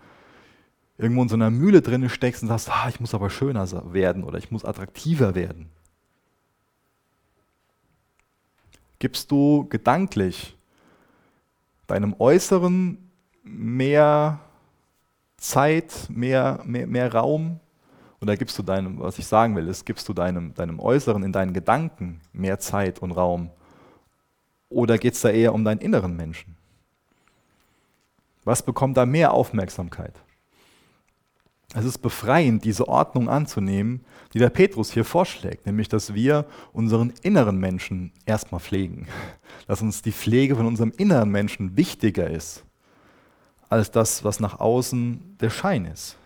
irgendwo 0.97 1.22
in 1.22 1.29
so 1.29 1.37
einer 1.37 1.51
Mühle 1.51 1.81
drin 1.81 2.09
steckst 2.09 2.43
und 2.43 2.49
sagst, 2.49 2.70
ah, 2.70 2.89
ich 2.89 3.01
muss 3.01 3.14
aber 3.14 3.31
schöner 3.31 3.66
werden 3.93 4.24
oder 4.24 4.39
ich 4.39 4.51
muss 4.51 4.64
attraktiver 4.64 5.35
werden. 5.35 5.70
Gibst 8.99 9.30
du 9.30 9.66
gedanklich 9.68 10.57
deinem 11.86 12.14
Äußeren 12.18 12.99
mehr 13.42 14.40
Zeit, 15.36 16.09
mehr, 16.09 16.61
mehr, 16.64 16.86
mehr 16.86 17.14
Raum? 17.14 17.61
Oder 18.20 18.36
gibst 18.36 18.59
du 18.59 18.62
deinem, 18.62 18.99
was 18.99 19.18
ich 19.18 19.26
sagen 19.26 19.55
will, 19.55 19.68
ist, 19.68 19.86
gibst 19.86 20.09
du 20.09 20.12
deinem, 20.12 20.53
deinem 20.55 20.80
Äußeren 20.80 21.22
in 21.22 21.32
deinen 21.32 21.53
Gedanken 21.53 22.20
mehr 22.32 22.59
Zeit 22.59 22.99
und 22.99 23.12
Raum? 23.12 23.51
Oder 24.68 24.99
geht 24.99 25.14
es 25.14 25.20
da 25.20 25.30
eher 25.30 25.55
um 25.55 25.64
deinen 25.64 25.80
inneren 25.80 26.16
Menschen? 26.16 26.57
Was 28.44 28.62
bekommt 28.62 28.96
da 28.96 29.07
mehr 29.07 29.32
Aufmerksamkeit? 29.32 30.14
Es 31.75 31.85
ist 31.85 31.99
befreiend, 31.99 32.64
diese 32.64 32.89
Ordnung 32.89 33.29
anzunehmen, 33.29 34.05
die 34.33 34.39
der 34.39 34.49
Petrus 34.49 34.91
hier 34.93 35.05
vorschlägt, 35.05 35.66
nämlich 35.66 35.89
dass 35.89 36.14
wir 36.14 36.47
unseren 36.73 37.12
inneren 37.23 37.59
Menschen 37.59 38.12
erstmal 38.25 38.61
pflegen. 38.61 39.07
Dass 39.66 39.83
uns 39.83 40.01
die 40.01 40.12
Pflege 40.12 40.57
von 40.57 40.66
unserem 40.66 40.93
inneren 40.97 41.31
Menschen 41.31 41.77
wichtiger 41.77 42.31
ist 42.31 42.64
als 43.69 43.91
das, 43.91 44.25
was 44.25 44.41
nach 44.41 44.61
außen 44.61 45.37
der 45.41 45.51
Schein 45.51 45.85
ist. 45.85 46.16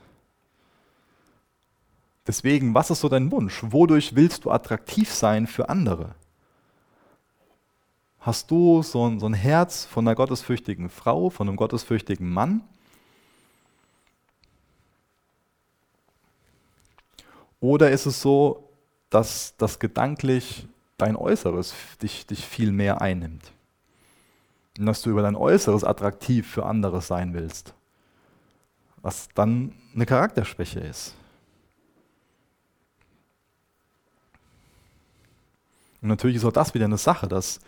Deswegen, 2.25 2.73
was 2.73 2.91
ist 2.91 3.01
so 3.01 3.09
dein 3.09 3.33
Wunsch? 3.33 3.65
Wodurch 3.65 4.15
willst 4.15 4.45
du 4.45 4.53
attraktiv 4.53 5.13
sein 5.13 5.49
für 5.49 5.69
andere? 5.69 6.15
Hast 8.21 8.49
du 8.53 8.83
so 8.85 9.09
ein, 9.09 9.19
so 9.19 9.27
ein 9.27 9.35
Herz 9.35 9.85
von 9.85 10.07
einer 10.07 10.15
gottesfürchtigen 10.15 10.89
Frau, 10.89 11.31
von 11.31 11.49
einem 11.49 11.57
gottesfürchtigen 11.57 12.31
Mann? 12.31 12.63
Oder 17.63 17.93
ist 17.93 18.07
es 18.07 18.21
so, 18.21 18.69
dass 19.09 19.57
das 19.57 19.79
gedanklich 19.79 20.67
dein 20.99 21.15
Äußeres 21.15 21.73
dich, 22.03 22.27
dich 22.27 22.45
viel 22.45 22.73
mehr 22.73 23.01
einnimmt? 23.01 23.53
Und 24.81 24.87
dass 24.87 25.01
du 25.01 25.11
über 25.11 25.23
dein 25.23 25.37
Äußeres 25.37 25.85
attraktiv 25.85 26.51
für 26.51 26.67
andere 26.67 27.01
sein 27.01 27.35
willst? 27.35 27.73
Was 29.01 29.29
dann 29.37 29.75
eine 29.95 30.07
Charakterschwäche 30.07 30.81
ist. 30.81 31.15
Und 36.01 36.09
natürlich 36.09 36.39
ist 36.39 36.45
auch 36.45 36.53
das 36.53 36.75
wieder 36.75 36.87
eine 36.87 36.99
Sache, 36.99 37.29
dass, 37.29 37.61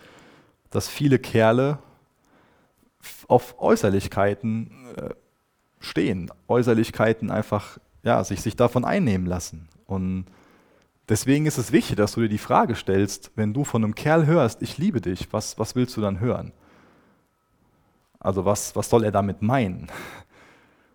dass 0.71 0.89
viele 0.89 1.21
Kerle 1.21 1.79
auf 3.29 3.61
Äußerlichkeiten 3.61 4.97
äh, 4.97 5.15
stehen, 5.79 6.33
Äußerlichkeiten 6.49 7.31
einfach 7.31 7.79
ja, 8.05 8.23
sich, 8.23 8.41
sich 8.43 8.55
davon 8.55 8.85
einnehmen 8.85 9.27
lassen. 9.27 9.69
Und 9.87 10.27
deswegen 11.09 11.47
ist 11.47 11.59
es 11.59 11.73
wichtig, 11.73 11.97
dass 11.97 12.13
du 12.13 12.21
dir 12.21 12.29
die 12.29 12.39
Frage 12.39 12.75
stellst, 12.75 13.33
wenn 13.35 13.53
du 13.53 13.65
von 13.65 13.83
einem 13.83 13.95
Kerl 13.95 14.27
hörst, 14.27 14.63
ich 14.63 14.79
liebe 14.79 15.01
dich, 15.01 15.33
was, 15.33 15.59
was 15.59 15.75
willst 15.75 15.97
du 15.97 16.01
dann 16.01 16.21
hören? 16.21 16.53
Also 18.21 18.45
was, 18.45 18.77
was 18.77 18.89
soll 18.89 19.05
er 19.05 19.13
damit 19.13 19.43
meinen? 19.43 19.89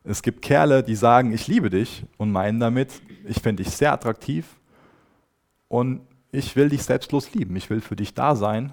Es 0.06 0.24
gibt 0.24 0.42
Kerle, 0.42 0.82
die 0.82 0.96
sagen, 0.96 1.34
ich 1.34 1.48
liebe 1.48 1.70
dich 1.70 2.06
und 2.18 2.32
meinen 2.32 2.60
damit, 2.60 3.02
ich 3.26 3.42
finde 3.42 3.64
dich 3.64 3.76
sehr 3.76 3.92
attraktiv 3.92 4.56
und 5.68 6.02
ich 6.32 6.56
will 6.56 6.70
dich 6.70 6.84
selbstlos 6.84 7.34
lieben. 7.34 7.56
Ich 7.58 7.70
will 7.70 7.82
für 7.82 7.98
dich 7.98 8.14
da 8.14 8.36
sein, 8.36 8.72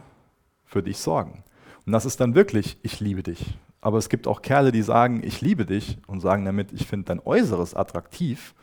für 0.64 0.84
dich 0.84 0.99
sorgen. 0.99 1.43
Und 1.84 1.93
das 1.93 2.07
ist 2.07 2.20
dann 2.20 2.37
wirklich, 2.37 2.78
ich 2.82 3.01
liebe 3.01 3.24
dich. 3.24 3.59
Aber 3.81 3.99
es 3.99 4.09
gibt 4.09 4.27
auch 4.27 4.43
Kerle, 4.43 4.72
die 4.72 4.83
sagen, 4.83 5.22
ich 5.22 5.41
liebe 5.41 5.66
dich 5.66 5.99
und 6.07 6.20
sagen 6.20 6.45
damit, 6.45 6.72
ich 6.72 6.87
finde 6.87 7.07
dein 7.07 7.20
Äußeres 7.20 7.74
attraktiv 7.74 8.55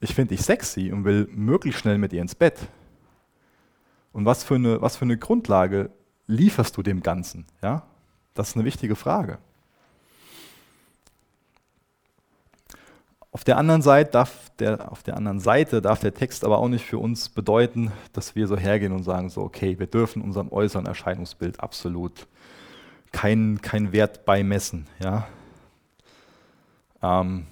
ich 0.00 0.14
finde 0.14 0.34
dich 0.34 0.44
sexy 0.44 0.92
und 0.92 1.04
will 1.04 1.28
möglichst 1.32 1.80
schnell 1.80 1.98
mit 1.98 2.12
dir 2.12 2.22
ins 2.22 2.34
Bett. 2.34 2.68
Und 4.12 4.24
was 4.24 4.44
für 4.44 4.54
eine, 4.54 4.80
was 4.80 4.96
für 4.96 5.04
eine 5.04 5.18
Grundlage 5.18 5.90
lieferst 6.26 6.76
du 6.76 6.82
dem 6.82 7.02
Ganzen? 7.02 7.46
Ja? 7.62 7.82
Das 8.34 8.50
ist 8.50 8.56
eine 8.56 8.64
wichtige 8.64 8.96
Frage. 8.96 9.38
Auf 13.30 13.44
der, 13.44 13.58
anderen 13.58 13.82
Seite 13.82 14.12
darf 14.12 14.50
der, 14.58 14.90
auf 14.90 15.02
der 15.02 15.16
anderen 15.16 15.38
Seite 15.38 15.82
darf 15.82 16.00
der 16.00 16.14
Text 16.14 16.44
aber 16.44 16.58
auch 16.58 16.68
nicht 16.68 16.84
für 16.84 16.98
uns 16.98 17.28
bedeuten, 17.28 17.92
dass 18.12 18.34
wir 18.34 18.48
so 18.48 18.56
hergehen 18.56 18.92
und 18.92 19.02
sagen, 19.02 19.28
so, 19.28 19.42
okay, 19.42 19.78
wir 19.78 19.86
dürfen 19.86 20.22
unserem 20.22 20.50
äußeren 20.50 20.86
Erscheinungsbild 20.86 21.60
absolut 21.60 22.26
keinen 23.12 23.60
kein 23.62 23.92
Wert 23.92 24.24
beimessen. 24.24 24.86
Ja? 25.00 25.28
Ähm, 27.02 27.46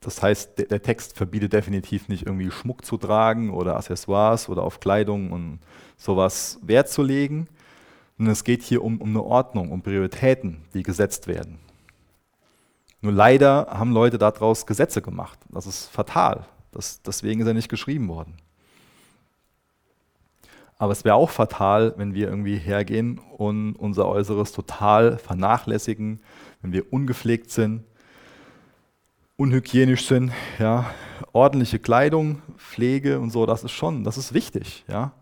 das 0.00 0.22
heißt, 0.22 0.70
der 0.70 0.82
Text 0.82 1.16
verbietet 1.16 1.52
definitiv 1.52 2.08
nicht 2.08 2.26
irgendwie 2.26 2.50
Schmuck 2.50 2.84
zu 2.84 2.96
tragen 2.96 3.50
oder 3.50 3.76
Accessoires 3.76 4.48
oder 4.48 4.62
auf 4.62 4.80
Kleidung 4.80 5.32
und 5.32 5.58
sowas 5.96 6.58
Wert 6.62 6.88
zu 6.88 7.02
legen. 7.02 7.48
Und 8.16 8.28
es 8.28 8.44
geht 8.44 8.62
hier 8.62 8.82
um, 8.82 9.00
um 9.00 9.10
eine 9.10 9.22
Ordnung, 9.22 9.70
um 9.70 9.82
Prioritäten, 9.82 10.64
die 10.74 10.82
gesetzt 10.82 11.26
werden. 11.26 11.58
Nur 13.00 13.12
leider 13.12 13.68
haben 13.70 13.92
Leute 13.92 14.18
daraus 14.18 14.66
Gesetze 14.66 15.02
gemacht. 15.02 15.38
Das 15.50 15.66
ist 15.66 15.86
fatal. 15.86 16.46
Das, 16.72 17.00
deswegen 17.02 17.40
ist 17.40 17.46
er 17.46 17.54
nicht 17.54 17.68
geschrieben 17.68 18.08
worden. 18.08 18.36
Aber 20.78 20.92
es 20.92 21.04
wäre 21.04 21.16
auch 21.16 21.30
fatal, 21.30 21.94
wenn 21.96 22.14
wir 22.14 22.28
irgendwie 22.28 22.56
hergehen 22.56 23.18
und 23.36 23.74
unser 23.74 24.06
Äußeres 24.06 24.52
total 24.52 25.18
vernachlässigen, 25.18 26.20
wenn 26.62 26.72
wir 26.72 26.92
ungepflegt 26.92 27.50
sind, 27.50 27.84
unhygienisch 29.36 30.06
sind, 30.06 30.32
ja, 30.58 30.86
ordentliche 31.32 31.78
Kleidung, 31.80 32.42
Pflege 32.56 33.18
und 33.18 33.30
so, 33.30 33.44
das 33.44 33.64
ist 33.64 33.72
schon, 33.72 34.04
das 34.04 34.18
ist 34.18 34.32
wichtig, 34.34 34.84
ja. 34.88 35.12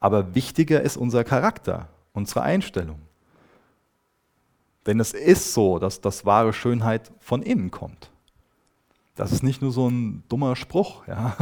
Aber 0.00 0.34
wichtiger 0.34 0.82
ist 0.82 0.96
unser 0.96 1.24
Charakter, 1.24 1.88
unsere 2.12 2.42
Einstellung. 2.42 3.00
Denn 4.86 5.00
es 5.00 5.12
ist 5.12 5.52
so, 5.54 5.78
dass 5.78 6.00
das 6.00 6.24
wahre 6.24 6.52
Schönheit 6.52 7.10
von 7.18 7.42
innen 7.42 7.70
kommt. 7.70 8.10
Das 9.16 9.32
ist 9.32 9.42
nicht 9.42 9.62
nur 9.62 9.72
so 9.72 9.88
ein 9.88 10.22
dummer 10.28 10.56
Spruch, 10.56 11.06
ja. 11.08 11.36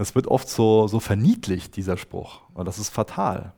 Das 0.00 0.14
wird 0.14 0.28
oft 0.28 0.48
so, 0.48 0.88
so 0.88 0.98
verniedlicht, 0.98 1.76
dieser 1.76 1.98
Spruch. 1.98 2.40
Und 2.54 2.64
das 2.64 2.78
ist 2.78 2.88
fatal. 2.88 3.52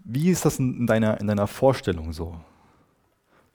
Wie 0.00 0.30
ist 0.30 0.44
das 0.44 0.58
in 0.58 0.88
deiner, 0.88 1.20
in 1.20 1.28
deiner 1.28 1.46
Vorstellung 1.46 2.12
so? 2.12 2.34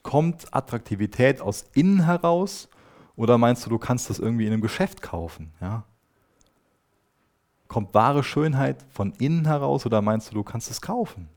Kommt 0.02 0.56
Attraktivität 0.56 1.42
aus 1.42 1.66
innen 1.74 2.06
heraus 2.06 2.70
oder 3.18 3.38
meinst 3.38 3.66
du, 3.66 3.70
du 3.70 3.80
kannst 3.80 4.10
das 4.10 4.18
irgendwie 4.18 4.46
in 4.46 4.54
einem 4.54 4.62
Geschäft 4.62 5.02
kaufen? 5.02 5.52
Ja? 5.60 5.84
Kommt 7.68 7.94
wahre 7.94 8.24
Schönheit 8.24 8.82
von 8.94 9.12
innen 9.20 9.44
heraus 9.44 9.86
oder 9.86 10.02
meinst 10.02 10.32
du, 10.32 10.36
du 10.36 10.44
kannst 10.44 10.72
es 10.72 10.80
kaufen? 10.80 11.28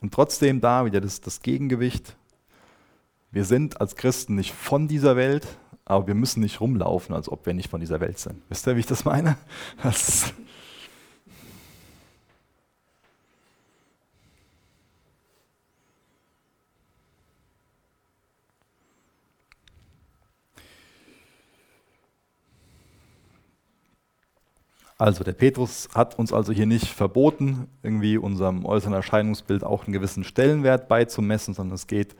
Und 0.00 0.14
trotzdem 0.14 0.60
da 0.60 0.84
wieder 0.84 1.00
das, 1.00 1.20
das 1.20 1.42
Gegengewicht. 1.42 2.16
Wir 3.30 3.44
sind 3.44 3.80
als 3.80 3.96
Christen 3.96 4.34
nicht 4.34 4.52
von 4.52 4.88
dieser 4.88 5.16
Welt, 5.16 5.46
aber 5.84 6.06
wir 6.06 6.14
müssen 6.14 6.40
nicht 6.40 6.60
rumlaufen, 6.60 7.14
als 7.14 7.28
ob 7.28 7.46
wir 7.46 7.54
nicht 7.54 7.70
von 7.70 7.80
dieser 7.80 8.00
Welt 8.00 8.18
sind. 8.18 8.42
Wisst 8.48 8.66
ihr, 8.66 8.76
wie 8.76 8.80
ich 8.80 8.86
das 8.86 9.04
meine? 9.04 9.36
Das 9.82 10.32
Also 24.98 25.22
der 25.22 25.32
Petrus 25.32 25.88
hat 25.94 26.18
uns 26.18 26.32
also 26.32 26.52
hier 26.52 26.66
nicht 26.66 26.88
verboten, 26.88 27.68
irgendwie 27.84 28.18
unserem 28.18 28.66
äußeren 28.66 28.94
Erscheinungsbild 28.94 29.62
auch 29.62 29.84
einen 29.84 29.92
gewissen 29.92 30.24
Stellenwert 30.24 30.88
beizumessen, 30.88 31.54
sondern 31.54 31.76
es 31.76 31.86
geht 31.86 32.16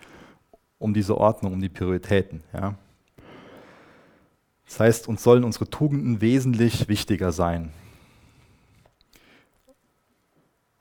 um 0.78 0.94
diese 0.94 1.18
Ordnung, 1.18 1.54
um 1.54 1.60
die 1.60 1.68
Prioritäten. 1.68 2.44
Ja. 2.54 2.76
Das 4.64 4.78
heißt, 4.78 5.08
uns 5.08 5.24
sollen 5.24 5.42
unsere 5.42 5.68
Tugenden 5.68 6.20
wesentlich 6.20 6.88
wichtiger 6.88 7.32
sein. 7.32 7.72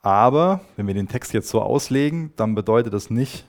Aber 0.00 0.60
wenn 0.76 0.86
wir 0.86 0.94
den 0.94 1.08
Text 1.08 1.32
jetzt 1.32 1.48
so 1.48 1.60
auslegen, 1.60 2.32
dann 2.36 2.54
bedeutet 2.54 2.92
das 2.92 3.10
nicht, 3.10 3.44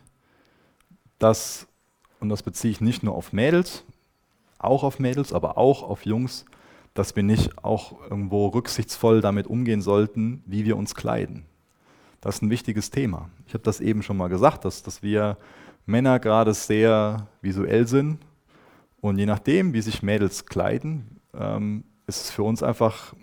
dass, 1.19 1.67
und 2.19 2.29
das 2.29 2.41
beziehe 2.41 2.71
ich 2.71 2.81
nicht 2.81 3.03
nur 3.03 3.13
auf 3.13 3.31
Mädels, 3.31 3.83
auch 4.57 4.83
auf 4.83 4.97
Mädels, 4.97 5.33
aber 5.33 5.59
auch 5.59 5.83
auf 5.83 6.05
Jungs, 6.05 6.45
dass 6.99 7.15
wir 7.15 7.23
nicht 7.23 7.63
auch 7.63 7.93
irgendwo 8.09 8.47
rücksichtsvoll 8.47 9.21
damit 9.21 9.47
umgehen 9.47 9.81
sollten, 9.81 10.43
wie 10.45 10.65
wir 10.65 10.75
uns 10.75 10.95
kleiden. 10.95 11.45
Das 12.19 12.35
ist 12.35 12.41
ein 12.41 12.49
wichtiges 12.49 12.91
Thema. 12.91 13.29
Ich 13.47 13.53
habe 13.53 13.63
das 13.63 13.79
eben 13.79 14.03
schon 14.03 14.17
mal 14.17 14.27
gesagt, 14.27 14.65
dass, 14.65 14.83
dass 14.83 15.01
wir 15.01 15.37
Männer 15.85 16.19
gerade 16.19 16.53
sehr 16.53 17.25
visuell 17.41 17.87
sind 17.87 18.17
und 18.99 19.17
je 19.17 19.25
nachdem, 19.25 19.71
wie 19.71 19.79
sich 19.79 20.03
Mädels 20.03 20.45
kleiden, 20.45 21.21
ähm, 21.33 21.85
ist 22.05 22.25
es 22.25 22.31
für 22.31 22.43
uns 22.43 22.61
einfach 22.61 23.13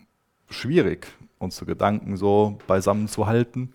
schwierig, 0.48 1.06
unsere 1.38 1.66
Gedanken 1.66 2.16
so 2.16 2.56
beisammen 2.66 3.08
zu 3.08 3.26
halten. 3.26 3.74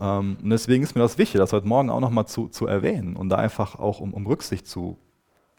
Ähm, 0.00 0.36
und 0.42 0.50
deswegen 0.50 0.82
ist 0.82 0.96
mir 0.96 1.02
das 1.02 1.16
wichtig, 1.16 1.38
das 1.38 1.52
heute 1.52 1.68
Morgen 1.68 1.90
auch 1.90 2.00
nochmal 2.00 2.26
zu, 2.26 2.48
zu 2.48 2.66
erwähnen 2.66 3.14
und 3.14 3.28
da 3.28 3.36
einfach 3.36 3.78
auch 3.78 4.00
um, 4.00 4.12
um 4.14 4.26
Rücksicht 4.26 4.66
zu, 4.66 4.98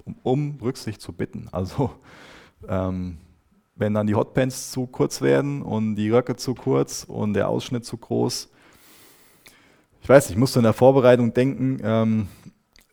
um, 0.03 0.15
um 0.23 0.57
Rücksicht 0.61 0.99
zu 0.99 1.13
bitten. 1.13 1.47
Also 1.53 1.91
ähm, 2.67 3.19
wenn 3.79 3.93
dann 3.93 4.05
die 4.05 4.15
Hotpants 4.15 4.71
zu 4.71 4.85
kurz 4.85 5.21
werden 5.21 5.61
und 5.61 5.95
die 5.95 6.11
Röcke 6.11 6.35
zu 6.35 6.53
kurz 6.53 7.05
und 7.07 7.33
der 7.33 7.47
Ausschnitt 7.47 7.85
zu 7.85 7.97
groß. 7.97 8.49
Ich 10.01 10.09
weiß, 10.09 10.29
ich 10.29 10.37
musste 10.37 10.59
in 10.59 10.63
der 10.63 10.73
Vorbereitung 10.73 11.33
denken, 11.33 11.79
ähm, 11.83 12.27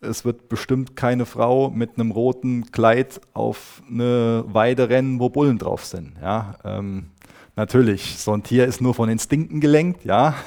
es 0.00 0.24
wird 0.24 0.48
bestimmt 0.48 0.94
keine 0.94 1.26
Frau 1.26 1.70
mit 1.70 1.98
einem 1.98 2.12
roten 2.12 2.70
Kleid 2.70 3.20
auf 3.34 3.82
eine 3.90 4.44
Weide 4.46 4.88
rennen, 4.88 5.18
wo 5.18 5.28
Bullen 5.28 5.58
drauf 5.58 5.84
sind. 5.84 6.12
Ja, 6.22 6.56
ähm, 6.64 7.10
natürlich, 7.56 8.18
so 8.18 8.32
ein 8.32 8.42
Tier 8.42 8.66
ist 8.66 8.80
nur 8.80 8.94
von 8.94 9.08
Instinkten 9.08 9.60
gelenkt, 9.60 10.04
ja. 10.04 10.34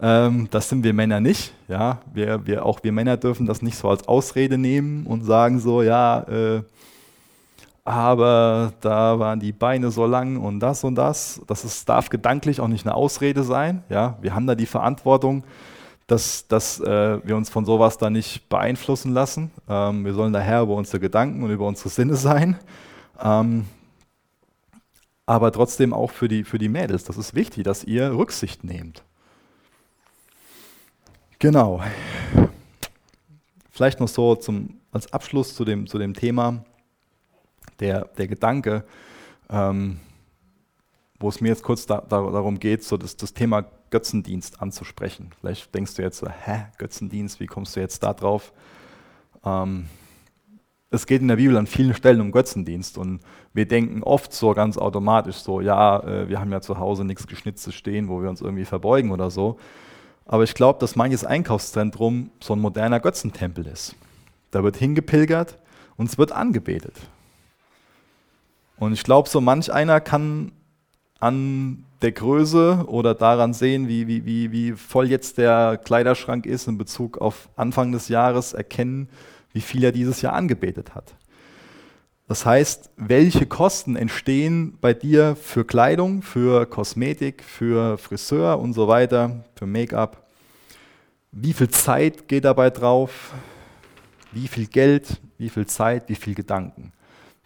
Ähm, 0.00 0.48
das 0.50 0.68
sind 0.68 0.84
wir 0.84 0.92
Männer 0.92 1.20
nicht. 1.20 1.54
Ja, 1.66 2.02
wir, 2.12 2.46
wir, 2.46 2.66
auch 2.66 2.80
wir 2.82 2.92
Männer 2.92 3.16
dürfen 3.16 3.46
das 3.46 3.62
nicht 3.62 3.78
so 3.78 3.88
als 3.88 4.06
Ausrede 4.06 4.58
nehmen 4.58 5.06
und 5.06 5.24
sagen 5.24 5.60
so, 5.60 5.80
ja, 5.82 6.20
äh, 6.24 6.62
aber 7.84 8.72
da 8.80 9.18
waren 9.18 9.40
die 9.40 9.52
Beine 9.52 9.90
so 9.90 10.06
lang 10.06 10.38
und 10.38 10.60
das 10.60 10.84
und 10.84 10.94
das. 10.94 11.42
Das 11.46 11.64
ist, 11.64 11.86
darf 11.88 12.08
gedanklich 12.08 12.60
auch 12.60 12.68
nicht 12.68 12.86
eine 12.86 12.94
Ausrede 12.94 13.44
sein. 13.44 13.84
Ja? 13.90 14.16
Wir 14.22 14.34
haben 14.34 14.46
da 14.46 14.54
die 14.54 14.64
Verantwortung, 14.64 15.44
dass, 16.06 16.48
dass 16.48 16.80
äh, 16.80 17.18
wir 17.26 17.36
uns 17.36 17.50
von 17.50 17.66
sowas 17.66 17.98
da 17.98 18.08
nicht 18.08 18.48
beeinflussen 18.48 19.12
lassen. 19.12 19.50
Ähm, 19.68 20.04
wir 20.04 20.14
sollen 20.14 20.32
daher 20.32 20.62
über 20.62 20.74
unsere 20.74 20.98
Gedanken 20.98 21.42
und 21.42 21.50
über 21.50 21.66
unsere 21.66 21.90
Sinne 21.90 22.16
sein. 22.16 22.58
Ähm, 23.22 23.66
aber 25.26 25.52
trotzdem 25.52 25.92
auch 25.92 26.10
für 26.10 26.28
die, 26.28 26.44
für 26.44 26.58
die 26.58 26.68
Mädels. 26.70 27.04
Das 27.04 27.18
ist 27.18 27.34
wichtig, 27.34 27.64
dass 27.64 27.84
ihr 27.84 28.16
Rücksicht 28.16 28.64
nehmt. 28.64 29.02
Genau. 31.38 31.82
Vielleicht 33.70 34.00
noch 34.00 34.08
so 34.08 34.36
zum, 34.36 34.80
als 34.90 35.12
Abschluss 35.12 35.54
zu 35.54 35.66
dem, 35.66 35.86
zu 35.86 35.98
dem 35.98 36.14
Thema 36.14 36.64
der, 37.80 38.06
der 38.16 38.28
Gedanke, 38.28 38.84
ähm, 39.50 40.00
wo 41.18 41.28
es 41.28 41.40
mir 41.40 41.48
jetzt 41.48 41.62
kurz 41.62 41.86
da, 41.86 42.00
da, 42.00 42.20
darum 42.30 42.58
geht, 42.58 42.84
so 42.84 42.96
das, 42.96 43.16
das 43.16 43.34
Thema 43.34 43.64
Götzendienst 43.90 44.60
anzusprechen. 44.60 45.30
Vielleicht 45.38 45.74
denkst 45.74 45.94
du 45.94 46.02
jetzt 46.02 46.18
so, 46.18 46.28
hä, 46.28 46.66
Götzendienst, 46.78 47.40
wie 47.40 47.46
kommst 47.46 47.76
du 47.76 47.80
jetzt 47.80 48.02
da 48.02 48.12
drauf? 48.12 48.52
Ähm, 49.44 49.86
es 50.90 51.06
geht 51.06 51.22
in 51.22 51.28
der 51.28 51.36
Bibel 51.36 51.56
an 51.56 51.66
vielen 51.66 51.94
Stellen 51.94 52.20
um 52.20 52.32
Götzendienst 52.32 52.98
und 52.98 53.20
wir 53.52 53.66
denken 53.66 54.02
oft 54.02 54.32
so 54.32 54.52
ganz 54.52 54.78
automatisch 54.78 55.36
so, 55.36 55.60
ja, 55.60 56.00
äh, 56.00 56.28
wir 56.28 56.40
haben 56.40 56.52
ja 56.52 56.60
zu 56.60 56.78
Hause 56.78 57.04
nichts 57.04 57.26
Geschnitztes 57.26 57.74
stehen, 57.74 58.08
wo 58.08 58.22
wir 58.22 58.30
uns 58.30 58.40
irgendwie 58.40 58.64
verbeugen 58.64 59.10
oder 59.10 59.30
so. 59.30 59.58
Aber 60.26 60.44
ich 60.44 60.54
glaube, 60.54 60.78
dass 60.78 60.96
manches 60.96 61.24
Einkaufszentrum 61.24 62.30
so 62.42 62.54
ein 62.54 62.60
moderner 62.60 63.00
Götzentempel 63.00 63.66
ist. 63.66 63.94
Da 64.50 64.62
wird 64.62 64.76
hingepilgert 64.76 65.58
und 65.96 66.08
es 66.08 66.16
wird 66.16 66.32
angebetet. 66.32 66.94
Und 68.78 68.92
ich 68.92 69.04
glaube, 69.04 69.28
so 69.28 69.40
manch 69.40 69.72
einer 69.72 70.00
kann 70.00 70.52
an 71.20 71.84
der 72.02 72.12
Größe 72.12 72.84
oder 72.86 73.14
daran 73.14 73.54
sehen, 73.54 73.88
wie, 73.88 74.06
wie, 74.06 74.26
wie, 74.26 74.52
wie 74.52 74.72
voll 74.72 75.08
jetzt 75.08 75.38
der 75.38 75.80
Kleiderschrank 75.82 76.44
ist 76.44 76.68
in 76.68 76.76
Bezug 76.76 77.18
auf 77.18 77.48
Anfang 77.56 77.92
des 77.92 78.08
Jahres, 78.08 78.52
erkennen, 78.52 79.08
wie 79.52 79.60
viel 79.60 79.84
er 79.84 79.92
dieses 79.92 80.20
Jahr 80.20 80.34
angebetet 80.34 80.94
hat. 80.94 81.14
Das 82.26 82.46
heißt, 82.46 82.90
welche 82.96 83.46
Kosten 83.46 83.96
entstehen 83.96 84.78
bei 84.80 84.94
dir 84.94 85.36
für 85.36 85.64
Kleidung, 85.64 86.22
für 86.22 86.66
Kosmetik, 86.66 87.42
für 87.42 87.98
Friseur 87.98 88.58
und 88.58 88.72
so 88.72 88.88
weiter, 88.88 89.44
für 89.54 89.66
Make-up? 89.66 90.26
Wie 91.32 91.52
viel 91.52 91.68
Zeit 91.68 92.28
geht 92.28 92.44
dabei 92.44 92.70
drauf? 92.70 93.32
Wie 94.32 94.48
viel 94.48 94.66
Geld, 94.66 95.20
wie 95.36 95.50
viel 95.50 95.66
Zeit, 95.66 96.08
wie 96.08 96.14
viel 96.14 96.34
Gedanken? 96.34 96.92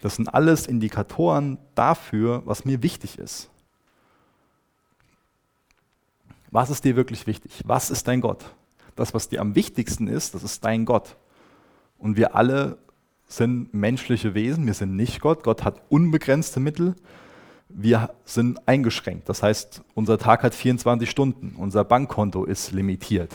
Das 0.01 0.15
sind 0.15 0.27
alles 0.33 0.65
Indikatoren 0.65 1.57
dafür, 1.75 2.41
was 2.45 2.65
mir 2.65 2.81
wichtig 2.81 3.19
ist. 3.19 3.49
Was 6.51 6.69
ist 6.69 6.83
dir 6.83 6.95
wirklich 6.95 7.27
wichtig? 7.27 7.61
Was 7.65 7.91
ist 7.91 8.07
dein 8.07 8.21
Gott? 8.21 8.55
Das, 8.95 9.13
was 9.13 9.29
dir 9.29 9.41
am 9.41 9.55
wichtigsten 9.55 10.07
ist, 10.07 10.33
das 10.33 10.43
ist 10.43 10.65
dein 10.65 10.85
Gott. 10.85 11.15
Und 11.97 12.17
wir 12.17 12.35
alle 12.35 12.77
sind 13.27 13.73
menschliche 13.73 14.33
Wesen, 14.33 14.65
wir 14.65 14.73
sind 14.73 14.95
nicht 14.95 15.21
Gott. 15.21 15.43
Gott 15.43 15.63
hat 15.63 15.81
unbegrenzte 15.89 16.59
Mittel. 16.59 16.95
Wir 17.67 18.11
sind 18.25 18.67
eingeschränkt. 18.67 19.29
Das 19.29 19.43
heißt, 19.43 19.83
unser 19.93 20.17
Tag 20.17 20.41
hat 20.41 20.55
24 20.55 21.07
Stunden, 21.07 21.55
unser 21.55 21.83
Bankkonto 21.83 22.45
ist 22.45 22.71
limitiert. 22.71 23.31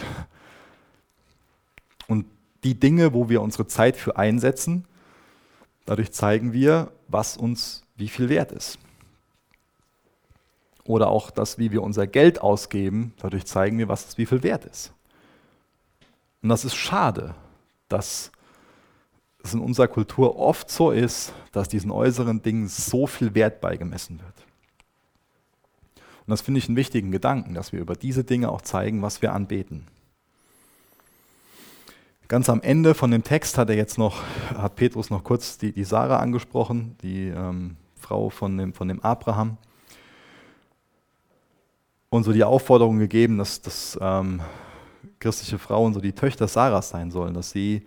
Und 2.08 2.26
die 2.64 2.78
Dinge, 2.78 3.14
wo 3.14 3.28
wir 3.28 3.42
unsere 3.42 3.68
Zeit 3.68 3.96
für 3.96 4.16
einsetzen, 4.16 4.86
dadurch 5.84 6.12
zeigen 6.12 6.52
wir, 6.52 6.92
was 7.08 7.36
uns 7.36 7.84
wie 7.96 8.08
viel 8.08 8.28
wert 8.28 8.52
ist. 8.52 8.78
Oder 10.84 11.08
auch 11.08 11.30
das, 11.30 11.58
wie 11.58 11.72
wir 11.72 11.82
unser 11.82 12.06
Geld 12.06 12.40
ausgeben, 12.42 13.14
dadurch 13.18 13.46
zeigen 13.46 13.78
wir, 13.78 13.88
was 13.88 14.08
es 14.08 14.18
wie 14.18 14.26
viel 14.26 14.42
wert 14.42 14.64
ist. 14.66 14.92
Und 16.42 16.50
das 16.50 16.64
ist 16.64 16.74
schade, 16.74 17.34
dass 17.88 18.30
es 19.42 19.54
in 19.54 19.60
unserer 19.60 19.88
Kultur 19.88 20.36
oft 20.36 20.70
so 20.70 20.90
ist, 20.90 21.32
dass 21.52 21.68
diesen 21.68 21.90
äußeren 21.90 22.42
Dingen 22.42 22.68
so 22.68 23.06
viel 23.06 23.34
Wert 23.34 23.60
beigemessen 23.60 24.20
wird. 24.20 24.34
Und 26.26 26.30
das 26.30 26.40
finde 26.40 26.58
ich 26.58 26.68
einen 26.68 26.76
wichtigen 26.76 27.10
Gedanken, 27.10 27.54
dass 27.54 27.72
wir 27.72 27.80
über 27.80 27.94
diese 27.94 28.24
Dinge 28.24 28.50
auch 28.50 28.62
zeigen, 28.62 29.02
was 29.02 29.20
wir 29.20 29.32
anbeten. 29.32 29.86
Ganz 32.26 32.48
am 32.48 32.62
Ende 32.62 32.94
von 32.94 33.10
dem 33.10 33.22
Text 33.22 33.58
hat 33.58 33.68
er 33.68 33.76
jetzt 33.76 33.98
noch, 33.98 34.22
hat 34.56 34.76
Petrus 34.76 35.10
noch 35.10 35.24
kurz 35.24 35.58
die, 35.58 35.72
die 35.72 35.84
Sarah 35.84 36.20
angesprochen, 36.20 36.96
die 37.02 37.28
ähm, 37.28 37.76
Frau 37.96 38.30
von 38.30 38.56
dem, 38.56 38.72
von 38.72 38.88
dem 38.88 39.00
Abraham 39.00 39.58
und 42.08 42.22
so 42.22 42.32
die 42.32 42.44
Aufforderung 42.44 42.98
gegeben, 42.98 43.36
dass, 43.36 43.60
dass 43.60 43.98
ähm, 44.00 44.40
christliche 45.18 45.58
Frauen 45.58 45.92
so 45.92 46.00
die 46.00 46.12
Töchter 46.12 46.48
Sarahs 46.48 46.88
sein 46.88 47.10
sollen, 47.10 47.34
dass 47.34 47.50
sie 47.50 47.86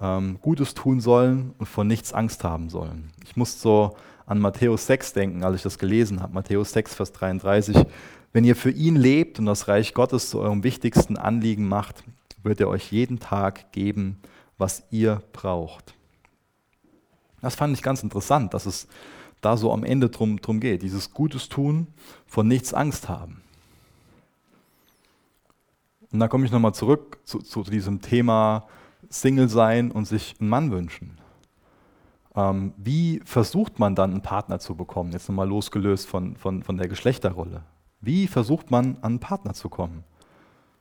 ähm, 0.00 0.38
Gutes 0.40 0.72
tun 0.72 1.00
sollen 1.00 1.52
und 1.58 1.66
vor 1.66 1.84
nichts 1.84 2.14
Angst 2.14 2.44
haben 2.44 2.70
sollen. 2.70 3.10
Ich 3.24 3.36
muss 3.36 3.60
so 3.60 3.96
an 4.24 4.38
Matthäus 4.38 4.86
6 4.86 5.12
denken, 5.12 5.44
als 5.44 5.56
ich 5.56 5.62
das 5.62 5.78
gelesen 5.78 6.22
habe. 6.22 6.32
Matthäus 6.32 6.72
6, 6.72 6.94
Vers 6.94 7.12
33. 7.12 7.76
Wenn 8.32 8.44
ihr 8.44 8.56
für 8.56 8.70
ihn 8.70 8.96
lebt 8.96 9.38
und 9.38 9.46
das 9.46 9.68
Reich 9.68 9.92
Gottes 9.92 10.30
zu 10.30 10.40
eurem 10.40 10.64
wichtigsten 10.64 11.16
Anliegen 11.18 11.68
macht, 11.68 12.04
wird 12.46 12.60
er 12.60 12.68
euch 12.68 12.90
jeden 12.90 13.20
Tag 13.20 13.72
geben, 13.72 14.18
was 14.56 14.84
ihr 14.90 15.22
braucht. 15.32 15.94
Das 17.42 17.54
fand 17.54 17.76
ich 17.76 17.82
ganz 17.82 18.02
interessant, 18.02 18.54
dass 18.54 18.64
es 18.64 18.88
da 19.40 19.56
so 19.56 19.72
am 19.72 19.84
Ende 19.84 20.08
drum, 20.08 20.40
drum 20.40 20.60
geht. 20.60 20.82
Dieses 20.82 21.12
Gutes 21.12 21.48
tun, 21.48 21.88
vor 22.26 22.42
nichts 22.42 22.72
Angst 22.72 23.08
haben. 23.08 23.42
Und 26.10 26.20
da 26.20 26.28
komme 26.28 26.46
ich 26.46 26.52
nochmal 26.52 26.74
zurück 26.74 27.18
zu, 27.24 27.40
zu, 27.40 27.62
diesem 27.62 28.00
Thema 28.00 28.66
Single 29.10 29.48
sein 29.48 29.90
und 29.90 30.06
sich 30.06 30.36
einen 30.40 30.48
Mann 30.48 30.70
wünschen. 30.70 31.18
Ähm, 32.34 32.72
wie 32.76 33.20
versucht 33.24 33.78
man 33.78 33.94
dann 33.94 34.12
einen 34.12 34.22
Partner 34.22 34.58
zu 34.58 34.74
bekommen? 34.74 35.12
Jetzt 35.12 35.28
nochmal 35.28 35.48
losgelöst 35.48 36.06
von, 36.06 36.36
von, 36.36 36.62
von 36.62 36.78
der 36.78 36.88
Geschlechterrolle. 36.88 37.62
Wie 38.00 38.26
versucht 38.26 38.70
man 38.70 38.96
an 38.96 39.02
einen 39.02 39.20
Partner 39.20 39.52
zu 39.52 39.68
kommen? 39.68 40.04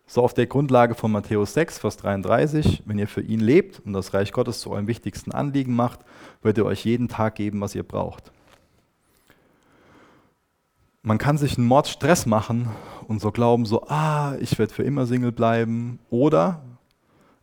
So 0.08 0.22
auf 0.22 0.36
der 0.36 0.45
Grundlage 0.45 0.93
von 0.93 1.12
Matthäus 1.12 1.53
6, 1.56 1.80
Vers 1.80 1.97
33, 1.97 2.84
wenn 2.86 2.99
ihr 2.99 3.08
für 3.08 3.22
ihn 3.22 3.39
lebt 3.39 3.80
und 3.80 3.93
das 3.93 4.14
Reich 4.14 4.32
Gottes 4.32 4.60
zu 4.60 4.70
eurem 4.70 4.88
wichtigsten 4.88 5.32
Anliegen 5.32 5.76
macht, 5.76 6.01
wird 6.43 6.60
er 6.60 6.66
euch 6.66 6.86
jeden 6.86 7.08
Tag 7.08 7.36
geben, 7.36 7.60
was 7.60 7.74
ihr 7.74 7.84
braucht. 7.84 8.32
Man 11.01 11.18
kann 11.18 11.38
sich 11.38 11.58
einen 11.58 11.68
Mordstress 11.68 12.28
machen 12.28 12.70
und 13.08 13.20
so 13.20 13.32
glauben, 13.32 13.66
so, 13.66 13.84
ah, 13.88 14.36
ich 14.39 14.58
werde 14.60 14.74
für 14.74 14.84
immer 14.84 15.08
Single 15.08 15.32
bleiben. 15.32 15.99
Oder 16.10 16.64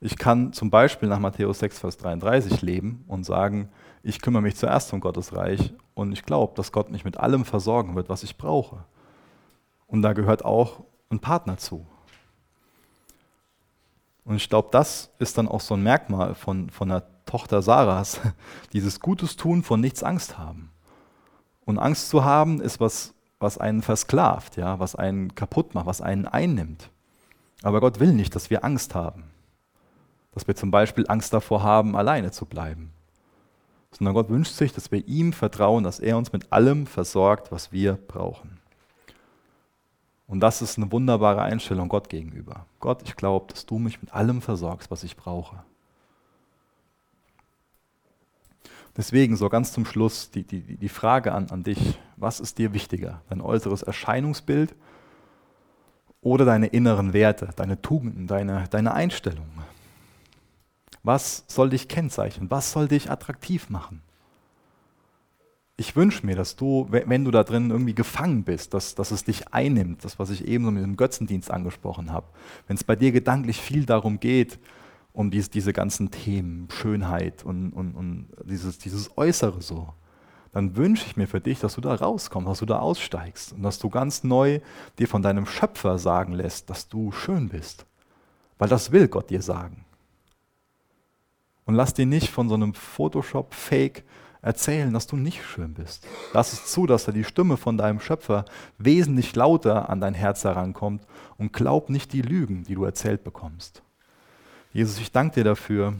ich 0.00 0.16
kann 0.16 0.52
zum 0.52 0.70
Beispiel 0.70 1.08
nach 1.08 1.20
Matthäus 1.20 1.60
6, 1.60 1.80
Vers 1.80 1.96
33 1.96 2.62
leben 2.62 3.04
und 3.08 3.24
sagen, 3.24 3.68
ich 4.04 4.20
kümmere 4.20 4.42
mich 4.42 4.56
zuerst 4.56 4.92
um 4.92 5.00
Gottes 5.00 5.34
Reich 5.34 5.74
und 5.94 6.12
ich 6.12 6.24
glaube, 6.24 6.54
dass 6.56 6.72
Gott 6.72 6.90
mich 6.90 7.04
mit 7.04 7.18
allem 7.18 7.44
versorgen 7.44 7.94
wird, 7.94 8.08
was 8.08 8.22
ich 8.22 8.36
brauche. 8.36 8.84
Und 9.86 10.02
da 10.02 10.12
gehört 10.12 10.44
auch 10.44 10.84
ein 11.10 11.20
Partner 11.20 11.56
zu. 11.56 11.86
Und 14.24 14.36
ich 14.36 14.48
glaube, 14.48 14.68
das 14.70 15.10
ist 15.18 15.38
dann 15.38 15.48
auch 15.48 15.60
so 15.60 15.74
ein 15.74 15.82
Merkmal 15.82 16.34
von, 16.34 16.70
von 16.70 16.88
der 16.88 17.04
Tochter 17.26 17.62
Sarahs, 17.62 18.20
dieses 18.72 19.00
Gutes 19.00 19.36
tun, 19.36 19.62
von 19.62 19.80
nichts 19.80 20.02
Angst 20.02 20.38
haben. 20.38 20.70
Und 21.64 21.78
Angst 21.78 22.08
zu 22.08 22.24
haben 22.24 22.60
ist 22.60 22.80
was 22.80 23.14
was 23.42 23.58
einen 23.58 23.82
versklavt, 23.82 24.56
ja, 24.56 24.78
was 24.78 24.94
einen 24.94 25.34
kaputt 25.34 25.74
macht, 25.74 25.86
was 25.86 26.00
einen 26.00 26.26
einnimmt. 26.26 26.90
Aber 27.62 27.80
Gott 27.80 28.00
will 28.00 28.12
nicht, 28.12 28.34
dass 28.34 28.48
wir 28.48 28.64
Angst 28.64 28.94
haben. 28.94 29.24
Dass 30.32 30.46
wir 30.46 30.56
zum 30.56 30.70
Beispiel 30.70 31.04
Angst 31.08 31.34
davor 31.34 31.62
haben, 31.62 31.96
alleine 31.96 32.30
zu 32.30 32.46
bleiben. 32.46 32.92
Sondern 33.90 34.14
Gott 34.14 34.30
wünscht 34.30 34.54
sich, 34.54 34.72
dass 34.72 34.90
wir 34.90 35.06
ihm 35.06 35.32
vertrauen, 35.32 35.84
dass 35.84 36.00
er 36.00 36.16
uns 36.16 36.32
mit 36.32 36.52
allem 36.52 36.86
versorgt, 36.86 37.52
was 37.52 37.72
wir 37.72 37.94
brauchen. 37.94 38.60
Und 40.32 40.40
das 40.40 40.62
ist 40.62 40.78
eine 40.78 40.90
wunderbare 40.90 41.42
Einstellung 41.42 41.90
Gott 41.90 42.08
gegenüber. 42.08 42.64
Gott, 42.80 43.02
ich 43.04 43.16
glaube, 43.16 43.52
dass 43.52 43.66
du 43.66 43.78
mich 43.78 44.00
mit 44.00 44.14
allem 44.14 44.40
versorgst, 44.40 44.90
was 44.90 45.04
ich 45.04 45.14
brauche. 45.14 45.62
Deswegen 48.96 49.36
so 49.36 49.50
ganz 49.50 49.74
zum 49.74 49.84
Schluss 49.84 50.30
die, 50.30 50.44
die, 50.44 50.78
die 50.78 50.88
Frage 50.88 51.32
an, 51.32 51.50
an 51.50 51.64
dich, 51.64 51.98
was 52.16 52.40
ist 52.40 52.56
dir 52.56 52.72
wichtiger, 52.72 53.20
dein 53.28 53.42
äußeres 53.42 53.82
Erscheinungsbild 53.82 54.74
oder 56.22 56.46
deine 56.46 56.68
inneren 56.68 57.12
Werte, 57.12 57.50
deine 57.54 57.82
Tugenden, 57.82 58.26
deine, 58.26 58.68
deine 58.70 58.94
Einstellung? 58.94 59.48
Was 61.02 61.44
soll 61.46 61.68
dich 61.68 61.88
kennzeichnen? 61.88 62.50
Was 62.50 62.72
soll 62.72 62.88
dich 62.88 63.10
attraktiv 63.10 63.68
machen? 63.68 64.00
Ich 65.76 65.96
wünsche 65.96 66.26
mir, 66.26 66.36
dass 66.36 66.54
du, 66.54 66.86
wenn 66.90 67.24
du 67.24 67.30
da 67.30 67.44
drin 67.44 67.70
irgendwie 67.70 67.94
gefangen 67.94 68.44
bist, 68.44 68.74
dass, 68.74 68.94
dass 68.94 69.10
es 69.10 69.24
dich 69.24 69.52
einnimmt, 69.52 70.04
das, 70.04 70.18
was 70.18 70.30
ich 70.30 70.46
eben 70.46 70.64
so 70.64 70.70
mit 70.70 70.82
dem 70.82 70.96
Götzendienst 70.96 71.50
angesprochen 71.50 72.12
habe, 72.12 72.26
wenn 72.66 72.76
es 72.76 72.84
bei 72.84 72.94
dir 72.94 73.10
gedanklich 73.10 73.60
viel 73.60 73.86
darum 73.86 74.20
geht, 74.20 74.58
um 75.12 75.30
dies, 75.30 75.50
diese 75.50 75.72
ganzen 75.72 76.10
Themen, 76.10 76.68
Schönheit 76.70 77.44
und, 77.44 77.72
und, 77.72 77.94
und 77.94 78.28
dieses, 78.44 78.78
dieses 78.78 79.16
Äußere 79.16 79.60
so, 79.60 79.92
dann 80.52 80.76
wünsche 80.76 81.06
ich 81.06 81.16
mir 81.16 81.26
für 81.26 81.40
dich, 81.40 81.60
dass 81.60 81.74
du 81.74 81.80
da 81.80 81.94
rauskommst, 81.94 82.48
dass 82.48 82.58
du 82.58 82.66
da 82.66 82.78
aussteigst 82.78 83.52
und 83.52 83.62
dass 83.62 83.78
du 83.78 83.88
ganz 83.88 84.22
neu 84.22 84.60
dir 84.98 85.08
von 85.08 85.22
deinem 85.22 85.46
Schöpfer 85.46 85.98
sagen 85.98 86.34
lässt, 86.34 86.68
dass 86.68 86.88
du 86.88 87.10
schön 87.10 87.48
bist, 87.48 87.86
weil 88.58 88.68
das 88.68 88.92
will 88.92 89.08
Gott 89.08 89.30
dir 89.30 89.42
sagen. 89.42 89.84
Und 91.64 91.74
lass 91.74 91.94
dir 91.94 92.06
nicht 92.06 92.28
von 92.28 92.48
so 92.48 92.54
einem 92.54 92.74
Photoshop-Fake 92.74 94.04
erzählen, 94.42 94.92
dass 94.92 95.06
du 95.06 95.16
nicht 95.16 95.42
schön 95.44 95.72
bist. 95.72 96.06
Lass 96.32 96.52
es 96.52 96.66
zu, 96.66 96.86
dass 96.86 97.04
da 97.04 97.12
die 97.12 97.24
Stimme 97.24 97.56
von 97.56 97.78
deinem 97.78 98.00
Schöpfer 98.00 98.44
wesentlich 98.76 99.34
lauter 99.36 99.88
an 99.88 100.00
dein 100.00 100.14
Herz 100.14 100.44
herankommt 100.44 101.06
und 101.38 101.52
glaub 101.52 101.88
nicht 101.88 102.12
die 102.12 102.22
Lügen, 102.22 102.64
die 102.64 102.74
du 102.74 102.84
erzählt 102.84 103.22
bekommst. 103.22 103.82
Jesus, 104.72 104.98
ich 104.98 105.12
danke 105.12 105.36
dir 105.36 105.44
dafür, 105.44 105.94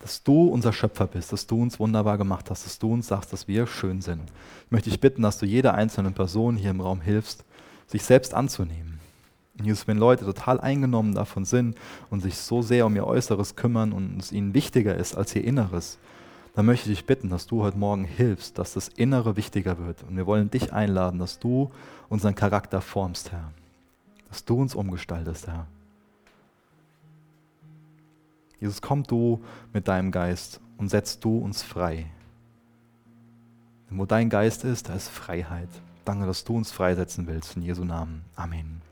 dass 0.00 0.22
du 0.22 0.48
unser 0.48 0.72
Schöpfer 0.72 1.06
bist, 1.06 1.32
dass 1.32 1.46
du 1.46 1.62
uns 1.62 1.78
wunderbar 1.78 2.18
gemacht 2.18 2.50
hast, 2.50 2.66
dass 2.66 2.78
du 2.78 2.92
uns 2.92 3.06
sagst, 3.06 3.32
dass 3.32 3.48
wir 3.48 3.66
schön 3.66 4.02
sind. 4.02 4.30
Ich 4.66 4.70
möchte 4.70 4.90
dich 4.90 5.00
bitten, 5.00 5.22
dass 5.22 5.38
du 5.38 5.46
jeder 5.46 5.74
einzelnen 5.74 6.12
Person 6.12 6.56
hier 6.56 6.70
im 6.70 6.80
Raum 6.80 7.00
hilfst, 7.00 7.44
sich 7.86 8.02
selbst 8.02 8.34
anzunehmen. 8.34 9.01
Jesus, 9.60 9.86
wenn 9.86 9.98
Leute 9.98 10.24
total 10.24 10.60
eingenommen 10.60 11.14
davon 11.14 11.44
sind 11.44 11.76
und 12.10 12.20
sich 12.20 12.38
so 12.38 12.62
sehr 12.62 12.86
um 12.86 12.96
ihr 12.96 13.06
Äußeres 13.06 13.54
kümmern 13.54 13.92
und 13.92 14.18
es 14.18 14.32
ihnen 14.32 14.54
wichtiger 14.54 14.96
ist 14.96 15.14
als 15.14 15.34
ihr 15.36 15.44
Inneres, 15.44 15.98
dann 16.54 16.66
möchte 16.66 16.90
ich 16.90 16.98
dich 16.98 17.06
bitten, 17.06 17.30
dass 17.30 17.46
du 17.46 17.62
heute 17.62 17.78
Morgen 17.78 18.04
hilfst, 18.04 18.58
dass 18.58 18.74
das 18.74 18.88
Innere 18.88 19.36
wichtiger 19.36 19.78
wird. 19.78 20.02
Und 20.02 20.16
wir 20.16 20.26
wollen 20.26 20.50
dich 20.50 20.72
einladen, 20.72 21.18
dass 21.18 21.38
du 21.38 21.70
unseren 22.08 22.34
Charakter 22.34 22.80
formst, 22.80 23.32
Herr. 23.32 23.52
Dass 24.28 24.44
du 24.44 24.60
uns 24.60 24.74
umgestaltest, 24.74 25.46
Herr. 25.46 25.66
Jesus, 28.60 28.80
komm 28.80 29.02
du 29.02 29.42
mit 29.72 29.88
deinem 29.88 30.12
Geist 30.12 30.60
und 30.76 30.88
setz 30.88 31.18
du 31.18 31.38
uns 31.38 31.62
frei. 31.62 32.06
Denn 33.90 33.98
wo 33.98 34.06
dein 34.06 34.30
Geist 34.30 34.64
ist, 34.64 34.88
da 34.88 34.94
ist 34.94 35.08
Freiheit. 35.08 35.68
Danke, 36.04 36.26
dass 36.26 36.44
du 36.44 36.56
uns 36.56 36.70
freisetzen 36.70 37.26
willst. 37.26 37.56
In 37.56 37.62
Jesu 37.62 37.84
Namen. 37.84 38.24
Amen. 38.36 38.91